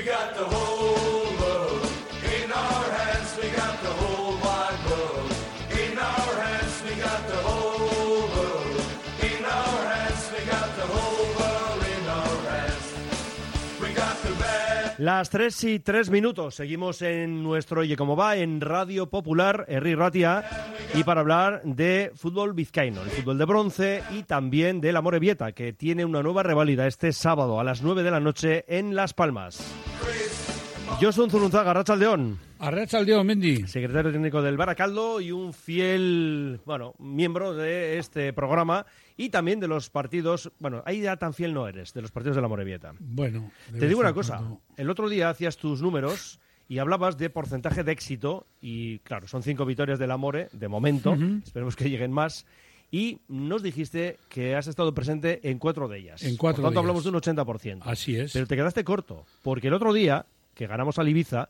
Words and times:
We 0.00 0.06
got 0.06 0.34
the 0.34 0.44
whole 0.44 0.79
Las 15.00 15.30
3 15.30 15.64
y 15.64 15.78
3 15.80 16.10
minutos. 16.10 16.56
Seguimos 16.56 17.00
en 17.00 17.42
nuestro 17.42 17.80
Oye 17.80 17.96
Cómo 17.96 18.16
Va 18.16 18.36
en 18.36 18.60
Radio 18.60 19.08
Popular, 19.08 19.64
Herri 19.66 19.94
Ratia, 19.94 20.44
y 20.92 21.04
para 21.04 21.22
hablar 21.22 21.62
de 21.64 22.12
fútbol 22.14 22.52
vizcaíno, 22.52 23.00
el 23.00 23.08
fútbol 23.08 23.38
de 23.38 23.44
bronce 23.46 24.02
y 24.10 24.24
también 24.24 24.82
del 24.82 24.98
Amorebieta, 24.98 25.52
que 25.52 25.72
tiene 25.72 26.04
una 26.04 26.22
nueva 26.22 26.42
reválida 26.42 26.86
este 26.86 27.14
sábado 27.14 27.58
a 27.58 27.64
las 27.64 27.80
9 27.80 28.02
de 28.02 28.10
la 28.10 28.20
noche 28.20 28.66
en 28.68 28.94
Las 28.94 29.14
Palmas. 29.14 29.64
Josun 31.00 31.30
Zurunzaga, 31.30 31.72
Rachaldeón, 31.72 32.38
Arrachaldeón, 32.58 33.26
Mendy. 33.26 33.66
secretario 33.66 34.12
técnico 34.12 34.42
del 34.42 34.56
Baracaldo 34.58 35.20
y 35.20 35.32
un 35.32 35.54
fiel, 35.54 36.60
bueno, 36.66 36.94
miembro 36.98 37.54
de 37.54 37.98
este 37.98 38.32
programa 38.34 38.84
y 39.16 39.30
también 39.30 39.60
de 39.60 39.68
los 39.68 39.88
partidos, 39.88 40.50
bueno, 40.58 40.82
ahí 40.84 41.00
ya 41.00 41.16
tan 41.16 41.32
fiel 41.32 41.54
no 41.54 41.66
eres, 41.66 41.94
de 41.94 42.02
los 42.02 42.10
partidos 42.10 42.36
del 42.36 42.44
Amorebieta. 42.44 42.92
Bueno. 42.98 43.50
de 43.72 43.80
Te 43.80 43.88
digo 43.88 44.00
una 44.00 44.12
cosa, 44.12 44.36
cuando- 44.36 44.60
el 44.76 44.90
otro 44.90 45.08
día 45.08 45.30
hacías 45.30 45.56
tus 45.56 45.80
números 45.80 46.38
y 46.68 46.78
hablabas 46.78 47.16
de 47.16 47.30
porcentaje 47.30 47.82
de 47.82 47.92
éxito 47.92 48.46
y 48.60 48.98
claro, 48.98 49.26
son 49.26 49.42
cinco 49.42 49.64
victorias 49.64 49.98
del 49.98 50.10
Amore 50.10 50.48
de 50.52 50.68
momento, 50.68 51.16
esperemos 51.44 51.76
que 51.76 51.88
lleguen 51.88 52.12
más. 52.12 52.46
Y 52.92 53.20
nos 53.28 53.62
dijiste 53.62 54.18
que 54.28 54.56
has 54.56 54.66
estado 54.66 54.92
presente 54.92 55.48
en 55.48 55.60
cuatro 55.60 55.86
de 55.86 55.98
ellas. 55.98 56.22
En 56.24 56.36
cuatro 56.36 56.60
Por 56.62 56.70
tanto, 56.74 56.80
de 56.80 56.84
ellas. 56.86 57.04
hablamos 57.04 57.04
de 57.04 57.10
un 57.10 57.14
80%. 57.14 57.82
Así 57.88 58.16
es. 58.16 58.32
Pero 58.32 58.46
te 58.48 58.56
quedaste 58.56 58.82
corto, 58.82 59.24
porque 59.44 59.68
el 59.68 59.74
otro 59.74 59.92
día, 59.92 60.26
que 60.60 60.66
ganamos 60.66 60.98
al 60.98 61.08
Ibiza, 61.08 61.48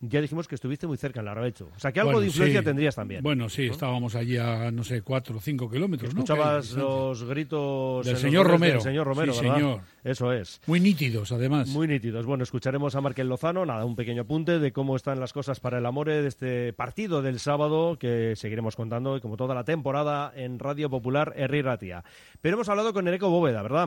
ya 0.00 0.20
dijimos 0.20 0.48
que 0.48 0.56
estuviste 0.56 0.88
muy 0.88 0.96
cerca 0.96 1.20
en 1.20 1.26
la 1.26 1.32
Rabecho. 1.34 1.70
O 1.76 1.78
sea, 1.78 1.92
que 1.92 2.00
algo 2.00 2.10
Bueno, 2.10 2.22
de 2.22 2.26
influencia 2.26 2.58
sí. 2.58 2.64
tendrías 2.64 2.96
también. 2.96 3.22
Bueno, 3.22 3.48
sí, 3.48 3.66
estábamos 3.66 4.16
allí 4.16 4.36
a, 4.36 4.72
no 4.72 4.82
sé, 4.82 5.02
cuatro 5.02 5.36
o 5.36 5.40
cinco 5.40 5.70
kilómetros, 5.70 6.12
¿no? 6.12 6.22
Escuchabas 6.24 6.72
los 6.72 7.22
gritos... 7.22 8.04
Del 8.04 8.14
los 8.14 8.20
señor 8.20 8.48
Romero. 8.48 8.72
Del 8.72 8.82
señor 8.82 9.06
Romero, 9.06 9.32
Sí, 9.32 9.42
¿verdad? 9.42 9.54
señor. 9.58 9.80
Eso 10.02 10.32
es. 10.32 10.60
Muy 10.66 10.80
nítidos, 10.80 11.30
además. 11.30 11.68
Muy 11.68 11.86
nítidos. 11.86 12.26
Bueno, 12.26 12.42
escucharemos 12.42 12.96
a 12.96 13.00
Markel 13.00 13.28
Lozano. 13.28 13.64
Nada, 13.64 13.84
un 13.84 13.94
pequeño 13.94 14.22
apunte 14.22 14.58
de 14.58 14.72
cómo 14.72 14.96
están 14.96 15.20
las 15.20 15.32
cosas 15.32 15.60
para 15.60 15.78
el 15.78 15.86
Amore 15.86 16.20
de 16.20 16.26
este 16.26 16.72
partido 16.72 17.22
del 17.22 17.38
sábado 17.38 17.96
que 17.96 18.34
seguiremos 18.34 18.74
contando, 18.74 19.20
como 19.20 19.36
toda 19.36 19.54
la 19.54 19.62
temporada, 19.62 20.32
en 20.34 20.58
Radio 20.58 20.90
Popular 20.90 21.32
Herri 21.36 21.62
Ratia. 21.62 22.02
Pero 22.40 22.56
hemos 22.56 22.68
hablado 22.68 22.92
con 22.92 23.06
Ereco 23.06 23.30
Bóveda, 23.30 23.62
¿verdad? 23.62 23.86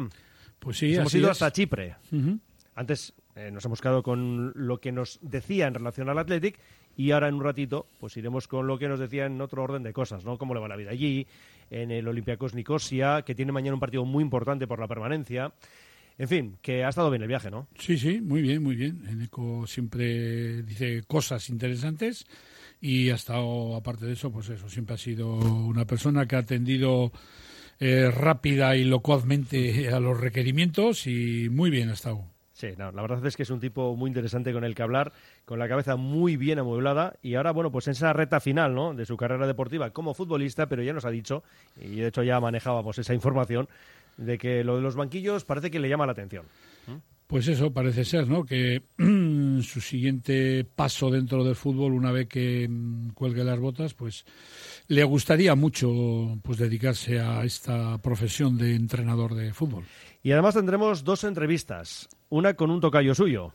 Pues 0.59 0.77
sí, 0.77 0.95
hemos 0.95 1.07
así 1.07 1.17
ido 1.17 1.27
es. 1.27 1.31
hasta 1.33 1.51
Chipre. 1.51 1.97
Antes 2.73 3.13
eh, 3.35 3.51
nos 3.51 3.65
hemos 3.65 3.81
quedado 3.81 4.01
con 4.01 4.53
lo 4.55 4.79
que 4.79 4.91
nos 4.91 5.19
decía 5.21 5.67
en 5.67 5.73
relación 5.73 6.09
al 6.09 6.17
Athletic 6.17 6.57
y 6.95 7.11
ahora 7.11 7.27
en 7.27 7.35
un 7.35 7.43
ratito 7.43 7.87
pues 7.99 8.15
iremos 8.15 8.47
con 8.47 8.65
lo 8.65 8.79
que 8.79 8.87
nos 8.87 8.99
decía 8.99 9.25
en 9.25 9.41
otro 9.41 9.63
orden 9.63 9.83
de 9.83 9.91
cosas, 9.91 10.23
¿no? 10.23 10.37
Cómo 10.37 10.53
le 10.53 10.61
va 10.61 10.67
la 10.67 10.77
vida 10.77 10.91
allí, 10.91 11.27
en 11.69 11.91
el 11.91 12.07
Olympiacos 12.07 12.53
Nicosia, 12.53 13.23
que 13.23 13.35
tiene 13.35 13.51
mañana 13.51 13.73
un 13.73 13.79
partido 13.79 14.05
muy 14.05 14.23
importante 14.23 14.67
por 14.67 14.79
la 14.79 14.87
permanencia. 14.87 15.53
En 16.17 16.29
fin, 16.29 16.57
que 16.61 16.85
ha 16.85 16.89
estado 16.89 17.09
bien 17.09 17.23
el 17.23 17.27
viaje, 17.27 17.51
¿no? 17.51 17.67
Sí, 17.77 17.97
sí, 17.97 18.21
muy 18.21 18.41
bien, 18.41 18.63
muy 18.63 18.77
bien. 18.77 19.03
Eneco 19.09 19.67
siempre 19.67 20.63
dice 20.63 21.03
cosas 21.05 21.49
interesantes 21.49 22.25
y 22.79 23.09
ha 23.09 23.15
estado, 23.15 23.75
aparte 23.75 24.05
de 24.05 24.13
eso, 24.13 24.31
pues 24.31 24.47
eso, 24.47 24.69
siempre 24.69 24.95
ha 24.95 24.97
sido 24.97 25.33
una 25.33 25.85
persona 25.85 26.25
que 26.25 26.37
ha 26.37 26.39
atendido 26.39 27.11
eh, 27.79 28.09
rápida 28.11 28.77
y 28.77 28.85
locuazmente 28.85 29.89
a 29.89 29.99
los 29.99 30.17
requerimientos 30.17 31.05
y 31.05 31.49
muy 31.49 31.69
bien 31.69 31.89
ha 31.89 31.93
estado. 31.93 32.34
Sí, 32.55 32.69
no, 32.77 32.89
la 32.93 33.01
verdad 33.01 33.25
es 33.25 33.35
que 33.35 33.43
es 33.43 33.49
un 33.49 33.59
tipo 33.59 33.97
muy 33.97 34.07
interesante 34.07 34.53
con 34.53 34.63
el 34.63 34.75
que 34.75 34.81
hablar, 34.81 35.11
con 35.43 35.59
la 35.59 35.67
cabeza 35.67 35.97
muy 35.97 36.37
bien 36.37 36.57
amueblada 36.57 37.17
y 37.21 37.35
ahora, 37.35 37.51
bueno, 37.51 37.69
pues 37.69 37.87
en 37.87 37.91
esa 37.91 38.13
reta 38.13 38.39
final, 38.39 38.73
¿no? 38.73 38.93
De 38.93 39.05
su 39.05 39.17
carrera 39.17 39.45
deportiva 39.45 39.89
como 39.89 40.13
futbolista, 40.13 40.65
pero 40.69 40.81
ya 40.81 40.93
nos 40.93 41.03
ha 41.03 41.09
dicho, 41.09 41.43
y 41.81 41.97
de 41.97 42.07
hecho 42.07 42.23
ya 42.23 42.39
manejábamos 42.39 42.97
esa 42.97 43.13
información, 43.13 43.67
de 44.15 44.37
que 44.37 44.63
lo 44.63 44.77
de 44.77 44.81
los 44.81 44.95
banquillos 44.95 45.43
parece 45.43 45.69
que 45.69 45.79
le 45.79 45.89
llama 45.89 46.05
la 46.05 46.13
atención. 46.13 46.45
Pues 47.27 47.47
eso 47.49 47.73
parece 47.73 48.05
ser, 48.05 48.29
¿no? 48.29 48.45
Que 48.45 48.83
su 48.97 49.81
siguiente 49.81 50.63
paso 50.63 51.09
dentro 51.09 51.43
del 51.43 51.55
fútbol, 51.55 51.91
una 51.91 52.13
vez 52.13 52.29
que 52.29 52.67
mm, 52.69 53.09
cuelgue 53.09 53.43
las 53.43 53.59
botas, 53.59 53.93
pues 53.95 54.25
le 54.87 55.03
gustaría 55.03 55.55
mucho 55.55 56.39
pues 56.41 56.57
dedicarse 56.57 57.19
a 57.19 57.43
esta 57.43 57.97
profesión 57.97 58.57
de 58.57 58.75
entrenador 58.75 59.35
de 59.35 59.51
fútbol. 59.53 59.83
Y 60.23 60.31
además 60.31 60.55
tendremos 60.55 61.03
dos 61.03 61.23
entrevistas, 61.23 62.07
una 62.29 62.53
con 62.53 62.71
un 62.71 62.81
tocayo 62.81 63.15
suyo. 63.15 63.53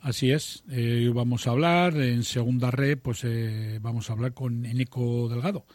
Así 0.00 0.32
es. 0.32 0.64
Eh, 0.70 1.10
vamos 1.14 1.46
a 1.46 1.50
hablar 1.50 1.94
en 1.96 2.22
segunda 2.22 2.70
red, 2.70 2.98
pues 2.98 3.22
eh, 3.24 3.78
vamos 3.82 4.08
a 4.08 4.14
hablar 4.14 4.32
con 4.32 4.64
Eneco 4.64 5.28
Delgado, 5.28 5.66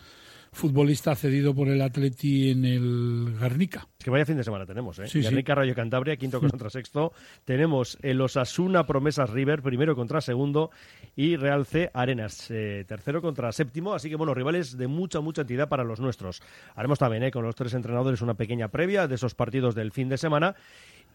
futbolista 0.52 1.16
cedido 1.16 1.54
por 1.54 1.68
el 1.68 1.80
Atleti 1.80 2.50
en 2.50 2.66
el 2.66 3.38
Garnica. 3.40 3.88
Es 4.00 4.06
que 4.06 4.10
vaya 4.10 4.26
fin 4.26 4.38
de 4.38 4.44
semana 4.44 4.66
tenemos, 4.66 4.98
¿eh? 4.98 5.08
Sí, 5.08 5.20
sí. 5.20 5.22
Guernica, 5.22 5.54
Rayo 5.54 5.76
Cantabria, 5.76 6.16
quinto 6.16 6.40
contra 6.42 6.72
sexto. 6.72 7.14
Tenemos 7.44 8.00
el 8.02 8.20
Osasuna 8.20 8.88
Promesas 8.88 9.30
River, 9.30 9.62
primero 9.62 9.96
contra 9.96 10.22
segundo. 10.22 10.72
Y 11.16 11.36
Real 11.36 11.68
C 11.68 11.92
Arenas, 11.94 12.50
eh, 12.50 12.84
tercero 12.88 13.22
contra 13.22 13.52
séptimo. 13.52 13.94
Así 13.94 14.10
que, 14.10 14.16
bueno, 14.16 14.34
rivales 14.34 14.76
de 14.76 14.88
mucha, 14.88 15.20
mucha 15.20 15.42
entidad 15.42 15.70
para 15.70 15.84
los 15.84 16.00
nuestros. 16.00 16.42
Haremos 16.74 16.98
también, 16.98 17.24
¿eh? 17.24 17.32
Con 17.32 17.44
los 17.44 17.56
tres 17.56 17.76
entrenadores 17.76 18.22
una 18.22 18.34
pequeña 18.34 18.70
previa 18.70 19.08
de 19.08 19.16
esos 19.16 19.36
partidos 19.36 19.76
del 19.76 19.92
fin 19.92 20.10
de 20.10 20.18
semana. 20.18 20.56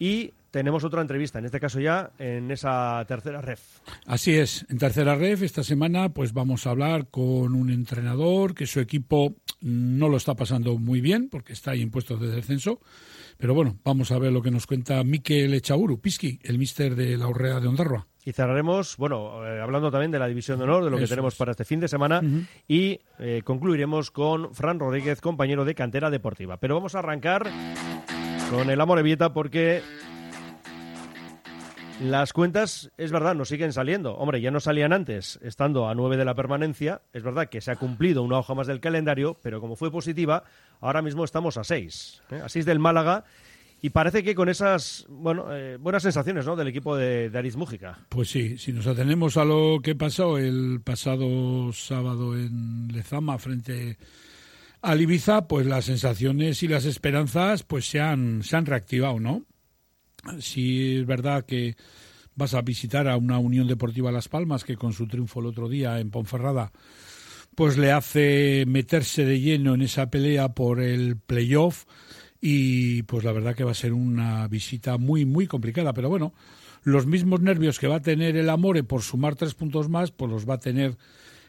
Y 0.01 0.33
tenemos 0.49 0.83
otra 0.83 0.99
entrevista, 0.99 1.37
en 1.37 1.45
este 1.45 1.59
caso 1.59 1.79
ya 1.79 2.09
en 2.17 2.49
esa 2.49 3.05
tercera 3.07 3.39
ref. 3.39 3.61
Así 4.07 4.33
es. 4.33 4.65
En 4.67 4.79
tercera 4.79 5.13
ref 5.13 5.43
esta 5.43 5.63
semana, 5.63 6.09
pues 6.09 6.33
vamos 6.33 6.65
a 6.65 6.71
hablar 6.71 7.09
con 7.11 7.53
un 7.53 7.69
entrenador 7.69 8.55
que 8.55 8.65
su 8.65 8.79
equipo 8.79 9.35
no 9.61 10.09
lo 10.09 10.17
está 10.17 10.33
pasando 10.33 10.79
muy 10.79 11.01
bien 11.01 11.29
porque 11.29 11.53
está 11.53 11.71
ahí 11.71 11.83
en 11.83 11.91
puestos 11.91 12.19
de 12.19 12.29
descenso. 12.29 12.81
Pero 13.37 13.53
bueno, 13.53 13.77
vamos 13.83 14.11
a 14.11 14.17
ver 14.17 14.31
lo 14.31 14.41
que 14.41 14.49
nos 14.49 14.65
cuenta 14.65 15.03
Mikel 15.03 15.53
Echauru, 15.53 16.01
Pisqui, 16.01 16.39
el 16.41 16.57
mister 16.57 16.95
de 16.95 17.15
la 17.15 17.27
Urrea 17.27 17.59
de 17.59 17.67
Ondarroa. 17.67 18.07
Y 18.23 18.33
cerraremos, 18.33 18.97
bueno, 18.97 19.45
eh, 19.47 19.61
hablando 19.61 19.89
también 19.89 20.11
de 20.11 20.19
la 20.19 20.27
División 20.27 20.59
de 20.59 20.65
Honor, 20.65 20.83
de 20.83 20.91
lo 20.91 20.97
que 20.97 21.07
tenemos 21.07 21.33
es. 21.33 21.37
para 21.37 21.51
este 21.51 21.65
fin 21.65 21.79
de 21.79 21.87
semana. 21.87 22.21
Y 22.67 22.99
eh, 23.19 23.41
concluiremos 23.43 24.11
con 24.11 24.53
Fran 24.53 24.79
Rodríguez, 24.79 25.21
compañero 25.21 25.65
de 25.65 25.73
Cantera 25.73 26.09
Deportiva. 26.09 26.57
Pero 26.57 26.75
vamos 26.75 26.93
a 26.93 26.99
arrancar 26.99 27.49
con 28.51 28.69
el 28.69 28.79
Amorebieta 28.79 29.33
porque 29.33 29.81
las 32.01 32.33
cuentas, 32.33 32.91
es 32.97 33.11
verdad, 33.11 33.35
nos 33.35 33.49
siguen 33.49 33.73
saliendo. 33.73 34.15
Hombre, 34.15 34.41
ya 34.41 34.49
no 34.49 34.59
salían 34.59 34.91
antes, 34.91 35.39
estando 35.43 35.87
a 35.87 35.93
nueve 35.93 36.17
de 36.17 36.25
la 36.25 36.33
permanencia. 36.33 37.01
Es 37.13 37.21
verdad 37.21 37.47
que 37.47 37.61
se 37.61 37.69
ha 37.69 37.75
cumplido 37.75 38.23
una 38.23 38.39
hoja 38.39 38.55
más 38.55 38.65
del 38.65 38.79
calendario, 38.79 39.37
pero 39.43 39.61
como 39.61 39.75
fue 39.75 39.91
positiva, 39.91 40.43
ahora 40.79 41.03
mismo 41.03 41.23
estamos 41.23 41.57
a 41.57 41.63
seis. 41.63 42.23
¿eh? 42.31 42.41
A 42.43 42.49
seis 42.49 42.65
del 42.65 42.79
Málaga. 42.79 43.23
Y 43.81 43.89
parece 43.89 44.23
que 44.23 44.35
con 44.35 44.47
esas 44.47 45.05
bueno, 45.09 45.53
eh, 45.55 45.77
buenas 45.77 46.03
sensaciones 46.03 46.45
¿no? 46.45 46.55
del 46.55 46.67
equipo 46.67 46.95
de, 46.95 47.31
de 47.31 47.37
Aris 47.37 47.55
Mújica. 47.55 48.05
Pues 48.09 48.29
sí, 48.29 48.57
si 48.57 48.71
nos 48.71 48.85
atenemos 48.85 49.37
a 49.37 49.45
lo 49.45 49.79
que 49.81 49.95
pasó 49.95 50.37
el 50.37 50.81
pasado 50.83 51.73
sábado 51.73 52.37
en 52.37 52.89
Lezama 52.89 53.39
frente 53.39 53.97
al 54.81 55.01
Ibiza, 55.01 55.47
pues 55.47 55.65
las 55.65 55.85
sensaciones 55.85 56.61
y 56.61 56.67
las 56.67 56.85
esperanzas 56.85 57.63
pues 57.63 57.89
se 57.89 57.99
han, 57.99 58.43
se 58.43 58.55
han 58.55 58.67
reactivado, 58.67 59.19
¿no? 59.19 59.45
Si 60.39 60.97
es 60.97 61.05
verdad 61.07 61.45
que 61.45 61.75
vas 62.35 62.53
a 62.53 62.61
visitar 62.61 63.07
a 63.07 63.17
una 63.17 63.39
Unión 63.39 63.67
Deportiva 63.67 64.11
Las 64.11 64.29
Palmas 64.29 64.63
que 64.63 64.77
con 64.77 64.93
su 64.93 65.07
triunfo 65.07 65.39
el 65.39 65.47
otro 65.47 65.67
día 65.67 65.99
en 65.99 66.11
Ponferrada 66.11 66.71
pues 67.55 67.77
le 67.77 67.91
hace 67.91 68.63
meterse 68.67 69.25
de 69.25 69.39
lleno 69.39 69.73
en 69.73 69.81
esa 69.81 70.09
pelea 70.09 70.49
por 70.53 70.81
el 70.81 71.17
playoff 71.17 71.85
y 72.41 73.03
pues 73.03 73.23
la 73.23 73.31
verdad 73.31 73.55
que 73.55 73.63
va 73.63 73.71
a 73.71 73.75
ser 73.75 73.93
una 73.93 74.47
visita 74.47 74.97
muy 74.97 75.25
muy 75.25 75.45
complicada, 75.45 75.93
pero 75.93 76.09
bueno, 76.09 76.33
los 76.83 77.05
mismos 77.05 77.41
nervios 77.41 77.79
que 77.79 77.87
va 77.87 77.97
a 77.97 78.01
tener 78.01 78.35
el 78.35 78.49
Amore 78.49 78.83
por 78.83 79.03
sumar 79.03 79.35
tres 79.35 79.53
puntos 79.53 79.87
más, 79.87 80.11
pues 80.11 80.31
los 80.31 80.49
va 80.49 80.55
a 80.55 80.59
tener 80.59 80.97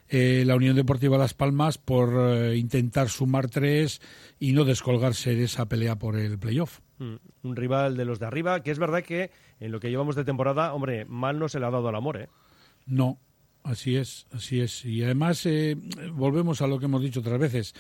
eh, 0.09 0.44
la 0.47 0.56
Unión 0.56 0.77
Deportiva 0.77 1.17
Las 1.17 1.33
Palmas 1.33 1.79
por 1.79 2.12
eh, 2.15 2.56
intentar 2.59 3.09
sumar 3.09 3.49
tres 3.49 4.03
y 4.39 4.53
no 4.53 4.65
descolgarse 4.65 5.35
de 5.35 5.44
esa 5.44 5.67
pelea 5.67 5.97
por 5.97 6.17
el 6.17 6.39
playoff. 6.39 6.81
Mm, 6.99 7.15
Un 7.43 7.56
rival 7.56 7.97
de 7.97 8.05
los 8.05 8.19
de 8.19 8.27
arriba, 8.27 8.62
que 8.62 8.71
es 8.71 8.79
verdad 8.79 9.03
que 9.03 9.31
en 9.59 9.73
lo 9.73 9.81
que 9.81 9.89
llevamos 9.89 10.15
de 10.15 10.25
temporada, 10.25 10.75
hombre, 10.75 11.06
mal 11.06 11.39
no 11.39 11.49
se 11.49 11.59
le 11.59 11.67
ha 11.67 11.71
dado 11.71 11.89
al 11.89 11.94
amor, 11.94 12.19
¿eh? 12.19 12.29
No, 12.85 13.19
así 13.62 13.97
es, 13.97 14.26
así 14.32 14.61
es. 14.61 14.85
Y 14.85 15.03
además 15.03 15.44
eh, 15.47 15.76
volvemos 16.14 16.62
a 16.62 16.67
lo 16.67 16.79
que 16.79 16.87
hemos 16.87 17.03
dicho 17.03 17.20
otras 17.20 17.38
veces, 17.38 17.75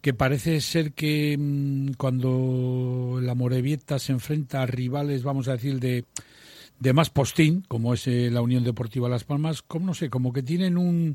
que 0.00 0.14
parece 0.14 0.60
ser 0.60 0.92
que 0.92 1.36
mm, 1.38 1.92
cuando 1.98 3.18
la 3.22 3.34
Morevieta 3.34 3.98
se 3.98 4.12
enfrenta 4.12 4.62
a 4.62 4.66
rivales, 4.66 5.22
vamos 5.22 5.48
a 5.48 5.52
decir, 5.52 5.80
de, 5.80 6.04
de 6.80 6.94
más 6.94 7.10
postín, 7.10 7.62
como 7.68 7.94
es 7.94 8.06
eh, 8.06 8.30
la 8.30 8.40
Unión 8.40 8.64
Deportiva 8.64 9.08
Las 9.08 9.24
Palmas, 9.24 9.62
como 9.62 9.86
no 9.86 9.94
sé, 9.94 10.08
como 10.08 10.32
que 10.32 10.42
tienen 10.42 10.78
un, 10.78 11.12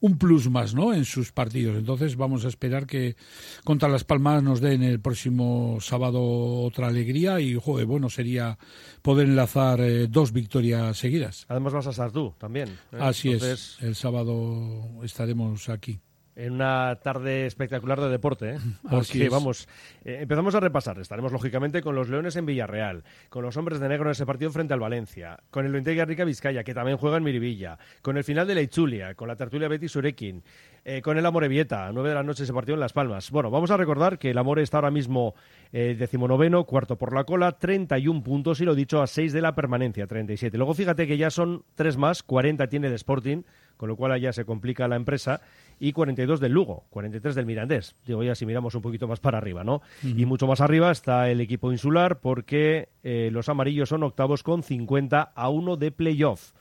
un 0.00 0.18
plus 0.18 0.48
más, 0.50 0.74
¿no? 0.74 0.92
En 0.92 1.06
sus 1.06 1.32
partidos. 1.32 1.76
Entonces 1.76 2.16
vamos 2.16 2.44
a 2.44 2.48
esperar 2.48 2.86
que 2.86 3.16
contra 3.64 3.88
Las 3.88 4.04
Palmas 4.04 4.42
nos 4.42 4.60
den 4.60 4.82
el 4.82 5.00
próximo 5.00 5.78
sábado 5.80 6.22
otra 6.62 6.88
alegría 6.88 7.40
y, 7.40 7.54
joder, 7.54 7.86
bueno 7.86 8.10
sería 8.10 8.58
poder 9.00 9.26
enlazar 9.26 9.80
eh, 9.80 10.06
dos 10.06 10.32
victorias 10.32 10.98
seguidas. 10.98 11.46
Además 11.48 11.72
vas 11.72 11.86
a 11.86 11.90
estar 11.90 12.12
tú 12.12 12.34
también. 12.38 12.68
¿eh? 12.92 12.98
Así 13.00 13.32
Entonces, 13.32 13.76
es. 13.78 13.82
El 13.82 13.94
sábado 13.94 15.00
estaremos 15.02 15.70
aquí. 15.70 15.98
En 16.36 16.52
una 16.52 16.96
tarde 17.02 17.46
espectacular 17.46 17.98
de 18.00 18.10
deporte, 18.10 18.50
¿eh? 18.50 18.58
Así 18.84 19.18
porque 19.18 19.28
vamos, 19.30 19.68
eh, 20.04 20.18
empezamos 20.20 20.54
a 20.54 20.60
repasar. 20.60 20.98
Estaremos 20.98 21.32
lógicamente 21.32 21.82
con 21.82 21.94
los 21.94 22.10
Leones 22.10 22.36
en 22.36 22.44
Villarreal, 22.44 23.04
con 23.30 23.42
los 23.42 23.56
Hombres 23.56 23.80
de 23.80 23.88
Negro 23.88 24.06
en 24.06 24.12
ese 24.12 24.26
partido 24.26 24.50
frente 24.50 24.74
al 24.74 24.80
Valencia, 24.80 25.38
con 25.50 25.64
el 25.64 25.72
Lointega 25.72 26.04
Rica 26.04 26.24
Vizcaya, 26.24 26.62
que 26.62 26.74
también 26.74 26.98
juega 26.98 27.16
en 27.16 27.24
Miribilla, 27.24 27.78
con 28.02 28.18
el 28.18 28.24
final 28.24 28.46
de 28.46 28.54
la 28.54 28.60
Itzulia, 28.60 29.14
con 29.14 29.28
la 29.28 29.36
tertulia 29.36 29.66
Betis 29.66 29.92
Surekin, 29.92 30.42
eh, 30.84 31.00
con 31.02 31.16
el 31.16 31.24
Amorebieta, 31.24 31.86
a 31.88 31.92
9 31.92 32.10
de 32.10 32.14
la 32.14 32.22
noche 32.22 32.44
ese 32.44 32.52
partido 32.52 32.74
en 32.74 32.80
Las 32.80 32.92
Palmas. 32.92 33.30
Bueno, 33.30 33.50
vamos 33.50 33.70
a 33.70 33.76
recordar 33.76 34.18
que 34.18 34.30
el 34.30 34.38
Amore 34.38 34.62
está 34.62 34.76
ahora 34.76 34.90
mismo 34.90 35.34
eh, 35.72 35.96
decimonoveno, 35.98 36.64
cuarto 36.64 36.96
por 36.96 37.14
la 37.14 37.24
cola, 37.24 37.52
31 37.52 38.22
puntos 38.22 38.60
y 38.60 38.64
lo 38.64 38.74
dicho 38.74 39.00
a 39.00 39.06
6 39.06 39.32
de 39.32 39.40
la 39.40 39.54
permanencia, 39.54 40.06
37. 40.06 40.56
Luego 40.56 40.74
fíjate 40.74 41.06
que 41.06 41.16
ya 41.16 41.30
son 41.30 41.64
tres 41.74 41.96
más, 41.96 42.22
40 42.22 42.68
tiene 42.68 42.88
el 42.88 42.92
Sporting, 42.92 43.42
con 43.76 43.88
lo 43.88 43.96
cual 43.96 44.12
allá 44.12 44.32
se 44.32 44.44
complica 44.44 44.88
la 44.88 44.96
empresa, 44.96 45.40
y 45.78 45.92
42 45.92 46.40
del 46.40 46.52
Lugo, 46.52 46.84
43 46.90 47.34
del 47.34 47.46
Mirandés. 47.46 47.96
Digo, 48.06 48.22
ya 48.22 48.34
si 48.34 48.46
miramos 48.46 48.74
un 48.74 48.82
poquito 48.82 49.06
más 49.08 49.20
para 49.20 49.38
arriba, 49.38 49.64
¿no? 49.64 49.82
Y 50.02 50.24
mucho 50.24 50.46
más 50.46 50.60
arriba 50.60 50.90
está 50.90 51.30
el 51.30 51.40
equipo 51.40 51.72
insular 51.72 52.20
porque 52.20 52.88
eh, 53.02 53.30
los 53.32 53.48
amarillos 53.48 53.90
son 53.90 54.02
octavos 54.02 54.42
con 54.42 54.62
50 54.62 55.20
a 55.34 55.48
1 55.48 55.76
de 55.76 55.90
playoff 55.90 56.52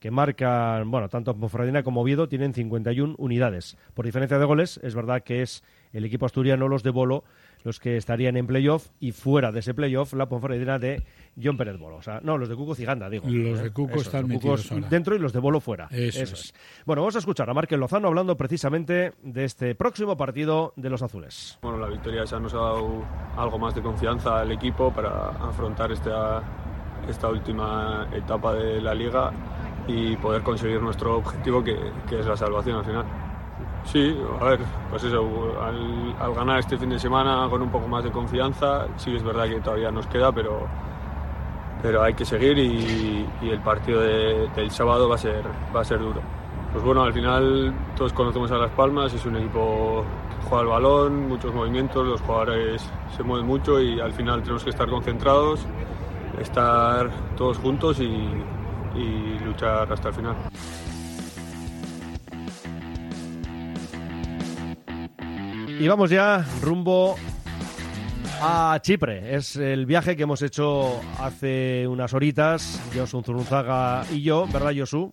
que 0.00 0.10
marcan, 0.10 0.90
bueno, 0.90 1.08
tanto 1.10 1.36
Ponferradina 1.36 1.82
como 1.82 2.00
Oviedo 2.00 2.26
tienen 2.26 2.54
51 2.54 3.14
unidades. 3.18 3.76
Por 3.92 4.06
diferencia 4.06 4.38
de 4.38 4.46
goles, 4.46 4.80
es 4.82 4.94
verdad 4.94 5.22
que 5.22 5.42
es 5.42 5.62
el 5.92 6.06
equipo 6.06 6.24
asturiano, 6.24 6.68
los 6.68 6.82
de 6.82 6.90
Bolo, 6.90 7.24
los 7.64 7.78
que 7.80 7.96
estarían 7.96 8.36
en 8.36 8.46
playoff 8.46 8.88
y 9.00 9.12
fuera 9.12 9.52
de 9.52 9.60
ese 9.60 9.74
playoff 9.74 10.12
la 10.14 10.28
Ponferradina 10.28 10.78
de 10.78 11.02
John 11.42 11.56
Pérez 11.56 11.78
Bolo. 11.78 11.96
O 11.96 12.02
sea, 12.02 12.20
no, 12.22 12.38
los 12.38 12.48
de 12.48 12.56
Cuco 12.56 12.74
Ciganda, 12.74 13.08
digo. 13.08 13.26
Los 13.28 13.60
de 13.60 13.68
¿eh? 13.68 13.70
Cuco 13.70 13.92
Eso, 13.92 14.00
están 14.02 14.22
los 14.22 14.28
metidos 14.30 14.62
Cucos 14.62 14.72
ahora. 14.72 14.88
dentro 14.88 15.14
y 15.14 15.18
los 15.18 15.32
de 15.32 15.38
Bolo 15.40 15.60
fuera. 15.60 15.88
Eso 15.90 16.22
Eso 16.22 16.34
es. 16.34 16.40
es. 16.46 16.54
Bueno, 16.86 17.02
vamos 17.02 17.16
a 17.16 17.18
escuchar 17.20 17.48
a 17.50 17.54
Márquez 17.54 17.78
Lozano 17.78 18.08
hablando 18.08 18.36
precisamente 18.36 19.12
de 19.22 19.44
este 19.44 19.74
próximo 19.74 20.16
partido 20.16 20.72
de 20.76 20.90
los 20.90 21.02
azules. 21.02 21.58
Bueno, 21.62 21.78
la 21.78 21.88
victoria 21.88 22.22
esa 22.24 22.38
nos 22.40 22.54
ha 22.54 22.58
dado 22.58 23.04
algo 23.36 23.58
más 23.58 23.74
de 23.74 23.82
confianza 23.82 24.40
al 24.40 24.52
equipo 24.52 24.92
para 24.92 25.28
afrontar 25.30 25.92
esta, 25.92 26.42
esta 27.08 27.28
última 27.28 28.08
etapa 28.14 28.54
de 28.54 28.80
la 28.80 28.94
liga 28.94 29.32
y 29.86 30.16
poder 30.16 30.42
conseguir 30.42 30.80
nuestro 30.80 31.16
objetivo 31.18 31.64
que, 31.64 31.76
que 32.08 32.20
es 32.20 32.26
la 32.26 32.36
salvación 32.36 32.76
al 32.78 32.84
final. 32.84 33.04
Sí, 33.84 34.16
a 34.40 34.44
ver, 34.44 34.60
pues 34.90 35.02
eso, 35.04 35.58
al, 35.60 36.14
al 36.20 36.34
ganar 36.34 36.60
este 36.60 36.76
fin 36.78 36.90
de 36.90 36.98
semana 36.98 37.48
con 37.48 37.62
un 37.62 37.70
poco 37.70 37.88
más 37.88 38.04
de 38.04 38.10
confianza, 38.12 38.86
sí 38.96 39.16
es 39.16 39.22
verdad 39.22 39.46
que 39.48 39.60
todavía 39.60 39.90
nos 39.90 40.06
queda, 40.06 40.30
pero, 40.32 40.68
pero 41.82 42.02
hay 42.02 42.14
que 42.14 42.24
seguir 42.24 42.58
y, 42.58 43.26
el 43.42 43.60
partido 43.60 44.00
de- 44.00 44.48
del 44.54 44.70
sábado 44.70 45.08
va 45.08 45.14
a 45.16 45.18
ser, 45.18 45.42
va 45.74 45.80
a 45.80 45.84
ser 45.84 45.98
duro. 45.98 46.20
Pues 46.72 46.84
bueno, 46.84 47.02
al 47.02 47.12
final 47.12 47.74
todos 47.96 48.12
conocemos 48.12 48.50
a 48.52 48.58
Las 48.58 48.70
Palmas, 48.72 49.12
es 49.12 49.24
un 49.26 49.36
equipo 49.36 50.04
que 50.40 50.46
juega 50.48 50.62
el 50.62 50.68
balón, 50.68 51.28
muchos 51.28 51.52
movimientos, 51.52 52.06
los 52.06 52.20
jugadores 52.20 52.88
se 53.16 53.22
mueven 53.24 53.46
mucho 53.46 53.80
y 53.80 53.98
al 53.98 54.12
final 54.12 54.42
tenemos 54.42 54.62
que 54.62 54.70
estar 54.70 54.88
concentrados, 54.88 55.66
estar 56.40 57.10
todos 57.36 57.58
juntos 57.58 57.98
y 58.00 59.38
luchar 59.44 59.90
hasta 59.92 60.08
el 60.08 60.14
final. 60.14 60.36
Y 65.80 65.88
vamos 65.88 66.10
ya 66.10 66.44
rumbo 66.60 67.16
a 68.42 68.78
Chipre. 68.82 69.34
Es 69.34 69.56
el 69.56 69.86
viaje 69.86 70.14
que 70.14 70.24
hemos 70.24 70.42
hecho 70.42 71.00
hace 71.18 71.88
unas 71.88 72.12
horitas, 72.12 72.78
Josu 72.94 73.22
Zurunzaga 73.22 74.04
y 74.12 74.20
yo, 74.20 74.46
¿verdad, 74.52 74.74
Josu? 74.76 75.10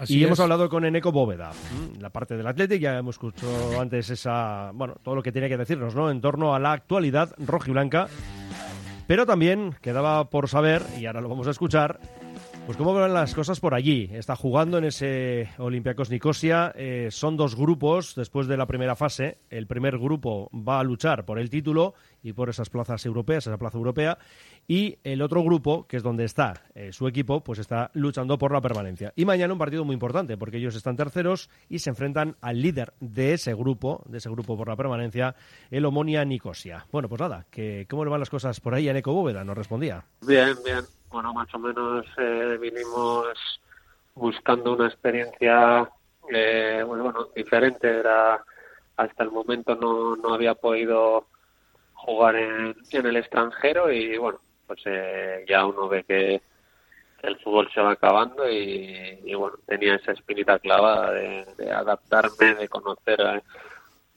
Así 0.00 0.18
y 0.18 0.24
hemos 0.24 0.40
hablado 0.40 0.68
con 0.68 0.84
Eneco 0.84 1.12
Bóveda, 1.12 1.52
la 2.00 2.10
parte 2.10 2.36
del 2.36 2.48
Athletic, 2.48 2.80
ya 2.80 2.98
hemos 2.98 3.14
escuchado 3.14 3.80
antes 3.80 4.10
esa, 4.10 4.72
bueno, 4.74 4.96
todo 5.04 5.14
lo 5.14 5.22
que 5.22 5.30
tenía 5.30 5.48
que 5.48 5.56
decirnos, 5.56 5.94
¿no? 5.94 6.10
En 6.10 6.20
torno 6.20 6.52
a 6.52 6.58
la 6.58 6.72
actualidad 6.72 7.32
rojiblanca. 7.38 8.08
Pero 9.06 9.24
también 9.24 9.76
quedaba 9.80 10.30
por 10.30 10.48
saber, 10.48 10.82
y 10.98 11.06
ahora 11.06 11.20
lo 11.20 11.28
vamos 11.28 11.46
a 11.46 11.52
escuchar, 11.52 12.00
pues 12.66 12.78
cómo 12.78 12.94
van 12.94 13.12
las 13.12 13.34
cosas 13.34 13.58
por 13.58 13.74
allí. 13.74 14.08
Está 14.12 14.36
jugando 14.36 14.78
en 14.78 14.84
ese 14.84 15.50
Olympiacos 15.58 16.10
Nicosia. 16.10 16.72
eh, 16.76 17.08
son 17.10 17.36
dos 17.36 17.56
grupos 17.56 18.14
después 18.14 18.46
de 18.46 18.56
la 18.56 18.66
primera 18.66 18.94
fase. 18.94 19.38
El 19.50 19.66
primer 19.66 19.98
grupo 19.98 20.48
va 20.54 20.78
a 20.78 20.84
luchar 20.84 21.24
por 21.24 21.38
el 21.38 21.50
título 21.50 21.94
y 22.22 22.32
por 22.32 22.48
esas 22.48 22.70
plazas 22.70 23.04
europeas, 23.04 23.46
esa 23.46 23.58
plaza 23.58 23.78
europea. 23.78 24.16
Y 24.68 24.98
el 25.02 25.22
otro 25.22 25.42
grupo, 25.42 25.86
que 25.88 25.96
es 25.96 26.02
donde 26.02 26.24
está 26.24 26.62
eh, 26.74 26.92
su 26.92 27.08
equipo, 27.08 27.42
pues 27.42 27.58
está 27.58 27.90
luchando 27.94 28.38
por 28.38 28.52
la 28.52 28.60
permanencia. 28.60 29.12
Y 29.16 29.24
mañana 29.24 29.52
un 29.52 29.58
partido 29.58 29.84
muy 29.84 29.94
importante, 29.94 30.36
porque 30.36 30.58
ellos 30.58 30.76
están 30.76 30.96
terceros 30.96 31.50
y 31.68 31.80
se 31.80 31.90
enfrentan 31.90 32.36
al 32.40 32.62
líder 32.62 32.94
de 33.00 33.34
ese 33.34 33.54
grupo, 33.54 34.04
de 34.06 34.18
ese 34.18 34.30
grupo 34.30 34.56
por 34.56 34.68
la 34.68 34.76
permanencia, 34.76 35.34
el 35.70 35.84
Omonia 35.84 36.24
Nicosia. 36.24 36.86
Bueno, 36.92 37.08
pues 37.08 37.20
nada, 37.20 37.44
que 37.50 37.86
¿cómo 37.90 38.04
le 38.04 38.10
van 38.10 38.20
las 38.20 38.30
cosas 38.30 38.60
por 38.60 38.74
ahí 38.74 38.88
a 38.88 39.02
Bóveda? 39.02 39.42
Nos 39.42 39.58
respondía. 39.58 40.04
Bien, 40.20 40.56
bien. 40.64 41.01
Bueno, 41.12 41.34
más 41.34 41.52
o 41.54 41.58
menos 41.58 42.06
eh, 42.16 42.56
vinimos 42.58 43.28
buscando 44.14 44.72
una 44.72 44.86
experiencia 44.86 45.88
eh, 46.32 46.82
bueno, 46.86 47.28
diferente. 47.36 47.88
Era 48.00 48.42
hasta 48.96 49.22
el 49.22 49.30
momento 49.30 49.74
no, 49.76 50.16
no 50.16 50.34
había 50.34 50.54
podido 50.54 51.26
jugar 51.94 52.36
en, 52.36 52.74
en 52.90 53.06
el 53.06 53.16
extranjero 53.16 53.92
y 53.92 54.16
bueno, 54.16 54.40
pues 54.66 54.80
eh, 54.86 55.44
ya 55.46 55.66
uno 55.66 55.88
ve 55.88 56.02
que, 56.04 56.40
el 57.22 57.38
fútbol 57.38 57.70
se 57.72 57.80
va 57.80 57.92
acabando 57.92 58.50
y, 58.50 59.32
bueno, 59.34 59.56
tenía 59.66 59.94
esa 59.94 60.10
espinita 60.12 60.58
clavada 60.58 61.12
de, 61.12 61.70
adaptarme, 61.70 62.56
de 62.56 62.68
conocer 62.68 63.20
eh, 63.20 63.42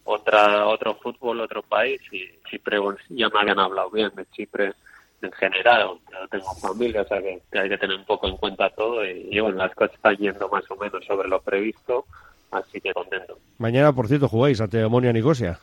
otra 0.05 0.65
otro 0.65 0.95
fútbol, 0.95 1.41
otro 1.41 1.61
país 1.61 2.01
y 2.11 2.27
Chipre, 2.49 2.79
bueno, 2.79 2.97
ya 3.09 3.29
me 3.29 3.39
habían 3.39 3.59
hablado 3.59 3.91
bien 3.91 4.11
de 4.15 4.25
Chipre 4.31 4.73
en 5.25 5.31
general, 5.33 5.89
yo 6.11 6.27
tengo 6.29 6.53
familia, 6.55 7.01
o 7.01 7.07
sea 7.07 7.21
que, 7.21 7.41
que 7.51 7.59
hay 7.59 7.69
que 7.69 7.77
tener 7.77 7.97
un 7.97 8.05
poco 8.05 8.27
en 8.27 8.37
cuenta 8.37 8.69
todo 8.69 9.05
y, 9.05 9.27
y, 9.31 9.39
bueno, 9.39 9.57
las 9.57 9.73
cosas 9.75 9.95
están 9.95 10.15
yendo 10.17 10.47
más 10.49 10.63
o 10.69 10.75
menos 10.75 11.03
sobre 11.05 11.27
lo 11.27 11.41
previsto, 11.41 12.05
así 12.51 12.79
que 12.79 12.93
contento. 12.93 13.37
Mañana, 13.57 13.93
por 13.93 14.07
cierto, 14.07 14.27
jugáis 14.27 14.61
ante 14.61 14.83
Omonia 14.83 15.13
Nicosia. 15.13 15.59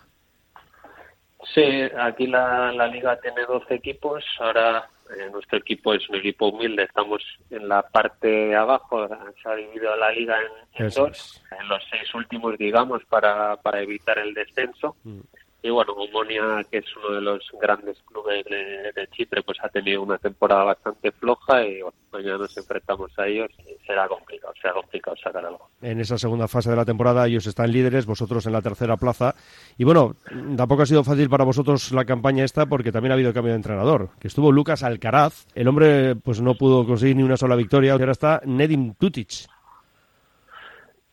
Sí, 1.55 1.83
aquí 1.99 2.27
la, 2.27 2.73
la 2.73 2.87
liga 2.87 3.19
tiene 3.21 3.45
12 3.45 3.75
equipos, 3.75 4.25
ahora 4.39 4.89
eh, 5.17 5.29
nuestro 5.31 5.59
equipo 5.59 5.93
es 5.93 6.09
un 6.09 6.17
equipo 6.17 6.49
humilde, 6.49 6.85
estamos 6.85 7.23
en 7.51 7.69
la 7.69 7.83
parte 7.83 8.29
de 8.29 8.57
abajo, 8.57 9.07
se 9.43 9.49
ha 9.49 9.55
dividido 9.55 9.95
la 9.97 10.11
liga 10.13 10.37
en, 10.75 10.89
dos, 10.89 11.43
en 11.59 11.69
los 11.69 11.83
seis 11.91 12.15
últimos, 12.15 12.57
digamos, 12.57 13.05
para, 13.05 13.57
para 13.57 13.81
evitar 13.83 14.19
el 14.19 14.33
descenso. 14.33 14.97
Mm. 15.05 15.21
Y 15.63 15.71
bueno, 15.71 15.93
Omonia, 15.93 16.65
que 16.71 16.79
es 16.79 16.85
uno 16.97 17.15
de 17.15 17.21
los 17.21 17.41
grandes 17.61 17.97
clubes 18.07 18.45
de, 18.47 18.93
de 18.95 19.09
Chipre, 19.13 19.43
pues 19.43 19.59
ha 19.63 19.69
tenido 19.69 20.03
una 20.03 20.19
temporada 20.19 20.65
bastante 20.65 21.13
floja 21.13 21.65
y 21.65 21.83
bueno, 21.83 21.97
mañana 22.13 22.39
nos 22.39 22.57
enfrentamos 22.57 23.17
a 23.17 23.29
ellos 23.29 23.49
y 23.61 23.87
será 23.87 24.09
complicado, 24.09 24.53
será 24.61 24.75
complicado 24.75 25.17
sacar 25.23 25.47
algo. 25.47 25.69
En 25.81 26.01
esa 26.01 26.19
segunda 26.19 26.49
fase 26.49 26.71
de 26.71 26.77
la 26.77 26.85
temporada 26.85 27.27
ellos 27.29 27.47
están 27.47 27.71
líderes, 27.71 28.07
vosotros 28.07 28.45
en 28.47 28.53
la 28.53 28.61
tercera 28.61 28.97
plaza. 28.97 29.37
Y 29.79 29.85
bueno, 29.85 30.17
tampoco 30.57 30.83
ha 30.83 30.87
sido 30.87 31.05
fácil 31.05 31.31
para 31.31 31.45
vosotros 31.45 31.93
la 31.93 32.05
campaña 32.05 32.45
esta 32.45 32.67
porque 32.67 32.91
también 32.91 33.13
ha 33.13 33.15
habido 33.15 33.33
cambio 33.33 33.53
de 33.53 33.57
entrenador. 33.57 34.11
Que 34.19 34.29
estuvo 34.29 34.51
Lucas 34.51 34.83
Alcaraz, 34.83 35.47
el 35.55 35.69
hombre 35.69 36.17
pues 36.17 36.41
no 36.41 36.55
pudo 36.55 36.85
conseguir 36.85 37.17
ni 37.17 37.23
una 37.23 37.37
sola 37.37 37.55
victoria. 37.55 37.93
Ahora 37.93 38.11
está 38.11 38.41
Nedim 38.45 38.95
Tutic. 38.95 39.47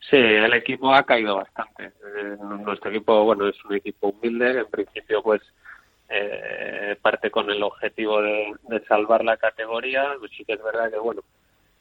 Sí, 0.10 0.18
el 0.18 0.54
equipo 0.54 0.94
ha 0.94 1.04
caído 1.04 1.36
bastante. 1.36 1.86
Eh, 1.86 2.36
nuestro 2.66 2.90
equipo, 2.90 3.24
bueno, 3.26 3.48
es 3.48 3.64
un 3.66 3.76
equipo 3.76 4.10
humilde. 4.10 4.60
En 4.60 4.66
principio, 4.66 5.22
pues, 5.22 5.42
eh, 6.10 6.96
parte 7.02 7.30
con 7.30 7.50
el 7.52 7.62
objetivo 7.62 8.22
de, 8.22 8.54
de, 8.64 8.84
salvar 8.86 9.24
la 9.24 9.38
categoría. 9.38 10.16
Pues 10.18 10.32
sí 10.36 10.44
que 10.46 10.54
es 10.54 10.64
verdad 10.64 10.90
que, 10.90 10.98
bueno, 10.98 11.22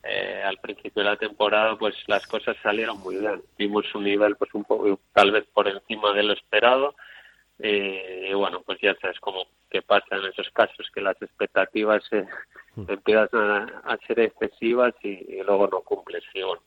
eh, 0.02 0.42
al 0.44 0.58
principio 0.58 1.02
de 1.02 1.08
la 1.08 1.16
temporada, 1.16 1.76
pues, 1.78 1.94
las 2.06 2.26
cosas 2.26 2.56
salieron 2.62 3.00
muy 3.00 3.16
bien. 3.16 3.42
Vimos 3.56 3.94
un 3.94 4.04
nivel, 4.04 4.36
pues, 4.36 4.52
un 4.52 4.64
poco, 4.64 5.00
tal 5.14 5.30
vez 5.32 5.46
por 5.54 5.66
encima 5.66 6.12
de 6.12 6.22
lo 6.24 6.34
esperado. 6.34 6.94
y 7.60 8.32
bueno, 8.34 8.62
pues 8.64 8.78
ya 8.80 8.94
sabes 9.00 9.18
cómo 9.20 9.46
que 9.70 9.82
pasa 9.82 10.16
en 10.16 10.26
esos 10.26 10.48
casos, 10.50 10.88
que 10.94 11.00
las 11.00 11.20
expectativas 11.20 12.02
empiezan 12.88 13.28
a, 13.34 13.82
a, 13.84 13.96
ser 14.06 14.20
excesivas 14.20 14.94
y, 15.02 15.08
y, 15.08 15.42
luego 15.42 15.66
no 15.66 15.80
cumples. 15.80 16.24
Y 16.34 16.42
bueno, 16.42 16.62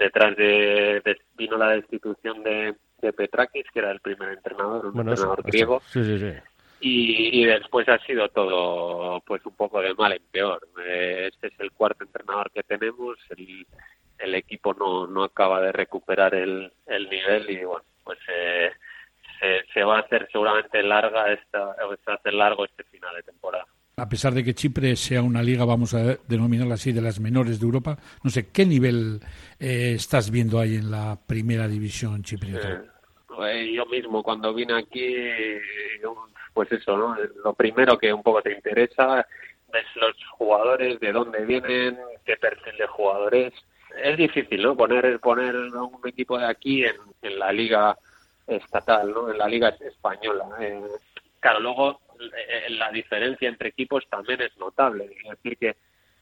detrás 0.00 0.34
de, 0.36 1.02
de, 1.04 1.20
vino 1.36 1.56
la 1.56 1.68
destitución 1.68 2.42
de, 2.42 2.74
de, 3.02 3.12
Petrakis, 3.12 3.66
que 3.72 3.78
era 3.78 3.92
el 3.92 4.00
primer 4.00 4.30
entrenador, 4.30 4.86
un 4.86 4.92
bueno, 4.94 5.12
entrenador 5.12 5.40
eso, 5.40 5.48
griego. 5.48 5.82
Sí, 5.86 6.02
sí, 6.02 6.18
sí. 6.18 6.32
y, 6.80 7.42
y 7.42 7.44
después 7.44 7.88
ha 7.88 7.98
sido 7.98 8.28
todo 8.30 9.20
pues 9.26 9.44
un 9.44 9.54
poco 9.54 9.80
de 9.82 9.94
mal 9.94 10.12
en 10.12 10.22
peor. 10.32 10.66
Eh, 10.84 11.28
este 11.30 11.48
es 11.48 11.60
el 11.60 11.70
cuarto 11.72 12.02
entrenador 12.02 12.50
que 12.50 12.62
tenemos, 12.62 13.18
el, 13.36 13.66
el 14.18 14.34
equipo 14.34 14.72
no, 14.74 15.06
no 15.06 15.22
acaba 15.22 15.60
de 15.60 15.72
recuperar 15.72 16.34
el, 16.34 16.72
el 16.86 17.10
nivel 17.10 17.50
y 17.50 17.64
bueno, 17.64 17.84
pues 18.02 18.18
eh, 18.28 18.72
se, 19.38 19.64
se 19.72 19.84
va 19.84 19.98
a 19.98 20.00
hacer 20.00 20.28
seguramente 20.32 20.82
larga 20.82 21.30
esta, 21.32 21.74
se 21.76 21.84
va 21.84 21.96
a 22.06 22.14
hacer 22.14 22.34
largo 22.34 22.64
este 22.64 22.84
final 22.84 23.14
de 23.16 23.22
temporada. 23.22 23.66
A 24.00 24.08
pesar 24.08 24.32
de 24.32 24.42
que 24.42 24.54
Chipre 24.54 24.96
sea 24.96 25.22
una 25.22 25.42
liga, 25.42 25.66
vamos 25.66 25.92
a 25.92 26.16
denominarla 26.26 26.74
así, 26.74 26.90
de 26.92 27.02
las 27.02 27.20
menores 27.20 27.60
de 27.60 27.66
Europa, 27.66 27.98
no 28.22 28.30
sé, 28.30 28.48
¿qué 28.50 28.64
nivel 28.64 29.20
eh, 29.58 29.92
estás 29.94 30.30
viendo 30.30 30.58
ahí 30.58 30.76
en 30.76 30.90
la 30.90 31.18
primera 31.26 31.68
división 31.68 32.22
chipriota? 32.22 32.82
Eh, 33.46 33.72
yo 33.74 33.84
mismo 33.86 34.22
cuando 34.22 34.54
vine 34.54 34.78
aquí, 34.78 35.14
pues 36.54 36.72
eso, 36.72 36.96
¿no? 36.96 37.14
Lo 37.44 37.52
primero 37.52 37.98
que 37.98 38.12
un 38.12 38.22
poco 38.22 38.40
te 38.40 38.52
interesa 38.52 39.26
es 39.72 39.96
los 39.96 40.16
jugadores, 40.32 40.98
de 40.98 41.12
dónde 41.12 41.44
vienen, 41.44 41.98
qué 42.24 42.36
perfil 42.36 42.76
de 42.78 42.86
jugadores. 42.86 43.52
Es 44.02 44.16
difícil, 44.16 44.62
¿no? 44.62 44.76
Poner, 44.76 45.20
poner 45.20 45.54
un 45.56 46.00
equipo 46.08 46.38
de 46.38 46.46
aquí 46.46 46.84
en, 46.84 47.38
la 47.38 47.52
liga 47.52 47.98
estatal, 48.46 49.12
¿no? 49.12 49.30
En 49.30 49.36
la 49.36 49.46
liga 49.46 49.68
española. 49.68 50.46
Eh, 50.58 50.80
claro, 51.38 51.60
luego 51.60 52.00
la 52.70 52.90
diferencia 52.90 53.48
entre 53.48 53.70
equipos 53.70 54.06
también 54.08 54.40
es 54.40 54.56
notable. 54.58 55.04
Es 55.04 55.30
decir, 55.30 55.56
que 55.58 55.76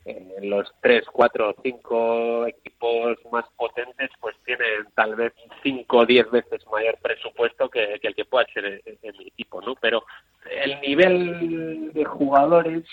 eh, 0.04 0.36
los 0.42 0.72
tres, 0.80 1.04
cuatro, 1.12 1.54
cinco 1.62 2.46
equipos 2.46 3.18
más 3.30 3.44
potentes 3.56 4.10
pues 4.20 4.36
tienen 4.44 4.86
tal 4.94 5.16
vez 5.16 5.32
cinco 5.62 5.98
o 5.98 6.06
diez 6.06 6.30
veces 6.30 6.64
mayor 6.72 6.96
presupuesto 7.02 7.68
que, 7.68 7.98
el 8.00 8.14
que 8.14 8.24
pueda 8.24 8.46
ser 8.54 8.64
en, 8.64 8.98
en 9.02 9.18
mi 9.18 9.26
equipo, 9.26 9.60
¿no? 9.60 9.74
Pero 9.74 10.04
el 10.50 10.80
nivel 10.80 11.92
de 11.92 12.04
jugadores 12.04 12.84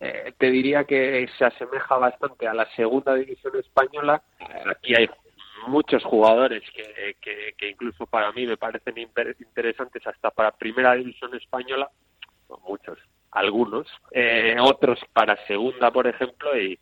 eh, 0.00 0.32
te 0.38 0.50
diría 0.50 0.84
que 0.84 1.28
se 1.38 1.44
asemeja 1.44 1.96
bastante 1.96 2.48
a 2.48 2.54
la 2.54 2.66
segunda 2.74 3.14
división 3.14 3.56
española. 3.56 4.22
Aquí 4.66 4.94
hay 4.94 5.08
muchos 5.66 6.02
jugadores 6.04 6.62
que, 6.74 7.16
que, 7.20 7.54
que 7.56 7.68
incluso 7.68 8.06
para 8.06 8.32
mí 8.32 8.46
me 8.46 8.56
parecen 8.56 8.96
interesantes 8.96 10.06
hasta 10.06 10.30
para 10.30 10.52
primera 10.52 10.94
división 10.94 11.34
española, 11.34 11.90
muchos, 12.66 12.98
algunos, 13.32 13.86
eh, 14.12 14.56
otros 14.60 14.98
para 15.12 15.36
segunda, 15.46 15.90
por 15.90 16.06
ejemplo, 16.06 16.58
y, 16.58 16.78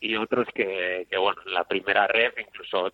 y 0.00 0.16
otros 0.16 0.46
que, 0.54 1.06
que, 1.10 1.16
bueno, 1.16 1.40
en 1.46 1.54
la 1.54 1.64
primera 1.64 2.06
red 2.06 2.32
incluso 2.38 2.92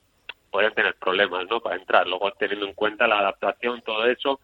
pueden 0.51 0.75
tener 0.75 0.95
problemas, 0.97 1.47
¿no? 1.49 1.61
Para 1.61 1.77
entrar, 1.77 2.07
luego 2.07 2.31
teniendo 2.33 2.67
en 2.67 2.75
cuenta 2.75 3.07
la 3.07 3.21
adaptación, 3.21 3.83
todo 3.83 4.05
eso, 4.07 4.41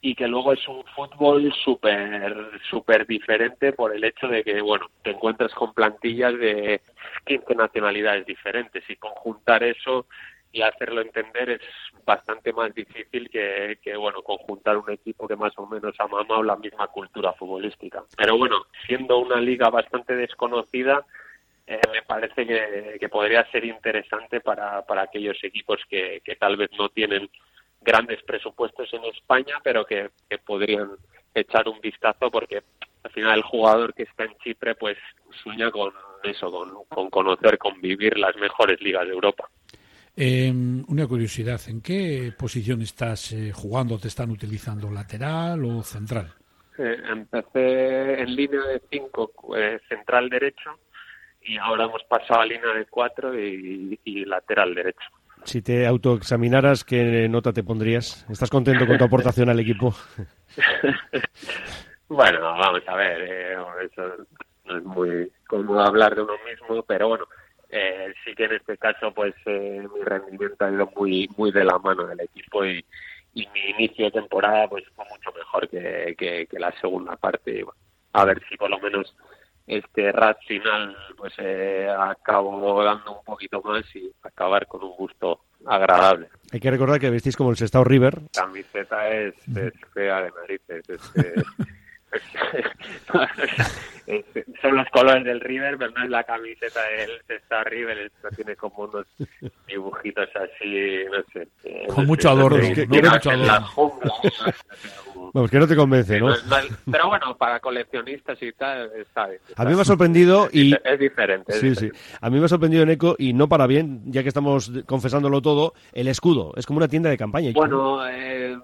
y 0.00 0.14
que 0.14 0.28
luego 0.28 0.52
es 0.52 0.66
un 0.68 0.84
fútbol 0.94 1.52
súper 1.64 2.60
súper 2.70 3.06
diferente 3.06 3.72
por 3.72 3.94
el 3.94 4.04
hecho 4.04 4.28
de 4.28 4.44
que, 4.44 4.60
bueno, 4.60 4.86
te 5.02 5.10
encuentras 5.10 5.52
con 5.54 5.74
plantillas 5.74 6.38
de 6.38 6.80
15 7.26 7.54
nacionalidades 7.54 8.26
diferentes 8.26 8.84
y 8.88 8.96
conjuntar 8.96 9.64
eso 9.64 10.06
y 10.52 10.62
hacerlo 10.62 11.00
entender 11.00 11.50
es 11.50 11.60
bastante 12.04 12.52
más 12.52 12.74
difícil 12.74 13.28
que, 13.30 13.96
bueno, 13.96 14.22
conjuntar 14.22 14.76
un 14.76 14.90
equipo 14.90 15.28
que 15.28 15.36
más 15.36 15.52
o 15.56 15.66
menos 15.66 15.94
ha 15.98 16.06
mamado 16.06 16.42
la 16.42 16.56
misma 16.56 16.88
cultura 16.88 17.32
futbolística. 17.34 18.02
Pero 18.16 18.38
bueno, 18.38 18.66
siendo 18.86 19.18
una 19.18 19.40
liga 19.40 19.68
bastante 19.68 20.16
desconocida, 20.16 21.04
eh, 21.66 21.80
me 21.92 22.02
parece 22.02 22.46
que, 22.46 23.08
podría 23.10 23.44
ser 23.50 23.64
interesante 23.64 24.40
para, 24.40 24.82
para 24.86 25.02
aquellos 25.02 25.36
equipos 25.42 25.80
que, 25.88 26.22
que 26.24 26.36
tal 26.36 26.56
vez 26.56 26.70
no 26.78 26.88
tienen 26.88 27.28
grandes 27.80 28.22
presupuestos 28.22 28.92
en 28.92 29.04
España, 29.04 29.56
pero 29.62 29.84
que, 29.84 30.10
podrían 30.44 30.90
echar 31.34 31.68
un 31.68 31.80
vistazo 31.80 32.30
porque 32.30 32.62
al 33.02 33.10
final 33.12 33.36
el 33.36 33.42
jugador 33.42 33.94
que 33.94 34.04
está 34.04 34.24
en 34.24 34.36
Chipre 34.38 34.74
pues 34.74 34.96
sueña 35.42 35.70
con 35.70 35.92
eso, 36.24 36.50
con, 36.50 36.84
con 36.88 37.10
conocer, 37.10 37.58
con 37.58 37.80
vivir 37.80 38.18
las 38.18 38.34
mejores 38.36 38.80
ligas 38.80 39.06
de 39.06 39.12
Europa. 39.12 39.48
Eh, 40.20 40.52
una 40.88 41.06
curiosidad, 41.06 41.60
¿en 41.68 41.80
qué 41.80 42.32
posición 42.36 42.82
estás 42.82 43.30
eh, 43.30 43.52
jugando? 43.52 44.00
¿Te 44.00 44.08
están 44.08 44.30
utilizando 44.30 44.90
lateral 44.90 45.64
o 45.64 45.80
central? 45.84 46.34
Eh, 46.76 46.96
empecé 47.08 48.20
en 48.22 48.34
línea 48.34 48.60
de 48.62 48.82
5, 48.90 49.56
eh, 49.56 49.78
central 49.88 50.28
derecho, 50.28 50.70
y 51.42 51.56
ahora 51.56 51.84
hemos 51.84 52.02
pasado 52.02 52.40
a 52.40 52.46
línea 52.46 52.72
de 52.74 52.86
4 52.86 53.38
y, 53.38 54.00
y 54.02 54.24
lateral 54.24 54.74
derecho. 54.74 55.06
Si 55.44 55.62
te 55.62 55.86
autoexaminaras, 55.86 56.82
¿qué 56.82 57.28
nota 57.28 57.52
te 57.52 57.62
pondrías? 57.62 58.26
¿Estás 58.28 58.50
contento 58.50 58.88
con 58.88 58.98
tu 58.98 59.04
aportación 59.04 59.48
al 59.50 59.60
equipo? 59.60 59.94
bueno, 62.08 62.40
vamos 62.40 62.82
a 62.88 62.96
ver, 62.96 63.22
eh, 63.22 63.56
eso 63.84 64.26
no 64.64 64.78
es 64.78 64.84
muy 64.84 65.32
cómodo 65.46 65.80
hablar 65.80 66.16
de 66.16 66.22
uno 66.22 66.34
mismo, 66.44 66.82
pero 66.82 67.08
bueno, 67.08 67.24
eh, 67.70 68.12
sí 68.24 68.34
que 68.34 68.44
en 68.44 68.52
este 68.54 68.76
caso 68.78 69.12
pues 69.12 69.34
eh, 69.46 69.86
mi 69.94 70.02
rendimiento 70.02 70.64
ha 70.64 70.70
ido 70.70 70.90
muy 70.96 71.28
muy 71.36 71.52
de 71.52 71.64
la 71.64 71.78
mano 71.78 72.06
del 72.06 72.20
equipo 72.20 72.64
y, 72.64 72.84
y 73.34 73.46
mi 73.48 73.60
inicio 73.70 74.06
de 74.06 74.10
temporada 74.12 74.68
pues 74.68 74.84
fue 74.94 75.04
mucho 75.10 75.30
mejor 75.36 75.68
que, 75.68 76.14
que, 76.18 76.46
que 76.46 76.58
la 76.58 76.72
segunda 76.80 77.16
parte. 77.16 77.62
Bueno, 77.64 77.78
a 78.12 78.24
ver 78.24 78.42
si 78.48 78.56
por 78.56 78.70
lo 78.70 78.78
menos 78.80 79.14
este 79.66 80.10
rat 80.12 80.38
final 80.46 80.96
pues 81.16 81.34
eh, 81.38 81.88
acabo 81.96 82.82
dando 82.82 83.18
un 83.18 83.24
poquito 83.24 83.60
más 83.62 83.84
y 83.94 84.10
acabar 84.22 84.66
con 84.66 84.82
un 84.82 84.96
gusto 84.96 85.40
agradable. 85.66 86.28
Hay 86.52 86.60
que 86.60 86.70
recordar 86.70 86.98
que 86.98 87.10
vestís 87.10 87.36
como 87.36 87.50
el 87.50 87.56
Sestao 87.58 87.84
River. 87.84 88.22
La 88.34 88.42
camiseta 88.44 89.10
es, 89.10 89.34
es 89.54 89.72
fea 89.92 90.22
de 90.22 90.30
narices. 90.40 90.88
Es, 90.88 91.02
es- 91.14 91.36
es- 91.36 91.44
son 94.62 94.76
los 94.76 94.88
colores 94.90 95.24
del 95.24 95.40
River, 95.40 95.76
pero 95.78 95.90
no 95.92 96.04
es 96.04 96.10
la 96.10 96.24
camiseta 96.24 96.80
del 96.88 97.10
Sestao 97.26 97.64
River. 97.64 97.98
Esto 97.98 98.28
tiene 98.34 98.56
como 98.56 98.84
unos 98.84 99.06
dibujitos 99.66 100.28
así, 100.34 101.04
no 101.10 101.22
sé. 101.32 101.48
Con 101.88 101.96
no 101.96 102.02
mucho 102.04 102.28
no 102.34 102.40
adorno, 102.40 102.58
¿no? 102.68 102.74
que 102.74 103.02
no 103.02 103.10
mucho 103.10 103.30
es 103.30 103.34
en 103.38 103.46
la 103.46 103.54
adorno. 103.56 104.00
no 105.14 105.30
Vamos, 105.34 105.50
que 105.50 105.58
no 105.58 105.66
te 105.66 105.76
convence, 105.76 106.18
¿no? 106.20 106.28
no 106.28 106.34
es- 106.34 106.46
no 106.46 106.56
es- 106.58 106.68
pero 106.90 107.08
bueno, 107.08 107.36
para 107.36 107.60
coleccionistas 107.60 108.42
y 108.42 108.52
tal, 108.52 108.90
está 108.96 109.26
bien. 109.26 109.40
A 109.56 109.64
mí 109.64 109.74
me 109.74 109.82
ha 109.82 109.84
sorprendido 109.84 110.48
y... 110.50 110.74
Es 110.84 110.98
diferente. 110.98 111.52
es 111.52 111.60
Sí, 111.60 111.74
sí. 111.74 111.86
diferente. 111.86 111.98
A 112.20 112.30
mí 112.30 112.38
me 112.38 112.46
ha 112.46 112.48
sorprendido 112.48 112.82
en 112.82 112.90
Eco, 112.90 113.14
y 113.18 113.34
no 113.34 113.48
para 113.48 113.66
bien, 113.66 114.02
ya 114.06 114.22
que 114.22 114.28
estamos 114.28 114.72
confesándolo 114.86 115.42
todo, 115.42 115.74
el 115.92 116.08
escudo. 116.08 116.54
Es 116.56 116.64
como 116.64 116.78
una 116.78 116.88
tienda 116.88 117.10
de 117.10 117.18
campaña. 117.18 117.50
Bueno, 117.54 118.08
eh, 118.08 118.58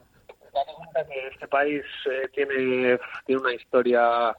date 0.54 0.72
cuenta 0.76 1.06
que 1.06 1.26
este 1.28 1.48
país 1.48 1.82
eh, 2.10 2.28
tiene, 2.32 2.98
tiene 3.26 3.40
una 3.42 3.52
historia 3.54 4.34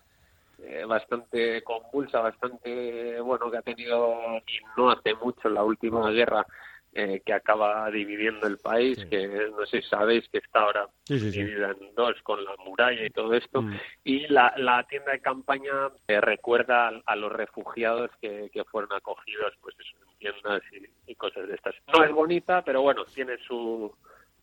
eh, 0.63 0.83
bastante 0.87 1.61
convulsa, 1.63 2.21
bastante, 2.21 3.19
bueno, 3.21 3.51
que 3.51 3.57
ha 3.57 3.61
tenido, 3.61 4.15
y 4.47 4.59
no 4.77 4.89
hace 4.89 5.13
mucho, 5.15 5.49
la 5.49 5.63
última 5.63 6.09
guerra 6.11 6.45
eh, 6.93 7.21
que 7.25 7.33
acaba 7.33 7.91
dividiendo 7.91 8.47
el 8.47 8.57
país, 8.57 8.97
que 9.09 9.27
no 9.51 9.65
sé 9.65 9.81
si 9.81 9.89
sabéis 9.89 10.29
que 10.29 10.37
está 10.37 10.61
ahora 10.61 10.87
Sí, 11.03 11.19
sí, 11.19 11.29
sí. 11.31 11.39
dividida 11.43 11.71
en 11.71 11.93
dos 11.93 12.15
con 12.23 12.41
la 12.45 12.55
muralla 12.65 13.05
y 13.05 13.09
todo 13.09 13.33
esto. 13.33 13.61
Mm. 13.61 13.73
Y 14.05 14.27
la, 14.29 14.53
la 14.55 14.81
tienda 14.87 15.11
de 15.11 15.19
campaña 15.19 15.89
eh, 16.07 16.21
recuerda 16.21 16.87
a, 16.87 16.91
a 17.05 17.15
los 17.17 17.33
refugiados 17.33 18.11
que, 18.21 18.49
que 18.53 18.63
fueron 18.63 18.93
acogidos 18.93 19.53
pues 19.61 19.75
en 19.79 20.17
tiendas 20.19 20.61
y, 20.71 21.11
y 21.11 21.15
cosas 21.15 21.49
de 21.49 21.55
estas. 21.55 21.75
No 21.93 22.01
es 22.05 22.11
bonita, 22.13 22.63
pero 22.63 22.81
bueno, 22.81 23.03
tiene 23.13 23.37
su 23.45 23.93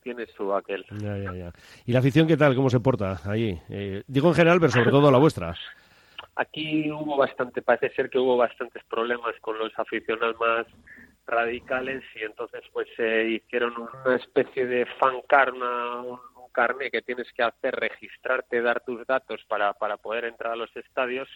tiene 0.02 0.26
su 0.26 0.52
aquel. 0.54 0.84
Ya, 1.00 1.16
ya, 1.16 1.32
ya. 1.32 1.52
¿Y 1.86 1.92
la 1.92 2.00
afición 2.00 2.26
qué 2.26 2.36
tal? 2.36 2.54
¿Cómo 2.54 2.68
se 2.70 2.80
porta 2.80 3.20
allí? 3.24 3.58
Eh, 3.70 4.02
digo 4.06 4.28
en 4.28 4.34
general, 4.34 4.58
pero 4.60 4.72
sobre 4.72 4.90
todo 4.90 5.10
la 5.10 5.18
vuestra. 5.18 5.54
Aquí 6.36 6.90
hubo 6.90 7.16
bastante, 7.16 7.62
parece 7.62 7.90
ser 7.94 8.08
que 8.10 8.18
hubo 8.18 8.36
bastantes 8.36 8.82
problemas 8.84 9.34
con 9.40 9.58
los 9.58 9.72
aficionados 9.78 10.36
más 10.40 10.66
radicales 11.26 12.02
y 12.16 12.24
entonces 12.24 12.62
pues 12.72 12.88
se 12.96 13.24
hicieron 13.28 13.74
una 13.76 14.16
especie 14.16 14.66
de 14.66 14.86
fan 14.98 15.14
una- 15.54 16.00
un, 16.02 16.18
un 16.36 16.50
carné 16.52 16.90
que 16.90 17.02
tienes 17.02 17.30
que 17.32 17.42
hacer, 17.42 17.74
registrarte, 17.76 18.60
dar 18.60 18.80
tus 18.80 19.06
datos 19.06 19.40
para, 19.46 19.72
para 19.74 19.96
poder 19.98 20.24
entrar 20.24 20.52
a 20.52 20.56
los 20.56 20.74
estadios 20.76 21.28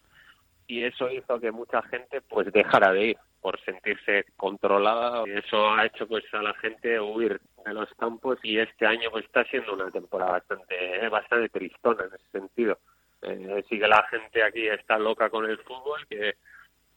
y 0.66 0.82
eso 0.82 1.08
hizo 1.10 1.38
que 1.38 1.52
mucha 1.52 1.82
gente 1.82 2.20
pues 2.22 2.52
dejara 2.52 2.92
de 2.92 3.06
ir 3.08 3.16
por 3.46 3.60
sentirse 3.60 4.26
controlada 4.36 5.22
eso 5.28 5.70
ha 5.70 5.86
hecho 5.86 6.08
pues 6.08 6.24
a 6.34 6.42
la 6.42 6.52
gente 6.54 6.98
huir 7.00 7.40
de 7.64 7.74
los 7.74 7.88
campos 7.94 8.40
y 8.42 8.58
este 8.58 8.84
año 8.84 9.08
pues 9.12 9.24
está 9.24 9.44
siendo 9.44 9.74
una 9.74 9.88
temporada 9.88 10.32
bastante 10.32 11.08
bastante 11.08 11.48
tristona 11.50 12.06
en 12.06 12.14
ese 12.14 12.28
sentido 12.32 12.76
eh, 13.22 13.64
sí 13.68 13.78
que 13.78 13.86
la 13.86 14.02
gente 14.10 14.42
aquí 14.42 14.66
está 14.66 14.98
loca 14.98 15.30
con 15.30 15.48
el 15.48 15.58
fútbol 15.58 16.04
que 16.10 16.34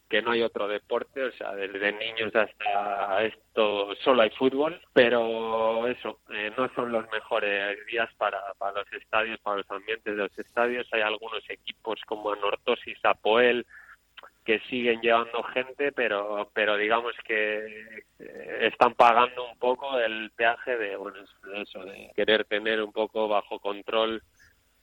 que 0.09 0.23
no 0.23 0.31
hay 0.31 0.41
otro 0.41 0.67
deporte, 0.67 1.23
o 1.23 1.31
sea, 1.33 1.53
desde 1.53 1.91
niños 1.91 2.35
hasta 2.35 3.23
esto 3.25 3.93
solo 4.03 4.23
hay 4.23 4.31
fútbol, 4.31 4.81
pero 4.91 5.85
eso, 5.85 6.19
eh, 6.31 6.51
no 6.57 6.67
son 6.73 6.91
los 6.91 7.07
mejores 7.11 7.85
días 7.85 8.09
para, 8.17 8.41
para 8.57 8.79
los 8.79 8.91
estadios, 8.93 9.39
para 9.41 9.57
los 9.57 9.69
ambientes 9.69 10.15
de 10.15 10.23
los 10.23 10.39
estadios. 10.39 10.87
Hay 10.93 11.01
algunos 11.01 11.47
equipos 11.47 12.01
como 12.07 12.31
Anortosis, 12.31 12.97
Apoel, 13.03 13.67
que 14.49 14.59
siguen 14.61 14.99
llevando 14.99 15.43
gente, 15.53 15.91
pero 15.91 16.49
pero 16.55 16.75
digamos 16.75 17.13
que 17.23 18.01
están 18.61 18.95
pagando 18.95 19.47
un 19.47 19.59
poco 19.59 19.99
el 19.99 20.31
peaje 20.31 20.75
de, 20.75 20.95
bueno, 20.95 21.19
querer 22.15 22.45
tener 22.45 22.81
un 22.81 22.91
poco 22.91 23.27
bajo 23.27 23.59
control 23.59 24.23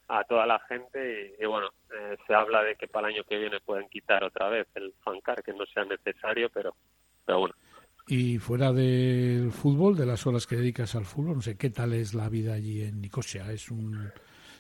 a 0.07 0.23
toda 0.23 0.47
la 0.47 0.61
gente 0.69 1.35
y, 1.37 1.43
y 1.43 1.47
bueno, 1.47 1.67
eh, 1.93 2.17
se 2.29 2.33
habla 2.33 2.63
de 2.63 2.77
que 2.77 2.87
para 2.87 3.09
el 3.09 3.15
año 3.17 3.25
que 3.25 3.39
viene 3.39 3.59
pueden 3.59 3.89
quitar 3.89 4.23
otra 4.23 4.49
vez 4.51 4.69
el 4.77 4.95
fancar, 5.03 5.43
que 5.43 5.53
no 5.53 5.67
sea 5.67 5.85
necesario, 5.85 6.49
pero, 6.51 6.77
pero 7.25 7.41
bueno. 7.41 7.55
Y 8.07 8.39
fuera 8.39 8.73
del 8.73 9.51
fútbol, 9.51 9.97
de 9.97 10.07
las 10.07 10.29
horas 10.29 10.47
que 10.47 10.55
dedicas 10.55 10.95
al 10.95 11.07
fútbol, 11.07 11.35
no 11.35 11.43
sé, 11.43 11.59
¿qué 11.59 11.71
tal 11.71 11.93
es 11.93 12.15
la 12.15 12.29
vida 12.29 12.55
allí 12.55 12.85
en 12.85 13.01
Nicosia? 13.01 13.51
Es 13.51 13.69
un... 13.73 14.13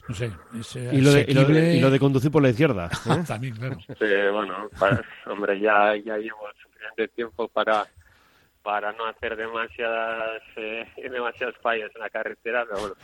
No 0.08 0.14
sé, 0.14 0.30
es 0.58 0.76
eh, 0.76 0.90
Y 0.92 1.00
lo, 1.00 1.10
de, 1.12 1.24
y, 1.28 1.34
lo 1.34 1.40
de, 1.44 1.46
asequible- 1.46 1.74
y 1.76 1.80
lo 1.80 1.90
de 1.90 1.98
conducir 1.98 2.30
por 2.30 2.42
la 2.42 2.50
izquierda. 2.50 2.88
¿eh? 3.10 3.24
También, 3.26 3.56
claro. 3.56 3.76
Sí, 3.98 4.30
bueno, 4.32 4.68
para- 4.78 5.04
hombre, 5.26 5.58
ya, 5.58 5.96
ya 5.96 6.16
llevo 6.18 6.48
suficiente 6.62 7.08
tiempo 7.08 7.48
para 7.48 7.86
para 8.62 8.92
no 8.94 9.06
hacer 9.06 9.36
demasiadas 9.36 10.42
eh, 10.56 10.88
demasiados 11.10 11.54
fallos 11.62 11.90
en 11.94 12.00
la 12.00 12.10
carretera, 12.10 12.64
pero 12.66 12.80
bueno, 12.80 12.94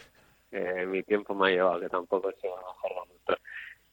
eh, 0.50 0.84
mi 0.86 1.02
tiempo 1.04 1.34
me 1.36 1.48
ha 1.48 1.50
llevado, 1.52 1.80
que 1.80 1.88
tampoco 1.88 2.30
es 2.30 2.36
lo 2.42 2.56
mejor 2.56 2.90
lo 2.96 3.04
nuestro. 3.06 3.36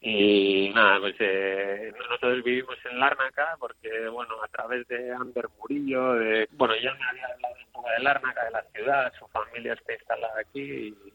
Y 0.02 0.72
nada, 0.74 1.00
pues 1.00 1.16
eh, 1.20 1.92
nosotros 1.98 2.44
vivimos 2.44 2.76
en 2.90 3.00
Lárnaca 3.00 3.56
porque, 3.60 4.08
bueno, 4.08 4.42
a 4.42 4.48
través 4.48 4.88
de 4.88 5.12
Ander 5.14 5.46
Murillo, 5.60 6.14
de, 6.14 6.48
bueno, 6.54 6.74
ya 6.82 6.94
me 6.96 7.04
había 7.06 7.26
hablado 7.28 7.56
un 7.66 7.72
poco 7.74 7.90
de 7.90 8.04
Lárnaca, 8.04 8.46
de 8.46 8.52
la 8.52 8.64
ciudad, 8.74 9.14
su 9.20 9.28
familia 9.28 9.74
está 9.74 9.94
instalada 9.94 10.40
aquí 10.40 10.62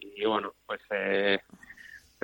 y, 0.00 0.22
y 0.22 0.24
bueno, 0.26 0.52
pues 0.66 0.80
eh, 0.90 1.40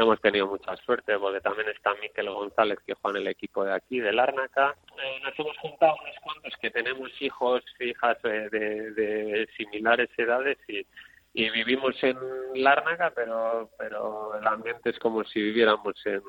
hemos 0.03 0.21
tenido 0.21 0.47
mucha 0.47 0.77
suerte 0.77 1.19
porque 1.19 1.41
también 1.41 1.69
está 1.69 1.95
Miquel 1.95 2.31
González 2.31 2.79
que 2.87 2.95
juega 2.95 3.19
en 3.19 3.27
el 3.27 3.31
equipo 3.33 3.65
de 3.65 3.73
aquí, 3.73 4.01
de 4.01 4.13
Lárnaca. 4.13 4.77
Eh, 5.03 5.21
nos 5.23 5.39
hemos 5.39 5.57
juntado 5.59 5.95
unos 6.03 6.17
cuantos 6.23 6.53
que 6.61 6.71
tenemos 6.71 7.11
hijos, 7.21 7.63
hijas 7.81 8.19
eh, 8.25 8.49
de, 8.51 8.91
de 8.93 9.49
similares 9.57 10.11
edades 10.17 10.59
y, 10.69 10.87
y 11.33 11.51
vivimos 11.51 11.95
en 12.03 12.17
Lárnaca, 12.55 13.13
pero 13.15 13.71
pero 13.79 14.39
el 14.39 14.47
ambiente 14.47 14.91
es 14.91 14.99
como 14.99 15.25
si 15.25 15.41
viviéramos 15.41 15.95
en, 16.07 16.23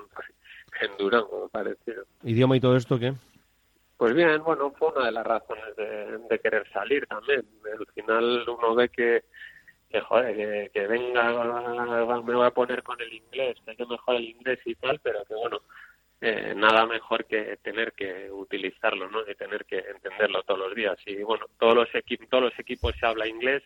en 0.81 0.97
Durango, 0.97 1.49
parecido. 1.49 2.03
¿Idioma 2.23 2.57
y 2.57 2.59
todo 2.59 2.75
esto 2.75 2.99
qué? 2.99 3.13
Pues 3.97 4.15
bien, 4.15 4.43
bueno, 4.43 4.71
fue 4.71 4.89
una 4.89 5.05
de 5.05 5.11
las 5.11 5.25
razones 5.25 5.75
de, 5.75 6.17
de 6.29 6.39
querer 6.39 6.67
salir 6.73 7.05
también. 7.05 7.45
Al 7.77 7.85
final 7.93 8.49
uno 8.49 8.73
ve 8.73 8.89
que, 8.89 9.23
que 9.91 10.01
joder, 10.01 10.35
que, 10.35 10.71
que 10.73 10.87
venga, 10.87 11.31
me 12.23 12.33
voy 12.35 12.45
a 12.45 12.51
poner 12.51 12.83
con 12.83 12.99
el 13.01 13.13
inglés, 13.13 13.57
que 13.63 13.71
hay 13.71 13.77
que 13.77 13.85
mejorar 13.85 14.21
el 14.21 14.29
inglés 14.29 14.59
y 14.65 14.75
tal, 14.75 14.99
pero 15.03 15.23
que 15.25 15.35
bueno, 15.35 15.61
eh, 16.21 16.53
nada 16.55 16.85
mejor 16.85 17.25
que 17.25 17.57
tener 17.57 17.93
que 17.93 18.31
utilizarlo, 18.31 19.09
¿no? 19.09 19.21
Y 19.29 19.35
tener 19.35 19.65
que 19.65 19.79
entenderlo 19.79 20.43
todos 20.43 20.59
los 20.59 20.75
días. 20.75 20.97
Y 21.05 21.23
bueno, 21.23 21.47
todos 21.59 21.75
los 21.75 21.95
equipos, 21.95 22.29
todos 22.29 22.43
los 22.45 22.59
equipos 22.59 22.95
se 22.99 23.05
habla 23.05 23.27
inglés, 23.27 23.63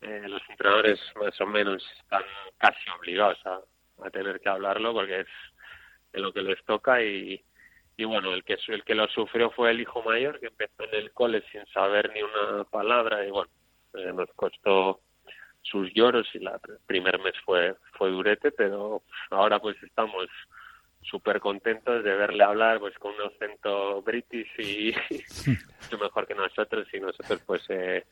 eh, 0.00 0.24
los 0.26 0.42
entrenadores 0.48 1.00
más 1.16 1.40
o 1.40 1.46
menos 1.46 1.86
están 1.98 2.22
casi 2.58 2.90
obligados 2.98 3.38
a, 3.46 3.60
a 4.04 4.10
tener 4.10 4.40
que 4.40 4.48
hablarlo 4.48 4.92
porque 4.92 5.20
es 5.20 5.26
de 6.12 6.20
lo 6.20 6.32
que 6.32 6.42
les 6.42 6.62
toca 6.64 7.02
y, 7.02 7.42
y 7.96 8.04
bueno, 8.04 8.32
el 8.32 8.44
que, 8.44 8.58
el 8.68 8.84
que 8.84 8.94
lo 8.94 9.08
sufrió 9.08 9.50
fue 9.50 9.70
el 9.70 9.80
hijo 9.80 10.02
mayor, 10.02 10.38
que 10.38 10.46
empezó 10.46 10.84
en 10.84 10.94
el 10.94 11.12
cole 11.12 11.42
sin 11.50 11.66
saber 11.66 12.12
ni 12.12 12.22
una 12.22 12.64
palabra 12.64 13.26
y 13.26 13.30
bueno, 13.30 13.50
eh, 13.94 14.12
nos 14.12 14.30
costó 14.34 15.00
sus 15.70 15.92
lloros 15.94 16.26
y 16.34 16.38
la, 16.38 16.60
el 16.68 16.78
primer 16.86 17.18
mes 17.20 17.34
fue, 17.44 17.74
fue 17.92 18.10
durete, 18.10 18.52
pero 18.52 19.02
ahora 19.30 19.58
pues 19.58 19.76
estamos 19.82 20.26
súper 21.02 21.40
contentos 21.40 22.02
de 22.02 22.14
verle 22.14 22.44
hablar 22.44 22.80
pues 22.80 22.96
con 22.98 23.14
un 23.14 23.22
acento 23.22 24.02
british 24.02 24.48
y 24.58 24.94
mucho 25.50 25.98
mejor 26.02 26.26
que 26.26 26.34
nosotros. 26.34 26.86
Y 26.92 27.00
nosotros 27.00 27.40
pues 27.46 27.62
eh, 27.68 28.04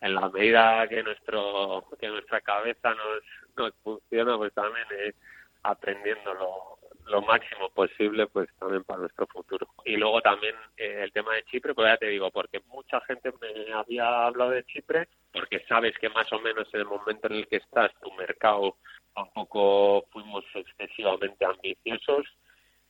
en 0.00 0.14
la 0.14 0.28
medida 0.28 0.86
que 0.88 1.02
nuestro 1.02 1.86
que 1.98 2.08
nuestra 2.08 2.40
cabeza 2.40 2.90
nos, 2.94 3.22
nos 3.56 3.74
funciona 3.82 4.36
pues 4.36 4.52
también 4.52 4.86
eh, 4.92 5.14
aprendiendo 5.62 6.71
lo, 7.06 7.22
máximo 7.22 7.70
posible 7.70 8.26
pues 8.26 8.48
también 8.58 8.84
para 8.84 9.00
nuestro 9.00 9.26
futuro. 9.26 9.68
Y 9.84 9.96
luego 9.96 10.20
también 10.20 10.54
eh, 10.76 11.00
el 11.04 11.12
tema 11.12 11.34
de 11.34 11.44
Chipre 11.44 11.74
pues 11.74 11.88
ya 11.88 11.96
te 11.96 12.06
digo 12.06 12.30
porque 12.30 12.60
mucha 12.68 13.00
gente 13.02 13.32
me 13.40 13.72
había 13.72 14.26
hablado 14.26 14.50
de 14.50 14.64
Chipre 14.64 15.08
porque 15.32 15.64
sabes 15.68 15.96
que 15.98 16.08
más 16.08 16.32
o 16.32 16.40
menos 16.40 16.68
en 16.72 16.80
el 16.80 16.86
momento 16.86 17.28
en 17.28 17.34
el 17.34 17.48
que 17.48 17.56
estás 17.56 17.90
tu 18.00 18.12
mercado 18.12 18.76
tampoco 19.14 20.06
fuimos 20.10 20.44
excesivamente 20.54 21.44
ambiciosos 21.44 22.26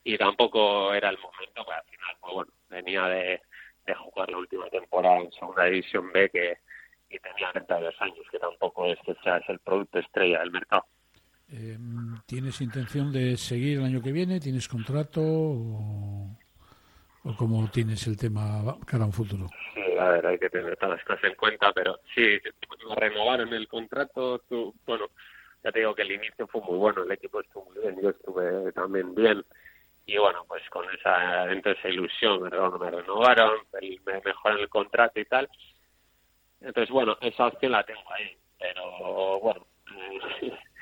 y 0.03 0.17
tampoco 0.17 0.93
era 0.93 1.09
el 1.09 1.17
momento 1.17 1.63
pues 1.65 1.77
al 1.77 1.85
final 1.85 2.15
pues 2.19 2.33
bueno 2.33 2.51
venía 2.69 3.05
de, 3.07 3.41
de 3.85 3.95
jugar 3.95 4.29
la 4.29 4.37
última 4.37 4.69
temporada 4.69 5.19
en 5.19 5.31
segunda 5.31 5.65
división 5.65 6.11
B 6.11 6.29
que 6.29 6.57
y 7.09 7.19
tenía 7.19 7.51
32 7.51 7.95
años 7.99 8.25
que 8.31 8.39
tampoco 8.39 8.87
es 8.87 8.97
que 9.05 9.15
seas 9.23 9.43
el 9.47 9.59
producto 9.59 9.99
estrella 9.99 10.39
del 10.39 10.51
mercado 10.51 10.85
Eh, 11.55 11.77
¿Tienes 12.25 12.59
intención 12.61 13.11
de 13.13 13.37
seguir 13.37 13.77
el 13.77 13.85
año 13.85 14.01
que 14.01 14.11
viene? 14.11 14.39
¿Tienes 14.39 14.67
contrato? 14.67 15.21
¿O, 15.21 16.35
o 17.25 17.35
cómo 17.37 17.69
tienes 17.69 18.07
el 18.07 18.17
tema 18.17 18.75
cara 18.87 19.03
a 19.03 19.07
un 19.07 19.13
futuro? 19.13 19.47
Sí, 19.75 19.81
a 19.99 20.09
ver, 20.09 20.25
hay 20.25 20.39
que 20.39 20.49
tener 20.49 20.75
todas 20.77 20.97
las 20.97 21.05
cosas 21.05 21.23
en 21.25 21.35
cuenta, 21.35 21.71
pero 21.73 21.99
sí, 22.15 22.21
me 22.89 22.95
renovaron 22.95 23.53
el 23.53 23.67
contrato. 23.67 24.39
tú- 24.49 24.73
bueno, 24.85 25.05
ya 25.63 25.71
te 25.71 25.79
digo 25.79 25.93
que 25.93 26.01
el 26.01 26.11
inicio 26.13 26.47
fue 26.47 26.61
muy 26.61 26.77
bueno, 26.79 27.03
el 27.03 27.11
equipo 27.11 27.39
estuvo 27.39 27.65
muy 27.65 27.79
bien, 27.81 28.01
yo 28.01 28.09
estuve 28.09 28.71
también 28.73 29.13
bien. 29.13 29.45
Y 30.05 30.17
bueno, 30.17 30.43
pues 30.47 30.63
con 30.71 30.85
esa, 30.95 31.51
esa 31.53 31.87
ilusión 31.89 32.41
me, 32.41 32.49
reno- 32.49 32.77
me 32.79 32.89
renovaron, 32.91 33.59
me 34.05 34.21
mejoran 34.25 34.57
el 34.57 34.69
contrato 34.69 35.19
y 35.19 35.25
tal. 35.25 35.47
Entonces, 36.61 36.89
bueno, 36.91 37.15
esa 37.21 37.47
opción 37.47 37.73
la 37.73 37.83
tengo 37.83 38.01
ahí, 38.11 38.35
pero 38.57 39.39
bueno, 39.39 39.67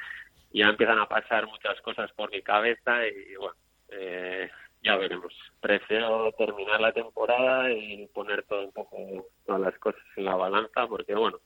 ya 0.54 0.68
empiezan 0.68 1.00
a 1.00 1.08
pasar 1.08 1.48
muchas 1.48 1.80
cosas 1.82 2.12
por 2.14 2.32
mi 2.32 2.42
cabeza 2.42 3.08
y 3.08 3.36
bueno, 3.36 3.56
eh, 3.90 4.50
ya 4.84 4.96
veremos. 4.98 5.34
Prefiero 5.60 6.32
terminar 6.34 6.82
la 6.82 6.92
temporada 6.92 7.72
y 7.72 8.08
poner 8.08 8.44
todo 8.44 8.66
un 8.66 8.72
poco, 8.72 9.28
todas 9.46 9.62
las 9.62 9.78
cosas 9.80 10.02
en 10.16 10.26
la 10.26 10.36
balanza, 10.36 10.88
porque 10.88 11.16
bueno, 11.16 11.40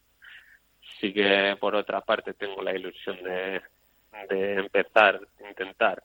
sí 0.99 1.13
que 1.13 1.57
por 1.59 1.75
otra 1.75 2.01
parte 2.01 2.33
tengo 2.33 2.61
la 2.61 2.75
ilusión 2.75 3.21
de, 3.23 3.61
de 4.29 4.53
empezar, 4.55 5.19
intentar 5.47 6.03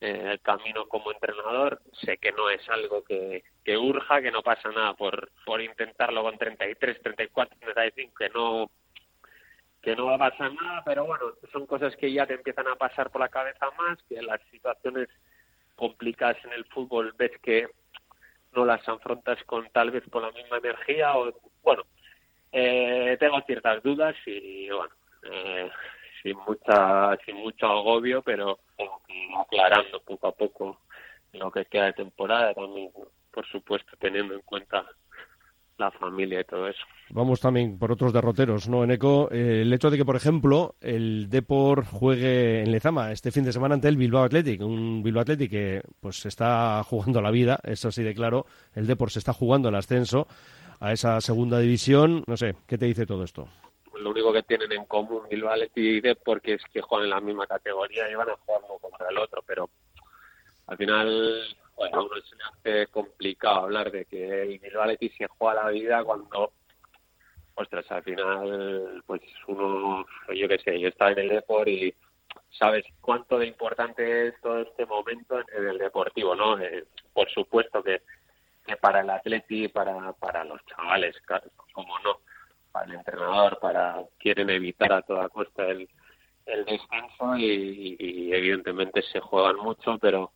eh, 0.00 0.32
el 0.32 0.40
camino 0.40 0.86
como 0.86 1.12
entrenador. 1.12 1.80
Sé 2.04 2.18
que 2.18 2.32
no 2.32 2.50
es 2.50 2.68
algo 2.68 3.04
que, 3.04 3.44
que 3.64 3.76
urja, 3.76 4.22
que 4.22 4.30
no 4.30 4.42
pasa 4.42 4.70
nada 4.70 4.94
por, 4.94 5.30
por 5.44 5.60
intentarlo 5.60 6.22
con 6.22 6.38
33, 6.38 7.02
34, 7.02 7.58
35, 7.58 8.14
que 8.14 8.28
no 8.30 8.70
que 9.84 9.94
no 9.94 10.06
va 10.06 10.14
a 10.14 10.30
pasar 10.30 10.52
nada, 10.54 10.82
pero 10.84 11.04
bueno, 11.04 11.26
son 11.52 11.66
cosas 11.66 11.94
que 11.96 12.10
ya 12.10 12.26
te 12.26 12.34
empiezan 12.34 12.66
a 12.68 12.76
pasar 12.76 13.10
por 13.10 13.20
la 13.20 13.28
cabeza 13.28 13.70
más, 13.78 14.02
que 14.08 14.20
las 14.22 14.40
situaciones 14.50 15.08
complicadas 15.76 16.42
en 16.44 16.52
el 16.52 16.64
fútbol 16.66 17.14
ves 17.18 17.32
que 17.42 17.68
no 18.52 18.64
las 18.64 18.88
afrontas 18.88 19.42
con 19.44 19.68
tal 19.70 19.90
vez 19.90 20.04
con 20.10 20.22
la 20.22 20.30
misma 20.30 20.58
energía 20.58 21.16
o 21.16 21.32
bueno, 21.62 21.82
eh, 22.52 23.16
tengo 23.20 23.40
ciertas 23.42 23.82
dudas 23.82 24.14
y 24.26 24.70
bueno, 24.70 24.94
eh, 25.30 25.70
sin 26.22 26.36
mucha 26.38 27.16
sin 27.26 27.36
mucho 27.36 27.66
agobio, 27.66 28.22
pero 28.22 28.58
aclarando 29.38 30.00
poco 30.00 30.28
a 30.28 30.32
poco 30.32 30.80
lo 31.32 31.50
que 31.50 31.66
queda 31.66 31.86
de 31.86 31.92
temporada 31.94 32.54
también, 32.54 32.90
por 33.32 33.46
supuesto, 33.46 33.96
teniendo 33.98 34.34
en 34.34 34.40
cuenta 34.42 34.86
la 35.78 35.90
familia 35.90 36.40
y 36.40 36.44
todo 36.44 36.68
eso. 36.68 36.84
Vamos 37.10 37.40
también 37.40 37.78
por 37.78 37.92
otros 37.92 38.12
derroteros, 38.12 38.68
¿no, 38.68 38.84
Eneco? 38.84 39.28
Eh, 39.30 39.62
el 39.62 39.72
hecho 39.72 39.90
de 39.90 39.96
que, 39.96 40.04
por 40.04 40.16
ejemplo, 40.16 40.74
el 40.80 41.28
Depor 41.28 41.84
juegue 41.84 42.62
en 42.62 42.70
Lezama 42.70 43.12
este 43.12 43.30
fin 43.30 43.44
de 43.44 43.52
semana 43.52 43.74
ante 43.74 43.88
el 43.88 43.96
Bilbao 43.96 44.24
Athletic, 44.24 44.60
un 44.60 45.02
Bilbao 45.02 45.22
Athletic 45.22 45.50
que 45.50 45.82
pues 46.00 46.24
está 46.26 46.82
jugando 46.84 47.20
la 47.20 47.30
vida, 47.30 47.58
eso 47.64 47.90
sí 47.90 48.02
de 48.02 48.14
claro, 48.14 48.46
el 48.74 48.86
Depor 48.86 49.10
se 49.10 49.18
está 49.18 49.32
jugando 49.32 49.68
el 49.68 49.74
ascenso 49.74 50.26
a 50.80 50.92
esa 50.92 51.20
segunda 51.20 51.58
división, 51.58 52.24
no 52.26 52.36
sé, 52.36 52.54
¿qué 52.66 52.78
te 52.78 52.86
dice 52.86 53.06
todo 53.06 53.24
esto? 53.24 53.48
lo 53.96 54.10
único 54.10 54.32
que 54.32 54.42
tienen 54.42 54.72
en 54.72 54.84
común 54.86 55.22
Bilbao 55.30 55.52
Athletic 55.52 55.76
y 55.76 56.00
Dep 56.00 56.18
porque 56.24 56.54
es 56.54 56.62
que 56.72 56.82
juegan 56.82 57.04
en 57.04 57.10
la 57.10 57.20
misma 57.20 57.46
categoría 57.46 58.10
y 58.10 58.14
van 58.14 58.28
a 58.28 58.36
jugar 58.36 58.60
uno 58.68 58.78
contra 58.78 59.08
el 59.08 59.18
otro, 59.18 59.42
pero 59.46 59.70
al 60.66 60.76
final 60.76 61.56
bueno, 61.76 61.98
a 61.98 62.02
uno 62.02 62.14
se 62.22 62.36
le 62.36 62.44
hace 62.44 62.86
complicado 62.92 63.60
hablar 63.62 63.90
de 63.90 64.04
que 64.04 64.42
el 64.42 64.58
Bilbao 64.58 64.82
Athletic 64.82 65.16
se 65.16 65.26
juega 65.26 65.64
la 65.64 65.70
vida 65.70 66.04
cuando 66.04 66.52
ostras, 67.54 67.90
al 67.90 68.02
final 68.02 69.02
pues 69.06 69.22
uno, 69.46 70.04
yo 70.34 70.48
qué 70.48 70.58
sé, 70.58 70.80
yo 70.80 70.88
estaba 70.88 71.12
en 71.12 71.20
el 71.20 71.28
Depor 71.28 71.68
y 71.68 71.94
sabes 72.58 72.84
cuánto 73.00 73.38
de 73.38 73.46
importante 73.46 74.28
es 74.28 74.40
todo 74.40 74.60
este 74.60 74.86
momento 74.86 75.38
en, 75.38 75.66
el 75.68 75.78
deportivo, 75.78 76.34
¿no? 76.34 76.58
Eh, 76.58 76.84
por 77.12 77.30
supuesto 77.30 77.82
que, 77.82 78.02
que 78.66 78.76
para 78.76 79.00
el 79.00 79.10
Atleti, 79.10 79.68
para, 79.68 80.12
para 80.14 80.44
los 80.44 80.64
chavales, 80.66 81.16
como 81.72 81.98
no, 82.00 82.18
para 82.72 82.86
el 82.86 82.94
entrenador, 82.94 83.58
para 83.60 84.02
quieren 84.18 84.50
evitar 84.50 84.92
a 84.92 85.02
toda 85.02 85.28
costa 85.28 85.66
el, 85.66 85.88
el 86.46 86.64
descanso 86.64 87.36
y, 87.36 87.96
y 87.98 88.32
evidentemente 88.32 89.02
se 89.02 89.20
juegan 89.20 89.56
mucho, 89.56 89.98
pero 89.98 90.32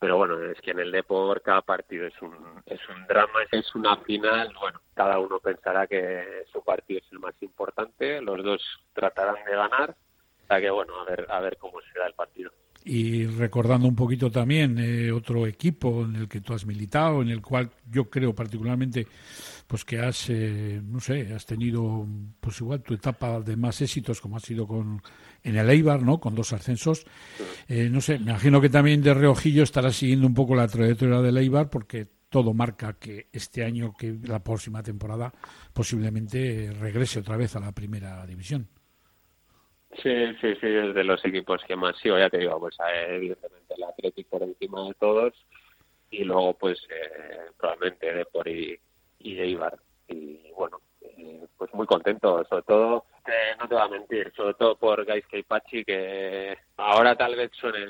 pero 0.00 0.16
bueno, 0.16 0.42
es 0.42 0.58
que 0.62 0.70
en 0.70 0.80
el 0.80 0.90
deporte 0.90 1.44
cada 1.44 1.60
partido 1.60 2.06
es 2.06 2.14
un, 2.22 2.34
es 2.64 2.80
un 2.88 3.06
drama, 3.06 3.40
es 3.52 3.74
una 3.74 3.98
final, 3.98 4.50
bueno, 4.58 4.80
cada 4.94 5.18
uno 5.18 5.38
pensará 5.38 5.86
que 5.86 6.44
su 6.50 6.64
partido 6.64 7.00
es 7.04 7.12
el 7.12 7.18
más 7.18 7.34
importante, 7.42 8.22
los 8.22 8.42
dos 8.42 8.62
tratarán 8.94 9.44
de 9.44 9.54
ganar, 9.54 9.90
o 9.90 10.46
sea 10.46 10.58
que 10.58 10.70
bueno, 10.70 10.98
a 11.00 11.04
ver, 11.04 11.26
a 11.28 11.40
ver 11.40 11.58
cómo 11.58 11.80
será 11.92 12.06
el 12.06 12.14
partido. 12.14 12.50
y 12.82 13.26
recordando 13.26 13.86
un 13.86 13.94
poquito 13.94 14.30
también 14.30 14.78
eh, 14.78 15.12
otro 15.12 15.46
equipo 15.46 16.02
en 16.02 16.16
el 16.16 16.28
que 16.30 16.40
tú 16.40 16.54
has 16.54 16.64
militado, 16.64 17.20
en 17.20 17.28
el 17.28 17.42
cual 17.42 17.68
yo 17.90 18.08
creo 18.08 18.34
particularmente 18.34 19.06
pues 19.70 19.84
que 19.84 20.00
has, 20.00 20.28
eh, 20.30 20.80
no 20.82 20.98
sé, 20.98 21.32
has 21.32 21.46
tenido 21.46 22.04
pues 22.40 22.60
igual 22.60 22.82
tu 22.82 22.94
etapa 22.94 23.38
de 23.38 23.56
más 23.56 23.80
éxitos 23.80 24.20
como 24.20 24.36
ha 24.36 24.40
sido 24.40 24.66
con 24.66 25.00
en 25.44 25.56
el 25.56 25.70
Eibar, 25.70 26.02
¿no? 26.02 26.18
Con 26.18 26.34
dos 26.34 26.52
ascensos. 26.52 27.06
Eh, 27.68 27.88
no 27.88 28.00
sé, 28.00 28.18
me 28.18 28.32
imagino 28.32 28.60
que 28.60 28.68
también 28.68 29.00
de 29.00 29.14
reojillo 29.14 29.62
estarás 29.62 29.94
siguiendo 29.94 30.26
un 30.26 30.34
poco 30.34 30.56
la 30.56 30.66
trayectoria 30.66 31.20
del 31.20 31.36
Eibar 31.36 31.70
porque 31.70 32.08
todo 32.28 32.52
marca 32.52 32.98
que 32.98 33.28
este 33.32 33.62
año, 33.62 33.94
que 33.96 34.16
la 34.24 34.42
próxima 34.42 34.82
temporada, 34.82 35.32
posiblemente 35.72 36.72
regrese 36.72 37.20
otra 37.20 37.36
vez 37.36 37.54
a 37.54 37.60
la 37.60 37.70
primera 37.70 38.26
división. 38.26 38.66
Sí, 40.02 40.12
sí, 40.40 40.52
sí, 40.60 40.66
es 40.66 40.94
de 40.96 41.04
los 41.04 41.24
equipos 41.24 41.62
que 41.68 41.76
más 41.76 41.96
sigo, 41.98 42.18
ya 42.18 42.28
te 42.28 42.38
digo, 42.38 42.58
pues 42.58 42.76
eh, 42.80 43.14
evidentemente 43.14 43.74
el 43.76 43.84
Atlético 43.84 44.30
por 44.30 44.48
encima 44.48 44.88
de 44.88 44.94
todos 44.94 45.32
y 46.10 46.24
luego 46.24 46.54
pues 46.54 46.80
eh, 46.90 47.52
probablemente 47.56 48.12
Depor 48.12 48.48
y, 48.48 48.76
y 49.20 49.38
Eibar. 49.38 49.78
Y 50.08 50.50
bueno, 50.52 50.80
eh, 51.02 51.46
pues 51.56 51.72
muy 51.74 51.86
contento, 51.86 52.44
sobre 52.44 52.62
todo, 52.62 53.04
no 53.58 53.68
te 53.68 53.74
voy 53.74 53.82
a 53.82 53.88
mentir, 53.88 54.32
sobre 54.34 54.54
todo 54.54 54.76
por 54.76 55.06
y 55.32 55.42
Pachi, 55.42 55.84
que 55.84 56.58
ahora 56.76 57.14
tal 57.16 57.36
vez 57.36 57.50
suene 57.52 57.86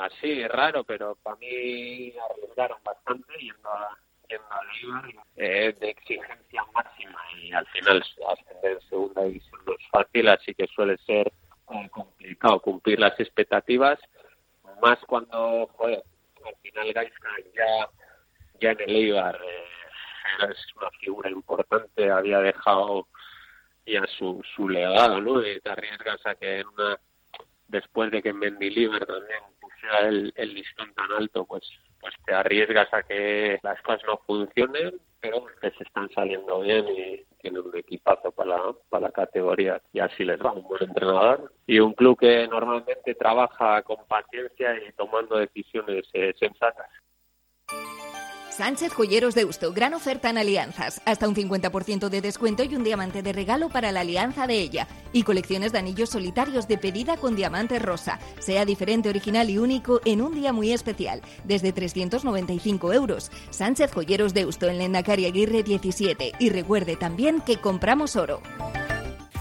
así, 0.00 0.46
raro, 0.48 0.84
pero 0.84 1.16
para 1.22 1.36
mí 1.36 2.12
arriesgaron 2.30 2.78
bastante 2.82 3.32
yendo 3.38 3.68
a, 3.68 3.96
yendo 4.28 4.46
a 4.50 4.60
Eibar, 4.80 5.24
eh, 5.36 5.76
de 5.78 5.90
exigencia 5.90 6.64
máxima 6.74 7.20
y 7.40 7.52
al 7.52 7.66
final 7.68 8.02
ascender 8.28 8.72
en 8.72 8.80
segunda 8.88 9.22
división 9.22 9.60
no 9.66 9.72
es 9.72 9.86
fácil, 9.90 10.28
así 10.28 10.54
que 10.54 10.66
suele 10.66 10.96
ser 10.98 11.32
eh, 11.70 11.88
complicado 11.90 12.60
cumplir 12.60 12.98
las 12.98 13.18
expectativas, 13.20 13.98
más 14.82 14.98
cuando, 15.06 15.70
al 15.78 16.56
final 16.62 16.92
Gaisca 16.92 17.28
ya, 17.54 17.88
ya 18.60 18.70
en 18.72 18.80
el 18.80 18.96
Eibar 18.96 19.36
eh, 19.36 19.69
era- 20.38 20.54
una 20.80 20.90
figura 21.00 21.30
importante, 21.30 22.10
había 22.10 22.40
dejado 22.40 23.06
ya 23.86 24.06
su, 24.18 24.42
su 24.54 24.68
legado, 24.68 25.20
¿no? 25.20 25.44
Y 25.46 25.60
te 25.60 25.70
arriesgas 25.70 26.24
a 26.26 26.34
que 26.34 26.62
una, 26.72 26.98
después 27.68 28.10
de 28.10 28.22
que 28.22 28.32
Mendilibar 28.32 29.04
también 29.06 29.40
pusiera 29.60 30.00
el, 30.08 30.32
el 30.36 30.54
listón 30.54 30.92
tan 30.94 31.10
alto, 31.12 31.44
pues 31.44 31.62
pues 32.00 32.14
te 32.24 32.32
arriesgas 32.34 32.88
a 32.94 33.02
que 33.02 33.58
las 33.62 33.80
cosas 33.82 34.00
no 34.06 34.16
funcionen, 34.26 34.98
pero 35.20 35.44
que 35.60 35.70
se 35.72 35.84
están 35.84 36.08
saliendo 36.10 36.60
bien 36.60 36.86
y 36.88 37.22
tienen 37.42 37.60
un 37.62 37.76
equipazo 37.76 38.32
para 38.32 38.56
para 38.88 39.08
la 39.08 39.12
categoría 39.12 39.80
y 39.92 40.00
así 40.00 40.24
les 40.24 40.40
va, 40.40 40.52
un 40.52 40.62
buen 40.62 40.82
entrenador 40.82 41.52
y 41.66 41.78
un 41.78 41.92
club 41.92 42.18
que 42.18 42.48
normalmente 42.48 43.14
trabaja 43.14 43.82
con 43.82 43.98
paciencia 44.06 44.76
y 44.82 44.92
tomando 44.92 45.36
decisiones 45.36 46.06
eh, 46.14 46.32
sensatas. 46.38 46.88
Sánchez 48.60 48.92
Joyeros 48.92 49.34
de 49.34 49.46
Usto, 49.46 49.72
gran 49.72 49.94
oferta 49.94 50.28
en 50.28 50.36
alianzas. 50.36 51.00
Hasta 51.06 51.26
un 51.26 51.34
50% 51.34 52.10
de 52.10 52.20
descuento 52.20 52.62
y 52.62 52.74
un 52.74 52.84
diamante 52.84 53.22
de 53.22 53.32
regalo 53.32 53.70
para 53.70 53.90
la 53.90 54.00
alianza 54.00 54.46
de 54.46 54.60
ella. 54.60 54.86
Y 55.14 55.22
colecciones 55.22 55.72
de 55.72 55.78
anillos 55.78 56.10
solitarios 56.10 56.68
de 56.68 56.76
pedida 56.76 57.16
con 57.16 57.36
diamante 57.36 57.78
rosa. 57.78 58.18
Sea 58.38 58.66
diferente, 58.66 59.08
original 59.08 59.48
y 59.48 59.56
único 59.56 60.02
en 60.04 60.20
un 60.20 60.34
día 60.34 60.52
muy 60.52 60.72
especial. 60.72 61.22
Desde 61.44 61.72
395 61.72 62.92
euros. 62.92 63.30
Sánchez 63.48 63.94
Joyeros 63.94 64.34
de 64.34 64.44
Usto 64.44 64.66
en 64.66 64.76
Lendakari 64.76 65.24
Aguirre 65.24 65.62
17. 65.62 66.32
Y 66.38 66.50
recuerde 66.50 66.96
también 66.96 67.40
que 67.40 67.56
compramos 67.56 68.14
oro. 68.14 68.42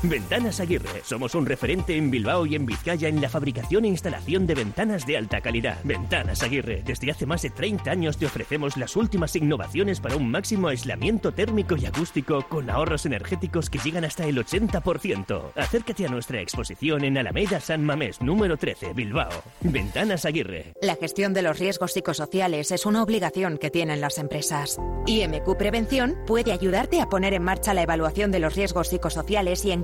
Ventanas 0.01 0.62
Aguirre. 0.62 1.01
Somos 1.03 1.35
un 1.35 1.45
referente 1.45 1.97
en 1.97 2.09
Bilbao 2.09 2.45
y 2.45 2.55
en 2.55 2.65
Vizcaya 2.65 3.09
en 3.09 3.19
la 3.19 3.27
fabricación 3.27 3.83
e 3.83 3.89
instalación 3.89 4.47
de 4.47 4.55
ventanas 4.55 5.05
de 5.05 5.17
alta 5.17 5.41
calidad. 5.41 5.77
Ventanas 5.83 6.41
Aguirre. 6.41 6.83
Desde 6.85 7.12
hace 7.12 7.25
más 7.25 7.41
de 7.41 7.49
30 7.49 7.91
años 7.91 8.17
te 8.17 8.25
ofrecemos 8.25 8.77
las 8.77 8.95
últimas 8.95 9.35
innovaciones 9.35 9.99
para 9.99 10.15
un 10.15 10.31
máximo 10.31 10.69
aislamiento 10.69 11.33
térmico 11.33 11.75
y 11.75 11.85
acústico 11.85 12.45
con 12.47 12.69
ahorros 12.69 13.05
energéticos 13.05 13.69
que 13.69 13.79
llegan 13.79 14.05
hasta 14.05 14.25
el 14.25 14.38
80%. 14.38 15.51
Acércate 15.57 16.05
a 16.05 16.09
nuestra 16.09 16.39
exposición 16.39 17.03
en 17.03 17.17
Alameda 17.17 17.59
San 17.59 17.83
Mamés, 17.83 18.21
número 18.21 18.55
13, 18.55 18.93
Bilbao. 18.93 19.29
Ventanas 19.59 20.23
Aguirre. 20.23 20.73
La 20.81 20.95
gestión 20.95 21.33
de 21.33 21.41
los 21.41 21.59
riesgos 21.59 21.91
psicosociales 21.91 22.71
es 22.71 22.85
una 22.85 23.03
obligación 23.03 23.57
que 23.57 23.69
tienen 23.69 23.99
las 23.99 24.17
empresas. 24.17 24.79
IMQ 25.07 25.57
Prevención 25.57 26.15
puede 26.25 26.53
ayudarte 26.53 27.01
a 27.01 27.09
poner 27.09 27.33
en 27.33 27.43
marcha 27.43 27.73
la 27.73 27.81
evaluación 27.81 28.31
de 28.31 28.39
los 28.39 28.55
riesgos 28.55 28.88
psicosociales 28.88 29.65
y 29.65 29.71
en 29.71 29.83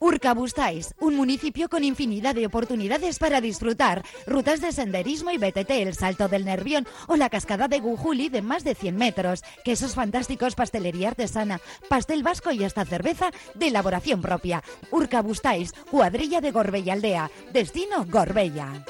Urkabustáis, 0.00 0.94
un 0.98 1.14
municipio 1.14 1.68
con 1.68 1.84
infinidad 1.84 2.34
de 2.34 2.46
oportunidades 2.46 3.18
para 3.18 3.40
disfrutar. 3.40 4.02
Rutas 4.26 4.60
de 4.60 4.72
senderismo 4.72 5.30
y 5.30 5.38
BTT, 5.38 5.70
el 5.70 5.94
Salto 5.94 6.28
del 6.28 6.44
Nervión 6.44 6.86
o 7.06 7.16
la 7.16 7.28
cascada 7.28 7.68
de 7.68 7.80
Gujuli 7.80 8.28
de 8.28 8.42
más 8.42 8.64
de 8.64 8.74
100 8.74 8.96
metros. 8.96 9.42
Quesos 9.64 9.94
fantásticos, 9.94 10.54
pastelería 10.54 11.08
artesana, 11.08 11.60
pastel 11.88 12.22
vasco 12.22 12.50
y 12.50 12.64
hasta 12.64 12.84
cerveza 12.84 13.30
de 13.54 13.68
elaboración 13.68 14.22
propia. 14.22 14.62
Urkabustáis, 14.90 15.72
cuadrilla 15.90 16.40
de 16.40 16.50
Gorbella 16.50 16.94
Aldea. 16.94 17.30
Destino 17.52 18.06
Gorbella. 18.06 18.84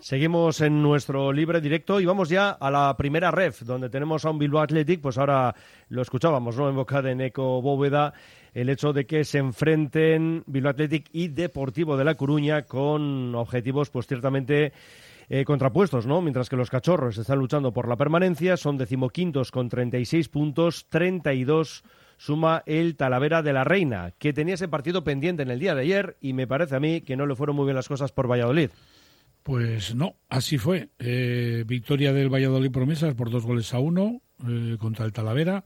Seguimos 0.00 0.60
en 0.62 0.82
nuestro 0.82 1.32
libre 1.34 1.60
directo 1.60 2.00
y 2.00 2.06
vamos 2.06 2.30
ya 2.30 2.52
a 2.52 2.70
la 2.70 2.96
primera 2.96 3.30
ref, 3.30 3.60
donde 3.62 3.90
tenemos 3.90 4.24
a 4.24 4.30
un 4.30 4.38
Bilbao 4.38 4.62
Athletic, 4.62 5.02
pues 5.02 5.18
ahora 5.18 5.54
lo 5.90 6.00
escuchábamos, 6.00 6.56
¿no? 6.56 6.70
En 6.70 6.76
boca 6.76 7.02
de 7.02 7.14
Neco 7.14 7.60
Bóveda, 7.60 8.14
el 8.54 8.68
hecho 8.68 8.92
de 8.92 9.06
que 9.06 9.24
se 9.24 9.38
enfrenten 9.38 10.44
Bilbao 10.46 10.70
Athletic 10.70 11.08
y 11.12 11.28
Deportivo 11.28 11.96
de 11.96 12.04
La 12.04 12.14
Coruña 12.14 12.62
con 12.62 13.34
objetivos, 13.34 13.90
pues 13.90 14.06
ciertamente 14.06 14.72
eh, 15.28 15.44
contrapuestos, 15.44 16.06
¿no? 16.06 16.22
Mientras 16.22 16.48
que 16.48 16.56
los 16.56 16.70
cachorros 16.70 17.18
están 17.18 17.38
luchando 17.38 17.72
por 17.72 17.88
la 17.88 17.96
permanencia, 17.96 18.56
son 18.56 18.78
decimoquintos 18.78 19.50
con 19.50 19.68
36 19.68 20.28
puntos, 20.28 20.86
32 20.88 21.84
suma 22.18 22.62
el 22.66 22.96
Talavera 22.96 23.42
de 23.42 23.52
la 23.52 23.64
Reina, 23.64 24.12
que 24.18 24.32
tenía 24.32 24.54
ese 24.54 24.68
partido 24.68 25.04
pendiente 25.04 25.42
en 25.42 25.50
el 25.50 25.60
día 25.60 25.74
de 25.74 25.82
ayer 25.82 26.16
y 26.20 26.32
me 26.32 26.46
parece 26.46 26.76
a 26.76 26.80
mí 26.80 27.00
que 27.00 27.16
no 27.16 27.26
le 27.26 27.36
fueron 27.36 27.56
muy 27.56 27.64
bien 27.64 27.76
las 27.76 27.88
cosas 27.88 28.12
por 28.12 28.30
Valladolid. 28.30 28.70
Pues 29.42 29.94
no, 29.94 30.16
así 30.28 30.58
fue. 30.58 30.90
Eh, 30.98 31.64
victoria 31.66 32.12
del 32.12 32.32
Valladolid 32.32 32.70
Promesas 32.70 33.14
por 33.14 33.30
dos 33.30 33.46
goles 33.46 33.72
a 33.72 33.78
uno 33.78 34.20
eh, 34.46 34.76
contra 34.78 35.06
el 35.06 35.12
Talavera. 35.12 35.64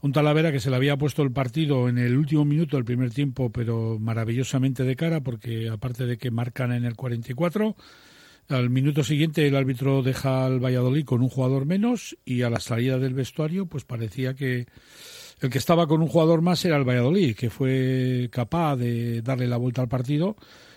Un 0.00 0.12
Talavera 0.12 0.52
que 0.52 0.60
se 0.60 0.70
le 0.70 0.76
había 0.76 0.96
puesto 0.96 1.22
el 1.22 1.32
partido 1.32 1.88
en 1.88 1.98
el 1.98 2.16
último 2.16 2.44
minuto 2.44 2.76
del 2.76 2.84
primer 2.84 3.10
tiempo, 3.10 3.50
pero 3.50 3.98
maravillosamente 3.98 4.84
de 4.84 4.94
cara, 4.94 5.22
porque 5.22 5.68
aparte 5.68 6.06
de 6.06 6.18
que 6.18 6.30
marcan 6.30 6.70
en 6.70 6.84
el 6.84 6.94
44, 6.94 7.74
al 8.48 8.70
minuto 8.70 9.02
siguiente 9.02 9.46
el 9.46 9.56
árbitro 9.56 10.02
deja 10.02 10.46
al 10.46 10.62
Valladolid 10.62 11.04
con 11.04 11.20
un 11.20 11.28
jugador 11.28 11.66
menos 11.66 12.16
y 12.24 12.42
a 12.42 12.50
la 12.50 12.60
salida 12.60 12.98
del 12.98 13.12
vestuario 13.12 13.66
pues 13.66 13.84
parecía 13.84 14.34
que 14.34 14.66
el 15.40 15.50
que 15.50 15.58
estaba 15.58 15.86
con 15.86 16.00
un 16.00 16.08
jugador 16.08 16.42
más 16.42 16.64
era 16.64 16.76
el 16.76 16.88
Valladolid, 16.88 17.36
que 17.36 17.50
fue 17.50 18.28
capaz 18.32 18.76
de 18.76 19.22
darle 19.22 19.46
la 19.46 19.56
vuelta 19.56 19.82
al 19.82 19.88
partido. 19.88 20.36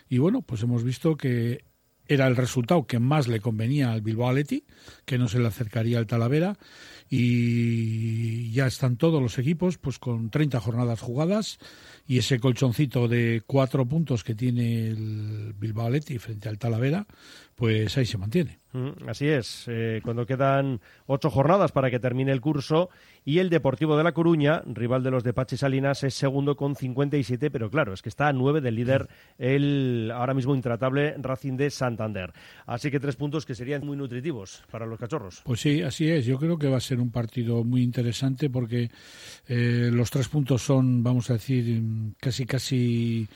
Y 0.10 0.18
bueno, 0.18 0.42
pues 0.42 0.62
hemos 0.64 0.84
visto 0.84 1.16
que 1.16 1.64
era 2.08 2.28
el 2.28 2.36
resultado 2.36 2.86
que 2.86 3.00
más 3.00 3.28
le 3.28 3.40
convenía 3.40 3.92
al 3.92 4.02
Bilbao 4.02 4.30
Athletic, 4.30 4.66
que 5.06 5.18
no 5.18 5.28
se 5.28 5.40
le 5.40 5.48
acercaría 5.48 5.98
al 5.98 6.08
Talavera 6.08 6.58
y 7.14 8.52
ya 8.54 8.68
están 8.68 8.96
todos 8.96 9.22
los 9.22 9.38
equipos 9.38 9.78
pues 9.78 10.00
con 10.00 10.30
30 10.30 10.62
jornadas 10.62 11.02
jugadas 11.02 11.60
y 12.12 12.18
ese 12.18 12.42
colchoncito 12.42 13.08
de 13.08 13.42
cuatro 13.48 13.86
puntos 13.86 14.26
que 14.26 14.36
tiene 14.36 14.90
el 14.90 15.54
Bilbao 15.58 15.88
Athletic 15.88 16.20
frente 16.20 16.50
al 16.50 16.58
Talavera, 16.58 17.08
pues 17.56 17.98
ahí 17.98 18.06
se 18.06 18.18
mantiene. 18.18 18.60
Mm, 18.74 19.08
Así 19.08 19.28
es, 19.28 19.66
eh, 19.68 20.02
cuando 20.04 20.26
quedan 20.26 20.80
ocho 21.06 21.30
jornadas 21.30 21.72
para 21.72 21.92
que 21.92 22.00
termine 22.00 22.32
el 22.32 22.42
curso 22.42 22.90
y 23.24 23.40
el 23.40 23.50
Deportivo 23.50 23.98
de 23.98 24.04
La 24.04 24.14
Coruña, 24.14 24.64
rival 24.66 25.04
de 25.04 25.12
los 25.12 25.24
de 25.24 25.34
Pachi 25.34 25.58
Salinas, 25.58 26.04
es 26.04 26.14
segundo 26.14 26.56
con 26.56 26.76
57, 26.76 27.52
pero 27.52 27.70
claro, 27.70 27.94
es 27.94 28.02
que 28.02 28.10
está 28.10 28.30
a 28.30 28.34
nueve 28.34 28.62
del 28.62 28.76
líder 28.76 29.10
el 29.38 30.12
ahora 30.14 30.34
mismo 30.34 30.56
intratable 30.56 31.16
Racing 31.18 31.58
de 31.58 31.70
Santander. 31.70 32.34
Así 32.66 32.90
que 32.90 33.00
tres 33.00 33.16
puntos 33.16 33.46
que 33.46 33.56
serían 33.56 33.86
muy 33.86 33.96
nutritivos 33.98 34.64
para 34.72 34.86
los 34.86 34.98
cachorros. 34.98 35.42
Pues 35.44 35.60
sí, 35.60 35.82
así 35.82 36.10
es. 36.10 36.26
Yo 36.26 36.40
creo 36.40 36.58
que 36.58 36.68
va 36.68 36.78
a 36.78 36.82
ser 36.82 37.00
un 37.00 37.12
partido 37.12 37.64
muy 37.64 37.84
interesante 37.84 38.50
porque 38.50 38.90
eh, 39.48 39.90
los 39.94 40.10
tres 40.10 40.30
puntos 40.30 40.62
son, 40.64 41.04
vamos 41.04 41.30
a 41.30 41.34
decir, 41.34 41.80
casi 42.20 42.46
casi 42.46 43.28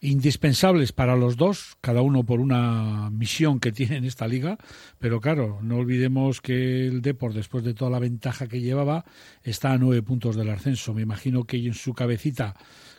indispensables 0.00 0.92
para 0.92 1.16
los 1.16 1.36
dos, 1.36 1.76
cada 1.80 2.02
uno 2.02 2.24
por 2.24 2.40
una 2.40 3.10
misión 3.10 3.60
que 3.60 3.72
tiene 3.72 3.96
en 3.96 4.04
esta 4.04 4.28
liga, 4.28 4.58
pero 4.98 5.20
claro, 5.20 5.58
no 5.62 5.76
olvidemos 5.76 6.40
que 6.40 6.86
el 6.86 7.02
Depor, 7.02 7.32
después 7.32 7.64
de 7.64 7.74
toda 7.74 7.90
la 7.90 7.98
ventaja 7.98 8.46
que 8.46 8.60
llevaba, 8.60 9.04
está 9.42 9.72
a 9.72 9.78
nueve 9.78 10.02
puntos 10.02 10.36
del 10.36 10.50
ascenso. 10.50 10.92
Me 10.94 11.02
imagino 11.02 11.44
que 11.44 11.56
en 11.56 11.74
su 11.74 11.94
cabecita, 11.94 12.56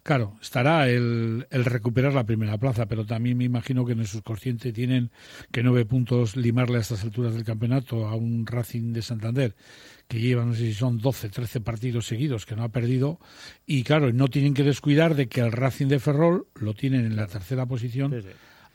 claro, 0.08 0.38
estará 0.42 0.88
el, 0.88 1.46
el 1.52 1.66
recuperar 1.66 2.14
la 2.14 2.24
primera 2.24 2.58
plaza, 2.58 2.86
pero 2.86 3.06
también 3.06 3.38
me 3.38 3.44
imagino 3.44 3.86
que 3.86 3.92
en 3.92 4.00
el 4.00 4.08
subconsciente 4.08 4.72
tienen 4.72 5.12
que 5.52 5.64
nueve 5.64 5.84
puntos 5.86 6.38
limarle 6.38 6.78
a 6.78 6.80
estas 6.80 7.04
alturas 7.04 7.34
del 7.34 7.44
campeonato 7.44 8.08
a 8.08 8.16
un 8.16 8.46
Racing 8.48 8.94
de 8.94 9.02
Santander 9.02 9.54
que 10.08 10.22
lleva, 10.22 10.46
no 10.46 10.54
sé 10.54 10.62
si 10.62 10.74
son 10.74 10.98
12, 10.98 11.28
13 11.28 11.60
partidos 11.60 12.08
seguidos 12.08 12.46
que 12.46 12.56
no 12.56 12.64
ha 12.64 12.70
perdido. 12.70 13.20
Y 13.66 13.84
claro, 13.84 14.14
no 14.14 14.30
tienen 14.30 14.54
que 14.54 14.64
descuidar 14.64 15.14
de 15.14 15.28
que 15.28 15.42
el 15.42 15.52
Racing 15.52 15.88
de 15.88 16.00
Ferrol 16.00 16.48
lo 16.56 16.74
tienen 16.74 17.06
en 17.06 17.18
la 17.18 17.28
tercera 17.28 17.66
posición 17.66 18.12
Sí, 18.14 18.22
sí. 18.22 18.30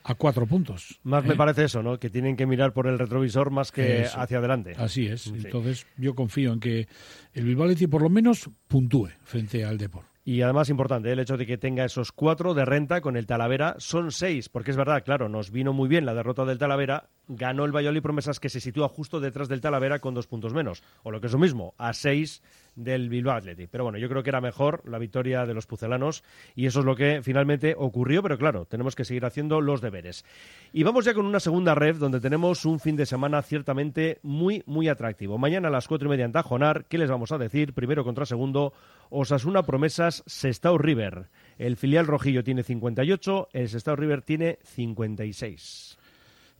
a 0.04 0.14
cuatro 0.14 0.46
puntos. 0.46 1.00
Más 1.02 1.24
me 1.24 1.32
¿eh? 1.32 1.36
parece 1.38 1.64
eso, 1.64 1.82
¿no? 1.82 1.98
Que 1.98 2.10
tienen 2.10 2.36
que 2.36 2.44
mirar 2.44 2.74
por 2.74 2.86
el 2.86 2.98
retrovisor 2.98 3.50
más 3.50 3.72
que 3.72 4.02
Eso. 4.02 4.20
hacia 4.20 4.36
adelante. 4.36 4.74
Así 4.76 5.06
es. 5.06 5.22
Sí. 5.22 5.32
Entonces, 5.36 5.86
yo 5.96 6.14
confío 6.14 6.52
en 6.52 6.60
que 6.60 6.88
el 7.32 7.46
Bilbao 7.46 7.70
por 7.88 8.02
lo 8.02 8.10
menos 8.10 8.50
puntúe 8.68 9.08
frente 9.24 9.64
al 9.64 9.78
Depor. 9.78 10.11
Y 10.24 10.42
además 10.42 10.70
importante 10.70 11.10
el 11.10 11.18
hecho 11.18 11.36
de 11.36 11.46
que 11.46 11.58
tenga 11.58 11.84
esos 11.84 12.12
cuatro 12.12 12.54
de 12.54 12.64
renta 12.64 13.00
con 13.00 13.16
el 13.16 13.26
Talavera 13.26 13.74
son 13.78 14.12
seis, 14.12 14.48
porque 14.48 14.70
es 14.70 14.76
verdad, 14.76 15.02
claro, 15.04 15.28
nos 15.28 15.50
vino 15.50 15.72
muy 15.72 15.88
bien 15.88 16.06
la 16.06 16.14
derrota 16.14 16.44
del 16.44 16.58
Talavera, 16.58 17.08
ganó 17.36 17.64
el 17.64 17.74
Valladolid 17.74 18.02
Promesas 18.02 18.40
que 18.40 18.48
se 18.48 18.60
sitúa 18.60 18.88
justo 18.88 19.20
detrás 19.20 19.48
del 19.48 19.60
Talavera 19.60 19.98
con 19.98 20.14
dos 20.14 20.26
puntos 20.26 20.54
menos, 20.54 20.82
o 21.02 21.10
lo 21.10 21.20
que 21.20 21.26
es 21.26 21.32
lo 21.32 21.38
mismo, 21.38 21.74
a 21.78 21.92
seis 21.92 22.42
del 22.74 23.08
Bilbao 23.08 23.36
Athletic. 23.36 23.68
Pero 23.70 23.84
bueno, 23.84 23.98
yo 23.98 24.08
creo 24.08 24.22
que 24.22 24.30
era 24.30 24.40
mejor 24.40 24.82
la 24.88 24.98
victoria 24.98 25.46
de 25.46 25.54
los 25.54 25.66
pucelanos 25.66 26.24
y 26.54 26.66
eso 26.66 26.80
es 26.80 26.86
lo 26.86 26.96
que 26.96 27.20
finalmente 27.22 27.74
ocurrió, 27.76 28.22
pero 28.22 28.38
claro, 28.38 28.64
tenemos 28.64 28.96
que 28.96 29.04
seguir 29.04 29.24
haciendo 29.24 29.60
los 29.60 29.80
deberes. 29.80 30.24
Y 30.72 30.82
vamos 30.82 31.04
ya 31.04 31.14
con 31.14 31.26
una 31.26 31.40
segunda 31.40 31.74
ref 31.74 31.98
donde 31.98 32.20
tenemos 32.20 32.64
un 32.64 32.80
fin 32.80 32.96
de 32.96 33.06
semana 33.06 33.42
ciertamente 33.42 34.18
muy, 34.22 34.62
muy 34.66 34.88
atractivo. 34.88 35.38
Mañana 35.38 35.68
a 35.68 35.70
las 35.70 35.88
cuatro 35.88 36.08
y 36.08 36.10
media 36.10 36.24
en 36.24 36.32
Tajonar, 36.32 36.86
¿qué 36.86 36.98
les 36.98 37.10
vamos 37.10 37.32
a 37.32 37.38
decir? 37.38 37.74
Primero 37.74 38.04
contra 38.04 38.26
segundo, 38.26 38.72
Osasuna 39.10 39.64
Promesas, 39.64 40.22
Sestao 40.26 40.78
River. 40.78 41.28
El 41.58 41.76
filial 41.76 42.06
rojillo 42.06 42.44
tiene 42.44 42.62
58, 42.62 43.48
el 43.52 43.68
Sestao 43.68 43.96
River 43.96 44.22
tiene 44.22 44.58
56. 44.64 45.98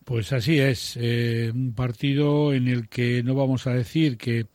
Pues 0.05 0.33
así 0.33 0.59
es, 0.59 0.99
eh, 1.01 1.51
un 1.55 1.75
partido 1.75 2.53
en 2.53 2.69
el 2.69 2.89
que 2.89 3.23
no 3.23 3.35
vamos 3.35 3.67
a 3.67 3.75
decir 3.75 4.17
que 4.17 4.47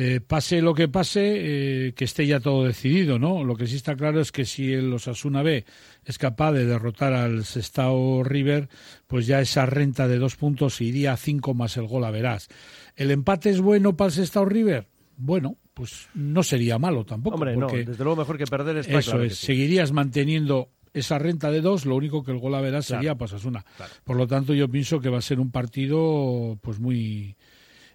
eh, 0.00 0.20
pase 0.20 0.62
lo 0.62 0.74
que 0.74 0.86
pase, 0.86 1.88
eh, 1.88 1.92
que 1.94 2.04
esté 2.04 2.24
ya 2.24 2.38
todo 2.38 2.62
decidido, 2.62 3.18
¿no? 3.18 3.42
Lo 3.42 3.56
que 3.56 3.66
sí 3.66 3.74
está 3.74 3.96
claro 3.96 4.20
es 4.20 4.30
que 4.30 4.44
si 4.44 4.72
el 4.72 4.92
Osasuna 4.92 5.42
B 5.42 5.64
es 6.04 6.18
capaz 6.18 6.52
de 6.52 6.66
derrotar 6.66 7.14
al 7.14 7.44
Sestao 7.44 8.22
River, 8.22 8.68
pues 9.08 9.26
ya 9.26 9.40
esa 9.40 9.66
renta 9.66 10.06
de 10.06 10.18
dos 10.18 10.36
puntos 10.36 10.80
iría 10.80 11.14
a 11.14 11.16
cinco 11.16 11.52
más 11.52 11.76
el 11.76 11.88
gol 11.88 12.04
a 12.04 12.12
verás. 12.12 12.48
¿El 12.94 13.10
empate 13.10 13.50
es 13.50 13.60
bueno 13.60 13.96
para 13.96 14.06
el 14.06 14.14
Sestao 14.14 14.44
River? 14.44 14.86
Bueno, 15.16 15.56
pues 15.74 16.08
no 16.14 16.44
sería 16.44 16.78
malo 16.78 17.04
tampoco. 17.04 17.34
Hombre, 17.34 17.54
porque 17.54 17.84
no, 17.84 17.90
desde 17.90 18.04
luego 18.04 18.20
mejor 18.20 18.38
que 18.38 18.46
perder 18.46 18.76
está 18.76 19.00
eso 19.00 19.10
claro 19.10 19.22
que 19.22 19.32
es, 19.32 19.38
sí. 19.38 19.46
seguirías 19.46 19.90
manteniendo 19.90 20.70
esa 20.92 21.18
renta 21.18 21.50
de 21.50 21.60
dos, 21.60 21.86
lo 21.86 21.96
único 21.96 22.22
que 22.22 22.32
el 22.32 22.38
gol 22.38 22.54
a 22.54 22.60
Claro, 22.60 22.82
sería 22.82 23.14
Pasasuna. 23.14 23.64
claro. 23.76 23.92
Por 24.04 24.16
lo 24.16 24.26
tanto, 24.26 24.54
yo 24.54 24.68
pienso 24.68 25.00
que 25.00 25.08
va 25.08 25.18
a 25.18 25.22
ser 25.22 25.40
un 25.40 25.50
partido 25.50 26.58
pues 26.62 26.78
muy 26.80 27.36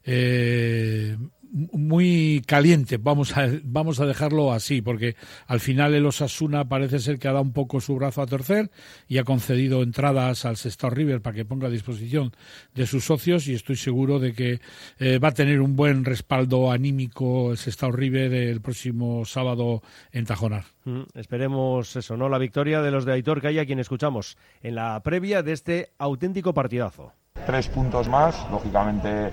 eh, 0.03 1.17
muy 1.53 2.41
caliente, 2.47 2.97
vamos 2.97 3.37
a, 3.37 3.47
vamos 3.63 3.99
a 3.99 4.07
dejarlo 4.07 4.51
así, 4.51 4.81
porque 4.81 5.15
al 5.45 5.59
final 5.59 5.93
el 5.93 6.05
Osasuna 6.05 6.67
parece 6.67 6.97
ser 6.99 7.19
que 7.19 7.27
ha 7.27 7.31
dado 7.31 7.43
un 7.43 7.53
poco 7.53 7.79
su 7.79 7.95
brazo 7.95 8.23
a 8.23 8.25
torcer 8.25 8.71
y 9.07 9.19
ha 9.19 9.23
concedido 9.23 9.83
entradas 9.83 10.45
al 10.45 10.57
Sestao 10.57 10.89
River 10.89 11.21
para 11.21 11.35
que 11.35 11.45
ponga 11.45 11.67
a 11.67 11.69
disposición 11.69 12.31
de 12.73 12.87
sus 12.87 13.05
socios 13.05 13.47
y 13.47 13.53
estoy 13.53 13.75
seguro 13.75 14.17
de 14.19 14.33
que 14.33 14.61
eh, 14.97 15.19
va 15.19 15.27
a 15.27 15.33
tener 15.33 15.61
un 15.61 15.75
buen 15.75 16.05
respaldo 16.05 16.71
anímico 16.71 17.51
el 17.51 17.57
Sestao 17.57 17.91
River 17.91 18.33
el 18.33 18.61
próximo 18.61 19.23
sábado 19.23 19.83
en 20.11 20.25
Tajonar. 20.25 20.65
Mm, 20.85 21.03
esperemos 21.13 21.95
eso, 21.95 22.17
¿no? 22.17 22.29
La 22.29 22.39
victoria 22.39 22.81
de 22.81 22.89
los 22.89 23.05
de 23.05 23.13
Aitor 23.13 23.41
Calla, 23.41 23.61
a 23.61 23.65
quien 23.65 23.79
escuchamos 23.79 24.37
en 24.63 24.75
la 24.75 24.99
previa 25.03 25.43
de 25.43 25.53
este 25.53 25.91
auténtico 25.99 26.53
partidazo. 26.53 27.13
tres 27.45 27.67
puntos 27.67 28.07
más. 28.07 28.35
Lógicamente 28.49 29.31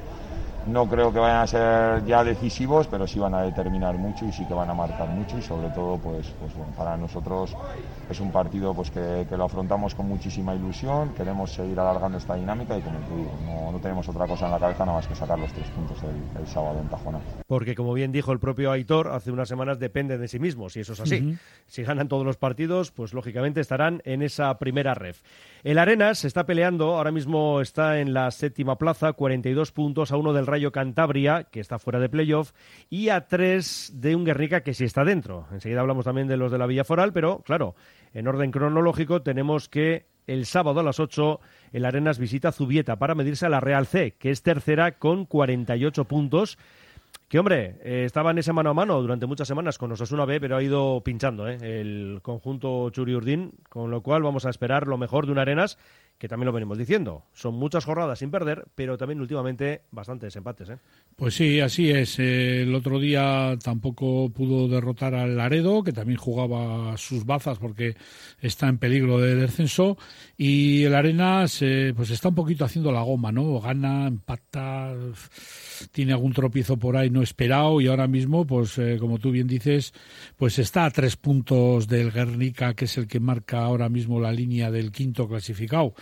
no 0.66 0.88
creo 0.88 1.12
que 1.12 1.18
vayan 1.18 1.42
a 1.42 1.46
ser 1.46 2.04
ya 2.04 2.24
decisivos, 2.24 2.86
pero 2.86 3.06
sí 3.06 3.18
van 3.18 3.34
a 3.34 3.42
determinar 3.42 3.96
mucho 3.96 4.24
y 4.26 4.32
sí 4.32 4.44
que 4.46 4.54
van 4.54 4.70
a 4.70 4.74
marcar 4.74 5.08
mucho 5.08 5.38
y 5.38 5.42
sobre 5.42 5.68
todo 5.70 5.98
pues, 5.98 6.26
pues 6.40 6.54
bueno, 6.54 6.72
para 6.76 6.96
nosotros 6.96 7.56
es 8.08 8.20
un 8.20 8.30
partido 8.30 8.74
pues 8.74 8.90
que, 8.90 9.26
que 9.28 9.36
lo 9.36 9.44
afrontamos 9.44 9.94
con 9.94 10.08
muchísima 10.08 10.54
ilusión, 10.54 11.14
queremos 11.14 11.52
seguir 11.52 11.78
alargando 11.78 12.18
esta 12.18 12.34
dinámica 12.34 12.76
y 12.78 12.82
como 12.82 12.98
te 13.00 13.16
digo, 13.16 13.32
no, 13.46 13.72
no 13.72 13.78
tenemos 13.78 14.08
otra 14.08 14.26
cosa 14.26 14.46
en 14.46 14.52
la 14.52 14.58
cabeza 14.58 14.84
nada 14.84 14.98
más 14.98 15.06
que 15.06 15.14
sacar 15.14 15.38
los 15.38 15.52
tres 15.52 15.68
puntos 15.70 15.98
el, 16.02 16.40
el 16.40 16.46
sábado 16.46 16.80
en 16.80 16.88
Tajona. 16.88 17.20
Porque, 17.46 17.74
como 17.74 17.92
bien 17.92 18.12
dijo 18.12 18.32
el 18.32 18.38
propio 18.38 18.70
Aitor, 18.70 19.08
hace 19.08 19.30
unas 19.30 19.48
semanas 19.48 19.78
dependen 19.78 20.20
de 20.20 20.28
sí 20.28 20.38
mismos, 20.38 20.76
y 20.76 20.80
eso 20.80 20.92
es 20.92 21.00
así. 21.00 21.36
Si 21.66 21.82
ganan 21.82 22.08
todos 22.08 22.24
los 22.24 22.36
partidos, 22.36 22.90
pues 22.90 23.12
lógicamente 23.12 23.60
estarán 23.60 24.02
en 24.04 24.22
esa 24.22 24.56
primera 24.58 24.94
ref. 24.94 25.22
El 25.62 25.78
Arenas 25.78 26.18
se 26.18 26.28
está 26.28 26.46
peleando, 26.46 26.96
ahora 26.96 27.10
mismo 27.10 27.60
está 27.60 28.00
en 28.00 28.14
la 28.14 28.30
séptima 28.30 28.78
plaza, 28.78 29.12
42 29.12 29.72
puntos 29.72 30.12
a 30.12 30.16
uno 30.16 30.32
del 30.32 30.46
Rayo 30.50 30.72
Cantabria, 30.72 31.44
que 31.44 31.60
está 31.60 31.78
fuera 31.78 31.98
de 31.98 32.08
playoff, 32.08 32.52
y 32.88 33.08
a 33.08 33.26
tres 33.26 33.92
de 33.94 34.16
un 34.16 34.24
Guernica 34.24 34.62
que 34.62 34.74
sí 34.74 34.84
está 34.84 35.04
dentro. 35.04 35.46
Enseguida 35.52 35.80
hablamos 35.80 36.04
también 36.04 36.28
de 36.28 36.36
los 36.36 36.52
de 36.52 36.58
la 36.58 36.66
Villa 36.66 36.84
Foral, 36.84 37.12
pero 37.12 37.40
claro, 37.44 37.74
en 38.12 38.28
orden 38.28 38.50
cronológico 38.50 39.22
tenemos 39.22 39.68
que 39.68 40.06
el 40.26 40.46
sábado 40.46 40.80
a 40.80 40.82
las 40.82 41.00
8 41.00 41.40
el 41.72 41.84
Arenas 41.84 42.18
visita 42.18 42.52
Zubieta 42.52 42.96
para 42.96 43.14
medirse 43.14 43.46
a 43.46 43.48
la 43.48 43.60
Real 43.60 43.86
C, 43.86 44.12
que 44.18 44.30
es 44.30 44.42
tercera 44.42 44.98
con 44.98 45.26
48 45.26 46.04
puntos. 46.04 46.58
Que 47.28 47.38
hombre, 47.38 47.76
eh, 47.84 48.02
estaba 48.06 48.32
en 48.32 48.38
ese 48.38 48.52
mano 48.52 48.70
a 48.70 48.74
mano 48.74 49.00
durante 49.00 49.26
muchas 49.26 49.46
semanas 49.46 49.78
con 49.78 49.92
Osasuna 49.92 50.24
B, 50.24 50.40
pero 50.40 50.56
ha 50.56 50.62
ido 50.62 51.00
pinchando 51.04 51.48
¿eh? 51.48 51.58
el 51.60 52.18
conjunto 52.22 52.90
Churi 52.90 53.14
Urdín, 53.14 53.52
con 53.68 53.90
lo 53.90 54.02
cual 54.02 54.22
vamos 54.22 54.46
a 54.46 54.50
esperar 54.50 54.88
lo 54.88 54.98
mejor 54.98 55.26
de 55.26 55.32
un 55.32 55.38
Arenas, 55.38 55.78
que 56.20 56.28
también 56.28 56.44
lo 56.44 56.52
venimos 56.52 56.76
diciendo. 56.76 57.24
Son 57.32 57.54
muchas 57.54 57.86
jornadas 57.86 58.18
sin 58.18 58.30
perder, 58.30 58.66
pero 58.74 58.98
también 58.98 59.22
últimamente 59.22 59.84
bastantes 59.90 60.36
empates. 60.36 60.68
¿eh? 60.68 60.76
Pues 61.16 61.32
sí, 61.32 61.60
así 61.60 61.88
es. 61.90 62.18
El 62.18 62.74
otro 62.74 62.98
día 62.98 63.56
tampoco 63.64 64.28
pudo 64.28 64.68
derrotar 64.68 65.14
al 65.14 65.38
Laredo, 65.38 65.82
que 65.82 65.94
también 65.94 66.18
jugaba 66.18 66.94
sus 66.98 67.24
bazas 67.24 67.58
porque 67.58 67.96
está 68.38 68.68
en 68.68 68.76
peligro 68.76 69.18
de 69.18 69.34
descenso. 69.34 69.96
Y 70.36 70.84
el 70.84 70.94
Arenas, 70.94 71.62
eh, 71.62 71.94
pues 71.96 72.10
está 72.10 72.28
un 72.28 72.34
poquito 72.34 72.66
haciendo 72.66 72.92
la 72.92 73.00
goma, 73.00 73.32
¿no? 73.32 73.58
Gana, 73.58 74.06
empata, 74.06 74.94
tiene 75.90 76.12
algún 76.12 76.34
tropiezo 76.34 76.76
por 76.76 76.98
ahí 76.98 77.08
no 77.08 77.22
esperado 77.22 77.80
y 77.80 77.86
ahora 77.86 78.08
mismo, 78.08 78.46
pues 78.46 78.76
eh, 78.76 78.98
como 79.00 79.18
tú 79.18 79.30
bien 79.30 79.46
dices, 79.46 79.94
pues 80.36 80.58
está 80.58 80.84
a 80.84 80.90
tres 80.90 81.16
puntos 81.16 81.88
del 81.88 82.12
Guernica, 82.12 82.74
que 82.74 82.84
es 82.84 82.98
el 82.98 83.06
que 83.06 83.20
marca 83.20 83.64
ahora 83.64 83.88
mismo 83.88 84.20
la 84.20 84.32
línea 84.32 84.70
del 84.70 84.92
quinto 84.92 85.26
clasificado. 85.26 85.94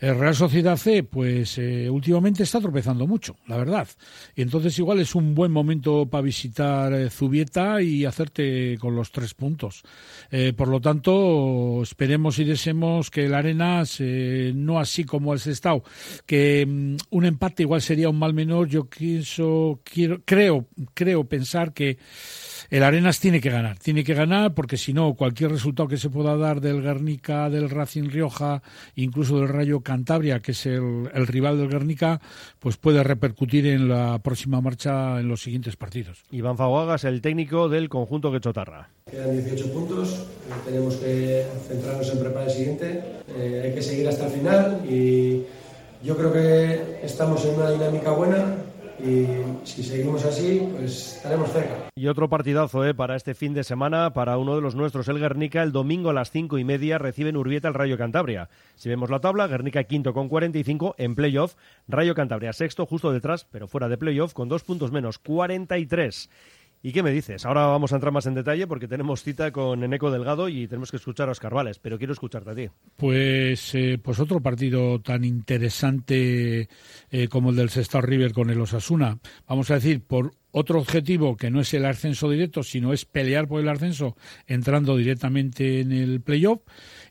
El 0.00 0.18
Real 0.18 0.34
Sociedad 0.34 0.76
C, 0.76 1.02
pues 1.02 1.56
eh, 1.58 1.88
últimamente 1.88 2.42
está 2.42 2.60
tropezando 2.60 3.06
mucho, 3.06 3.36
la 3.46 3.56
verdad. 3.56 3.88
Y 4.34 4.42
entonces 4.42 4.78
igual 4.78 5.00
es 5.00 5.14
un 5.14 5.34
buen 5.34 5.52
momento 5.52 6.06
para 6.06 6.22
visitar 6.22 6.92
eh, 6.92 7.10
Zubieta 7.10 7.80
y 7.80 8.04
hacerte 8.04 8.76
con 8.78 8.96
los 8.96 9.12
tres 9.12 9.34
puntos. 9.34 9.82
Eh, 10.30 10.52
por 10.52 10.68
lo 10.68 10.80
tanto, 10.80 11.82
esperemos 11.82 12.38
y 12.38 12.44
deseemos 12.44 13.10
que 13.10 13.26
el 13.26 13.34
Arenas, 13.34 13.96
eh, 14.00 14.52
no 14.54 14.78
así 14.78 15.04
como 15.04 15.32
el 15.32 15.40
Sestao, 15.40 15.82
que 16.26 16.66
mm, 16.66 16.96
un 17.10 17.24
empate 17.24 17.62
igual 17.62 17.80
sería 17.80 18.08
un 18.08 18.18
mal 18.18 18.34
menor, 18.34 18.68
yo 18.68 18.84
pienso, 18.84 19.80
quiero, 19.84 20.20
creo, 20.24 20.66
creo 20.94 21.24
pensar 21.24 21.72
que 21.72 21.98
el 22.70 22.82
Arenas 22.82 23.20
tiene 23.20 23.40
que 23.40 23.50
ganar, 23.50 23.78
tiene 23.78 24.04
que 24.04 24.14
ganar 24.14 24.54
porque 24.54 24.76
si 24.76 24.92
no, 24.92 25.14
cualquier 25.14 25.50
resultado 25.50 25.88
que 25.88 25.96
se 25.96 26.10
pueda 26.10 26.36
dar 26.36 26.60
del 26.60 26.82
Guernica, 26.82 27.50
del 27.50 27.70
Racing 27.70 28.10
Rioja, 28.10 28.62
incluso 28.96 29.38
del 29.38 29.48
Rayo 29.48 29.80
Cantabria, 29.80 30.40
que 30.40 30.52
es 30.52 30.66
el, 30.66 31.10
el 31.12 31.26
rival 31.26 31.58
del 31.58 31.68
Guernica, 31.68 32.20
pues 32.58 32.76
puede 32.76 33.02
repercutir 33.02 33.66
en 33.66 33.88
la 33.88 34.18
próxima 34.18 34.60
marcha 34.60 35.20
en 35.20 35.28
los 35.28 35.42
siguientes 35.42 35.76
partidos. 35.76 36.22
Iván 36.30 36.56
Faguagas, 36.56 37.04
el 37.04 37.20
técnico 37.20 37.68
del 37.68 37.88
conjunto 37.88 38.32
Quechotarra. 38.32 38.88
Quedan 39.10 39.32
18 39.32 39.72
puntos, 39.72 40.26
eh, 40.48 40.52
tenemos 40.64 40.96
que 40.96 41.46
centrarnos 41.68 42.10
en 42.10 42.18
preparar 42.20 42.48
el 42.48 42.54
siguiente, 42.54 43.02
eh, 43.36 43.62
hay 43.64 43.74
que 43.74 43.82
seguir 43.82 44.08
hasta 44.08 44.26
el 44.26 44.32
final 44.32 44.82
y 44.88 45.44
Yo 46.04 46.14
creo 46.18 46.30
que 46.34 47.00
estamos 47.02 47.42
en 47.46 47.54
una 47.54 47.70
dinámica 47.70 48.10
buena 48.10 48.56
y 49.00 49.26
si 49.64 49.82
seguimos 49.82 50.24
así, 50.24 50.68
pues 50.76 51.16
estaremos 51.16 51.50
cerca. 51.50 51.88
Y 51.96 52.06
otro 52.06 52.28
partidazo 52.28 52.84
¿eh? 52.84 52.94
para 52.94 53.16
este 53.16 53.34
fin 53.34 53.54
de 53.54 53.64
semana, 53.64 54.12
para 54.12 54.38
uno 54.38 54.54
de 54.54 54.62
los 54.62 54.74
nuestros, 54.74 55.08
el 55.08 55.18
Guernica, 55.18 55.62
el 55.62 55.72
domingo 55.72 56.10
a 56.10 56.12
las 56.12 56.30
cinco 56.30 56.58
y 56.58 56.64
media 56.64 56.98
recibe 56.98 57.30
en 57.30 57.36
Urbieta 57.36 57.68
el 57.68 57.74
Rayo 57.74 57.98
Cantabria. 57.98 58.48
Si 58.76 58.88
vemos 58.88 59.10
la 59.10 59.20
tabla, 59.20 59.46
Guernica 59.46 59.84
quinto 59.84 60.12
con 60.12 60.28
45 60.28 60.94
en 60.98 61.14
playoff, 61.14 61.54
Rayo 61.88 62.14
Cantabria 62.14 62.52
sexto 62.52 62.86
justo 62.86 63.12
detrás, 63.12 63.46
pero 63.50 63.68
fuera 63.68 63.88
de 63.88 63.98
playoff 63.98 64.32
con 64.32 64.48
dos 64.48 64.62
puntos 64.62 64.92
menos, 64.92 65.18
43. 65.18 66.30
¿Y 66.86 66.92
qué 66.92 67.02
me 67.02 67.12
dices? 67.12 67.46
Ahora 67.46 67.64
vamos 67.64 67.92
a 67.92 67.94
entrar 67.94 68.12
más 68.12 68.26
en 68.26 68.34
detalle 68.34 68.66
porque 68.66 68.86
tenemos 68.86 69.22
cita 69.22 69.50
con 69.52 69.82
Eneco 69.82 70.10
Delgado 70.10 70.50
y 70.50 70.68
tenemos 70.68 70.90
que 70.90 70.98
escuchar 70.98 71.30
a 71.30 71.32
Oscar 71.32 71.54
Vales, 71.54 71.78
pero 71.78 71.96
quiero 71.96 72.12
escucharte 72.12 72.50
a 72.50 72.54
ti. 72.54 72.68
Pues, 72.96 73.74
eh, 73.74 73.98
pues 74.02 74.20
otro 74.20 74.40
partido 74.40 75.00
tan 75.00 75.24
interesante 75.24 76.68
eh, 77.10 77.28
como 77.28 77.48
el 77.48 77.56
del 77.56 77.70
Sestao 77.70 78.02
River 78.02 78.34
con 78.34 78.50
el 78.50 78.60
Osasuna. 78.60 79.18
Vamos 79.48 79.70
a 79.70 79.76
decir, 79.76 80.02
por 80.02 80.32
otro 80.50 80.78
objetivo 80.78 81.38
que 81.38 81.50
no 81.50 81.62
es 81.62 81.72
el 81.72 81.86
ascenso 81.86 82.28
directo, 82.28 82.62
sino 82.62 82.92
es 82.92 83.06
pelear 83.06 83.48
por 83.48 83.62
el 83.62 83.68
ascenso 83.70 84.14
entrando 84.46 84.94
directamente 84.98 85.80
en 85.80 85.90
el 85.90 86.20
playoff. 86.20 86.60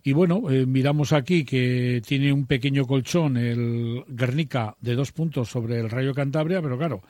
Y 0.06 0.12
bueno, 0.12 0.50
eh, 0.50 0.66
miramos 0.66 1.14
aquí 1.14 1.46
que 1.46 2.02
tiene 2.06 2.34
un 2.34 2.46
pequeño 2.46 2.86
colchón 2.86 3.38
el 3.38 4.04
Guernica 4.10 4.76
de 4.82 4.96
dos 4.96 5.14
puntos 5.14 5.50
sobre 5.50 5.80
el 5.80 5.90
Rayo 5.90 6.14
Cantabria, 6.14 6.62
pero 6.62 6.78
claro, 6.78 7.02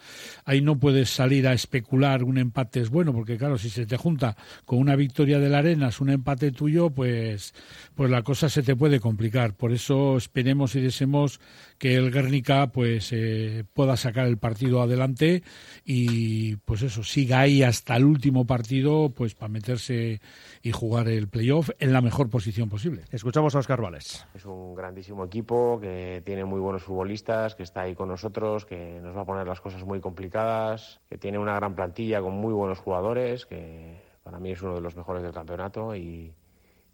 ahí 0.45 0.61
no 0.61 0.77
puedes 0.77 1.09
salir 1.09 1.47
a 1.47 1.53
especular 1.53 2.23
un 2.23 2.37
empate 2.37 2.81
es 2.81 2.91
bueno, 2.91 3.11
porque 3.11 3.37
claro, 3.37 3.57
si 3.57 3.71
se 3.71 3.87
te 3.87 3.97
junta 3.97 4.37
con 4.65 4.77
una 4.77 4.95
victoria 4.95 5.39
del 5.39 5.55
Arenas, 5.55 6.01
un 6.01 6.11
empate 6.11 6.51
tuyo, 6.51 6.91
pues, 6.91 7.55
pues 7.95 8.11
la 8.11 8.21
cosa 8.21 8.47
se 8.47 8.61
te 8.61 8.75
puede 8.75 8.99
complicar. 8.99 9.55
Por 9.55 9.71
eso 9.71 10.15
esperemos 10.15 10.75
y 10.75 10.81
deseemos 10.81 11.39
que 11.77 11.95
el 11.95 12.11
Guernica 12.11 12.67
pues 12.67 13.11
eh, 13.11 13.63
pueda 13.73 13.97
sacar 13.97 14.27
el 14.27 14.37
partido 14.37 14.81
adelante 14.81 15.43
y 15.83 16.55
pues 16.57 16.81
eso, 16.81 17.03
siga 17.03 17.41
ahí 17.41 17.63
hasta 17.63 17.95
el 17.95 18.05
último 18.05 18.45
partido, 18.45 19.09
pues 19.09 19.35
para 19.35 19.49
meterse 19.49 20.21
y 20.61 20.71
jugar 20.71 21.07
el 21.07 21.27
playoff 21.27 21.69
en 21.79 21.93
la 21.93 22.01
mejor 22.01 22.29
posición 22.29 22.69
posible. 22.69 23.03
Escuchamos 23.11 23.55
a 23.55 23.59
Oscar 23.59 23.81
Vales. 23.81 24.25
Es 24.33 24.45
un 24.45 24.75
grandísimo 24.75 25.25
equipo 25.25 25.79
que 25.79 26.21
tiene 26.25 26.45
muy 26.45 26.59
buenos 26.59 26.83
futbolistas, 26.83 27.55
que 27.55 27.63
está 27.63 27.81
ahí 27.81 27.95
con 27.95 28.09
nosotros, 28.09 28.65
que 28.65 28.99
nos 29.01 29.15
va 29.15 29.21
a 29.21 29.25
poner 29.25 29.47
las 29.47 29.61
cosas 29.61 29.83
muy 29.83 29.99
complicadas, 29.99 31.01
que 31.09 31.17
tiene 31.17 31.39
una 31.39 31.55
gran 31.55 31.75
plantilla 31.75 32.21
con 32.21 32.33
muy 32.33 32.53
buenos 32.53 32.79
jugadores, 32.79 33.45
que 33.45 34.01
para 34.23 34.39
mí 34.39 34.51
es 34.51 34.61
uno 34.61 34.75
de 34.75 34.81
los 34.81 34.95
mejores 34.95 35.21
del 35.21 35.33
campeonato 35.33 35.95
y, 35.95 36.33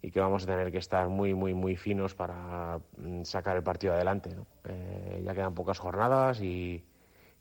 y 0.02 0.10
que 0.10 0.20
vamos 0.20 0.44
a 0.44 0.46
tener 0.46 0.72
que 0.72 0.78
estar 0.78 1.08
muy, 1.08 1.34
muy, 1.34 1.54
muy 1.54 1.76
finos 1.76 2.14
para 2.14 2.80
mm, 2.96 3.24
sacar 3.24 3.56
el 3.56 3.62
partido 3.62 3.92
adelante. 3.94 4.34
¿no? 4.34 4.46
Eh, 4.64 5.22
ya 5.24 5.34
quedan 5.34 5.54
pocas 5.54 5.78
jornadas 5.78 6.40
y, 6.40 6.84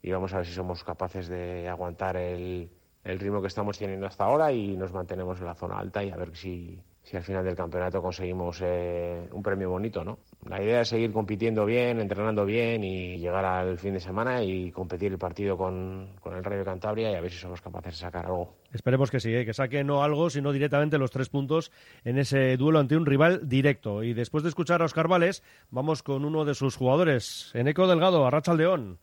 y 0.02 0.12
vamos 0.12 0.34
a 0.34 0.38
ver 0.38 0.46
si 0.46 0.54
somos 0.54 0.84
capaces 0.84 1.28
de 1.28 1.68
aguantar 1.70 2.18
el, 2.18 2.70
el 3.04 3.20
ritmo 3.20 3.42
que 3.42 3.48
estamos 3.48 3.78
teniendo 3.78 4.08
hasta 4.08 4.26
ahora 4.26 4.52
y 4.52 4.76
nos 4.76 4.92
mantenemos 4.92 5.40
en 5.40 5.46
la 5.46 5.56
zona 5.56 5.80
alta 5.80 6.04
y 6.04 6.12
a 6.12 6.18
ver 6.18 6.36
si, 6.36 6.82
si 7.04 7.18
al 7.18 7.24
final 7.24 7.44
del 7.46 7.56
campeonato 7.56 8.02
conseguimos 8.02 8.60
eh, 8.62 9.30
un 9.32 9.42
premio 9.42 9.70
bonito, 9.70 10.04
¿no? 10.04 10.20
La 10.48 10.64
idea 10.64 10.82
es 10.82 10.88
seguir 10.88 11.12
compitiendo 11.12 11.66
bien, 11.66 12.00
entrenando 12.00 12.46
bien 12.46 12.82
y 12.84 13.18
llegar 13.18 13.44
al 13.44 13.78
fin 13.78 13.94
de 13.94 14.00
semana 14.00 14.42
y 14.42 14.72
competir 14.72 15.12
el 15.12 15.18
partido 15.18 15.58
con, 15.58 16.16
con 16.22 16.36
el 16.36 16.44
Rayo 16.44 16.64
Cantabria 16.64 17.12
y 17.12 17.16
a 17.16 17.22
ver 17.22 17.30
si 17.30 17.38
somos 17.38 17.62
capaces 17.62 17.94
de 17.94 18.00
sacar 18.00 18.26
algo. 18.26 18.56
Esperemos 18.72 19.12
que 19.12 19.20
sí, 19.20 19.36
¿eh? 19.36 19.46
que 19.46 19.54
saque 19.54 19.84
no 19.84 20.02
algo, 20.02 20.30
sino 20.30 20.54
directamente 20.54 20.98
los 20.98 21.12
tres 21.12 21.28
puntos 21.28 21.72
en 22.06 22.18
ese 22.18 22.56
duelo 22.56 22.80
ante 22.80 22.96
un 22.96 23.06
rival 23.06 23.50
directo. 23.50 24.02
Y 24.02 24.14
después 24.14 24.44
de 24.44 24.50
escuchar 24.50 24.82
a 24.82 24.86
Oscar 24.86 25.10
Vales, 25.10 25.44
vamos 25.72 26.04
con 26.04 26.24
uno 26.24 26.46
de 26.46 26.54
sus 26.54 26.78
jugadores, 26.78 27.52
Eneco 27.54 27.86
Delgado, 27.88 28.26
Arracha 28.26 28.54
León. 28.54 28.98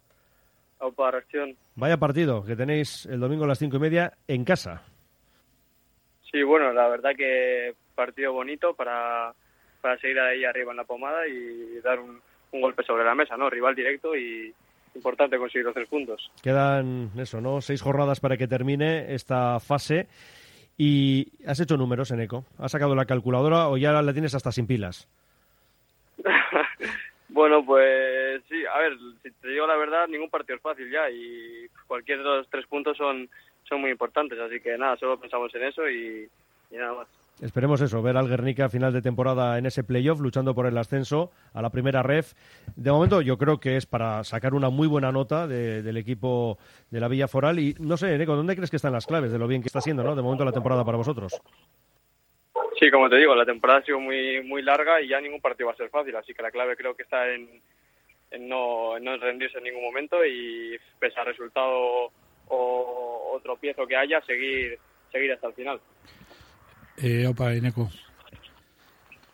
Operación. 0.79 1.57
Vaya 1.75 1.99
partido 1.99 2.44
que 2.44 2.57
tenéis 2.57 3.05
el 3.07 3.20
domingo 3.20 3.44
a 3.44 3.49
las 3.49 3.59
cinco 3.59 3.77
y 3.77 3.81
media 3.81 4.14
en 4.27 4.44
casa. 4.44 4.85
Sí, 6.31 6.42
bueno, 6.42 6.72
la 6.72 6.88
verdad 6.88 7.11
que 7.16 7.75
partido 7.94 8.33
bonito 8.33 8.75
para, 8.75 9.35
para 9.87 10.01
seguir 10.01 10.18
ahí 10.18 10.44
arriba 10.44 10.72
en 10.72 10.79
la 10.79 10.85
pomada 10.85 11.29
y 11.29 11.79
dar 11.81 12.01
un, 12.01 12.20
un 12.51 12.61
golpe 12.61 12.83
sobre 12.83 13.05
la 13.05 13.14
mesa, 13.14 13.37
¿no? 13.37 13.49
Rival 13.49 13.77
directo 13.77 14.16
y 14.16 14.53
importante 14.96 15.38
conseguir 15.38 15.64
los 15.64 15.75
tres 15.75 15.88
puntos. 15.88 16.29
Quedan 16.42 17.12
eso, 17.16 17.40
¿no? 17.40 17.61
Seis 17.61 17.81
jornadas 17.83 18.18
para 18.18 18.37
que 18.37 18.49
termine 18.49 19.14
esta 19.14 19.61
fase. 19.61 20.09
Y 20.77 21.29
has 21.46 21.61
hecho 21.61 21.77
números, 21.77 22.11
Eneco. 22.11 22.44
¿Has 22.59 22.72
sacado 22.72 22.96
la 22.96 23.05
calculadora 23.05 23.68
o 23.68 23.77
ya 23.77 23.92
la 23.92 24.12
tienes 24.12 24.35
hasta 24.35 24.51
sin 24.51 24.66
pilas? 24.66 25.09
Bueno, 27.29 27.62
pues 27.66 28.40
sí, 28.49 28.64
a 28.64 28.79
ver, 28.79 28.96
si 29.22 29.31
te 29.31 29.49
digo 29.49 29.66
la 29.66 29.77
verdad, 29.77 30.09
ningún 30.09 30.31
partido 30.31 30.57
es 30.57 30.62
fácil 30.62 30.90
ya 30.90 31.11
y 31.11 31.66
cualquier 31.87 32.18
de 32.18 32.25
los 32.25 32.49
tres 32.49 32.64
puntos 32.66 32.96
son, 32.96 33.29
son 33.68 33.83
muy 33.83 33.90
importantes, 33.90 34.38
así 34.38 34.59
que 34.59 34.79
nada, 34.79 34.96
solo 34.96 35.20
pensamos 35.20 35.55
en 35.55 35.64
eso 35.64 35.87
y, 35.87 36.27
y 36.70 36.77
nada 36.77 36.94
más. 36.94 37.09
Esperemos 37.42 37.81
eso, 37.83 38.01
ver 38.01 38.16
al 38.16 38.29
Guernica 38.29 38.64
a 38.64 38.68
final 38.70 38.94
de 38.94 39.03
temporada 39.03 39.59
en 39.59 39.66
ese 39.66 39.85
playoff, 39.85 40.20
luchando 40.20 40.55
por 40.55 40.64
el 40.66 40.79
ascenso 40.79 41.31
a 41.53 41.61
la 41.61 41.68
primera 41.68 42.03
ref. 42.03 42.33
De 42.77 42.90
momento, 42.90 43.20
yo 43.20 43.37
creo 43.37 43.61
que 43.61 43.77
es 43.77 43.85
para 43.85 44.25
sacar 44.25 44.55
una 44.55 44.70
muy 44.70 44.88
buena 44.88 45.12
nota 45.12 45.46
de- 45.46 45.83
del 45.83 45.99
equipo 45.99 46.57
de 46.90 46.99
la 46.99 47.09
Villa 47.09 47.29
Foral. 47.29 47.59
Y 47.59 47.75
no 47.79 47.99
sé, 47.99 48.14
Eneco, 48.14 48.37
¿dónde 48.37 48.57
crees 48.57 48.70
que 48.70 48.77
están 48.77 48.92
las 48.94 49.07
claves 49.07 49.31
de 49.33 49.38
lo 49.38 49.46
bien 49.46 49.61
que 49.61 49.68
está 49.68 49.83
siendo, 49.83 50.03
¿no? 50.03 50.16
De 50.16 50.22
momento 50.22 50.46
la 50.46 50.53
temporada 50.53 50.83
para 50.85 50.96
vosotros. 50.96 51.38
Sí, 52.81 52.90
como 52.90 53.09
te 53.11 53.16
digo, 53.16 53.35
la 53.35 53.44
temporada 53.44 53.81
ha 53.81 53.85
sido 53.85 54.01
muy 54.01 54.42
muy 54.42 54.62
larga 54.62 55.01
y 55.03 55.09
ya 55.09 55.20
ningún 55.20 55.40
partido 55.40 55.66
va 55.66 55.72
a 55.72 55.77
ser 55.77 55.88
fácil, 55.90 56.14
así 56.16 56.33
que 56.35 56.42
la 56.42 56.51
clave 56.51 56.77
creo 56.77 56.94
que 56.94 57.03
está 57.05 57.29
en, 57.35 57.61
en 58.31 58.49
no, 58.49 58.96
en 58.96 59.20
rendirse 59.20 59.59
en 59.59 59.64
ningún 59.64 59.83
momento 59.83 60.25
y 60.25 60.77
pese 60.99 61.18
al 61.20 61.27
resultado 61.27 62.11
o, 62.49 63.31
o 63.35 63.40
tropiezo 63.42 63.87
que 63.87 63.96
haya, 63.96 64.20
seguir 64.22 64.79
seguir 65.12 65.33
hasta 65.33 65.46
el 65.49 65.55
final. 65.55 65.81
Eh, 67.07 67.25
opa, 67.25 67.55
Eneco. 67.55 67.88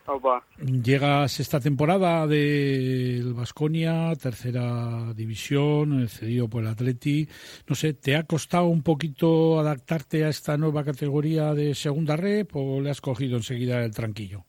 Opa. 0.04 0.44
Llegas 0.58 1.40
esta 1.40 1.58
temporada 1.58 2.26
del 2.26 3.32
Vasconia, 3.32 4.12
tercera 4.20 5.14
división, 5.14 6.02
eh, 6.02 6.08
cedido 6.08 6.48
por 6.50 6.62
el 6.62 6.68
Atleti. 6.68 7.26
No 7.66 7.74
sé, 7.74 7.94
¿te 7.94 8.14
ha 8.16 8.24
costado 8.24 8.66
un 8.66 8.82
poquito 8.82 9.58
adaptarte 9.58 10.26
a 10.26 10.28
esta 10.28 10.58
nueva 10.58 10.85
categoría 10.85 11.54
de 11.54 11.74
segunda 11.74 12.14
rep 12.14 12.54
o 12.54 12.82
le 12.82 12.90
has 12.90 13.00
cogido 13.00 13.38
enseguida 13.38 13.82
el 13.82 13.94
tranquillo? 13.94 14.44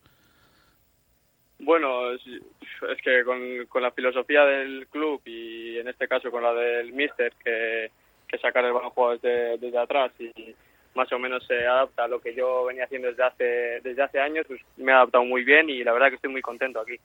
Bueno, 1.59 2.11
es, 2.11 2.21
es 2.27 3.01
que 3.01 3.23
con, 3.23 3.39
con 3.69 3.83
la 3.83 3.91
filosofía 3.91 4.43
del 4.43 4.87
club 4.87 5.21
y 5.23 5.77
en 5.77 5.87
este 5.87 6.09
caso 6.09 6.29
con 6.29 6.43
la 6.43 6.53
del 6.53 6.91
míster, 6.91 7.31
que, 7.41 7.89
que 8.27 8.37
sacar 8.39 8.65
el 8.65 8.73
balón 8.73 8.91
desde, 9.13 9.57
desde 9.59 9.77
atrás 9.77 10.11
y 10.19 10.53
más 10.95 11.11
o 11.11 11.19
menos 11.19 11.45
se 11.47 11.65
adapta 11.65 12.05
a 12.05 12.07
lo 12.07 12.19
que 12.19 12.35
yo 12.35 12.65
venía 12.65 12.85
haciendo 12.85 13.09
desde 13.09 13.23
hace, 13.23 13.43
desde 13.83 14.01
hace 14.01 14.19
años, 14.19 14.45
pues 14.47 14.61
me 14.77 14.91
he 14.91 14.95
adaptado 14.95 15.25
muy 15.25 15.43
bien 15.43 15.69
y 15.69 15.83
la 15.83 15.93
verdad 15.93 16.09
que 16.09 16.15
estoy 16.15 16.31
muy 16.31 16.41
contento 16.41 16.79
aquí. 16.79 16.95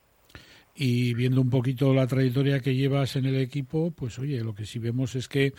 Y 0.80 1.12
viendo 1.14 1.40
un 1.40 1.50
poquito 1.50 1.92
la 1.92 2.06
trayectoria 2.06 2.60
que 2.60 2.76
llevas 2.76 3.16
en 3.16 3.26
el 3.26 3.36
equipo, 3.40 3.90
pues 3.90 4.16
oye, 4.20 4.44
lo 4.44 4.54
que 4.54 4.64
sí 4.64 4.78
vemos 4.78 5.16
es 5.16 5.26
que 5.26 5.52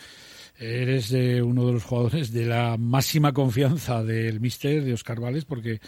eres 0.58 1.10
de 1.10 1.42
uno 1.42 1.66
de 1.66 1.74
los 1.74 1.84
jugadores 1.84 2.32
de 2.32 2.46
la 2.46 2.78
máxima 2.78 3.32
confianza 3.34 4.02
del 4.02 4.40
míster 4.40 4.82
de 4.82 4.94
Oscar 4.94 5.20
Vales, 5.20 5.44
porque 5.44 5.80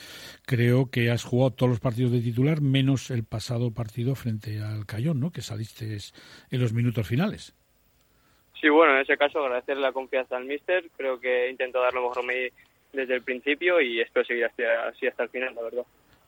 creo 0.44 0.90
que 0.90 1.10
has 1.10 1.24
jugado 1.24 1.52
todos 1.52 1.70
los 1.70 1.80
partidos 1.80 2.12
de 2.12 2.20
titular, 2.20 2.60
menos 2.60 3.10
el 3.10 3.24
pasado 3.24 3.72
partido 3.72 4.14
frente 4.14 4.60
al 4.60 4.84
Cayón, 4.84 5.18
¿no? 5.18 5.32
Que 5.32 5.40
saliste 5.40 5.96
en 6.50 6.60
los 6.60 6.74
minutos 6.74 7.08
finales. 7.08 7.54
Sí, 8.62 8.68
bueno, 8.68 8.94
en 8.94 9.00
ese 9.00 9.16
caso 9.16 9.40
agradecerle 9.40 9.82
la 9.82 9.92
confianza 9.92 10.36
al 10.36 10.44
míster, 10.44 10.88
creo 10.96 11.18
que 11.18 11.50
intento 11.50 11.80
dar 11.80 11.92
lo 11.94 12.08
mejor 12.08 12.24
mí 12.24 12.48
desde 12.92 13.16
el 13.16 13.22
principio 13.22 13.80
y 13.80 14.00
espero 14.00 14.24
seguir 14.24 14.44
así 14.44 15.06
hasta 15.08 15.24
el 15.24 15.30
final, 15.30 15.52
la 15.56 15.62
verdad. 15.62 15.82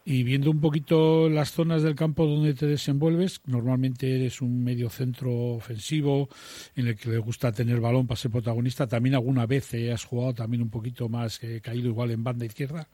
Y 0.04 0.24
viendo 0.24 0.50
un 0.50 0.60
poquito 0.60 1.30
las 1.30 1.52
zonas 1.52 1.84
del 1.84 1.94
campo 1.94 2.26
donde 2.26 2.52
te 2.54 2.66
desenvuelves, 2.66 3.40
normalmente 3.46 4.16
eres 4.16 4.42
un 4.42 4.64
medio 4.64 4.90
centro 4.90 5.32
ofensivo 5.32 6.28
en 6.74 6.88
el 6.88 6.96
que 6.96 7.08
le 7.08 7.18
gusta 7.18 7.52
tener 7.52 7.80
balón 7.80 8.08
para 8.08 8.16
ser 8.16 8.32
protagonista. 8.32 8.88
También 8.88 9.14
alguna 9.14 9.46
vez 9.46 9.72
eh, 9.72 9.92
has 9.92 10.04
jugado 10.04 10.34
también 10.34 10.60
un 10.60 10.70
poquito 10.70 11.08
más, 11.08 11.42
eh, 11.44 11.60
caído 11.62 11.88
igual 11.88 12.10
en 12.10 12.24
banda 12.24 12.44
izquierda. 12.44 12.88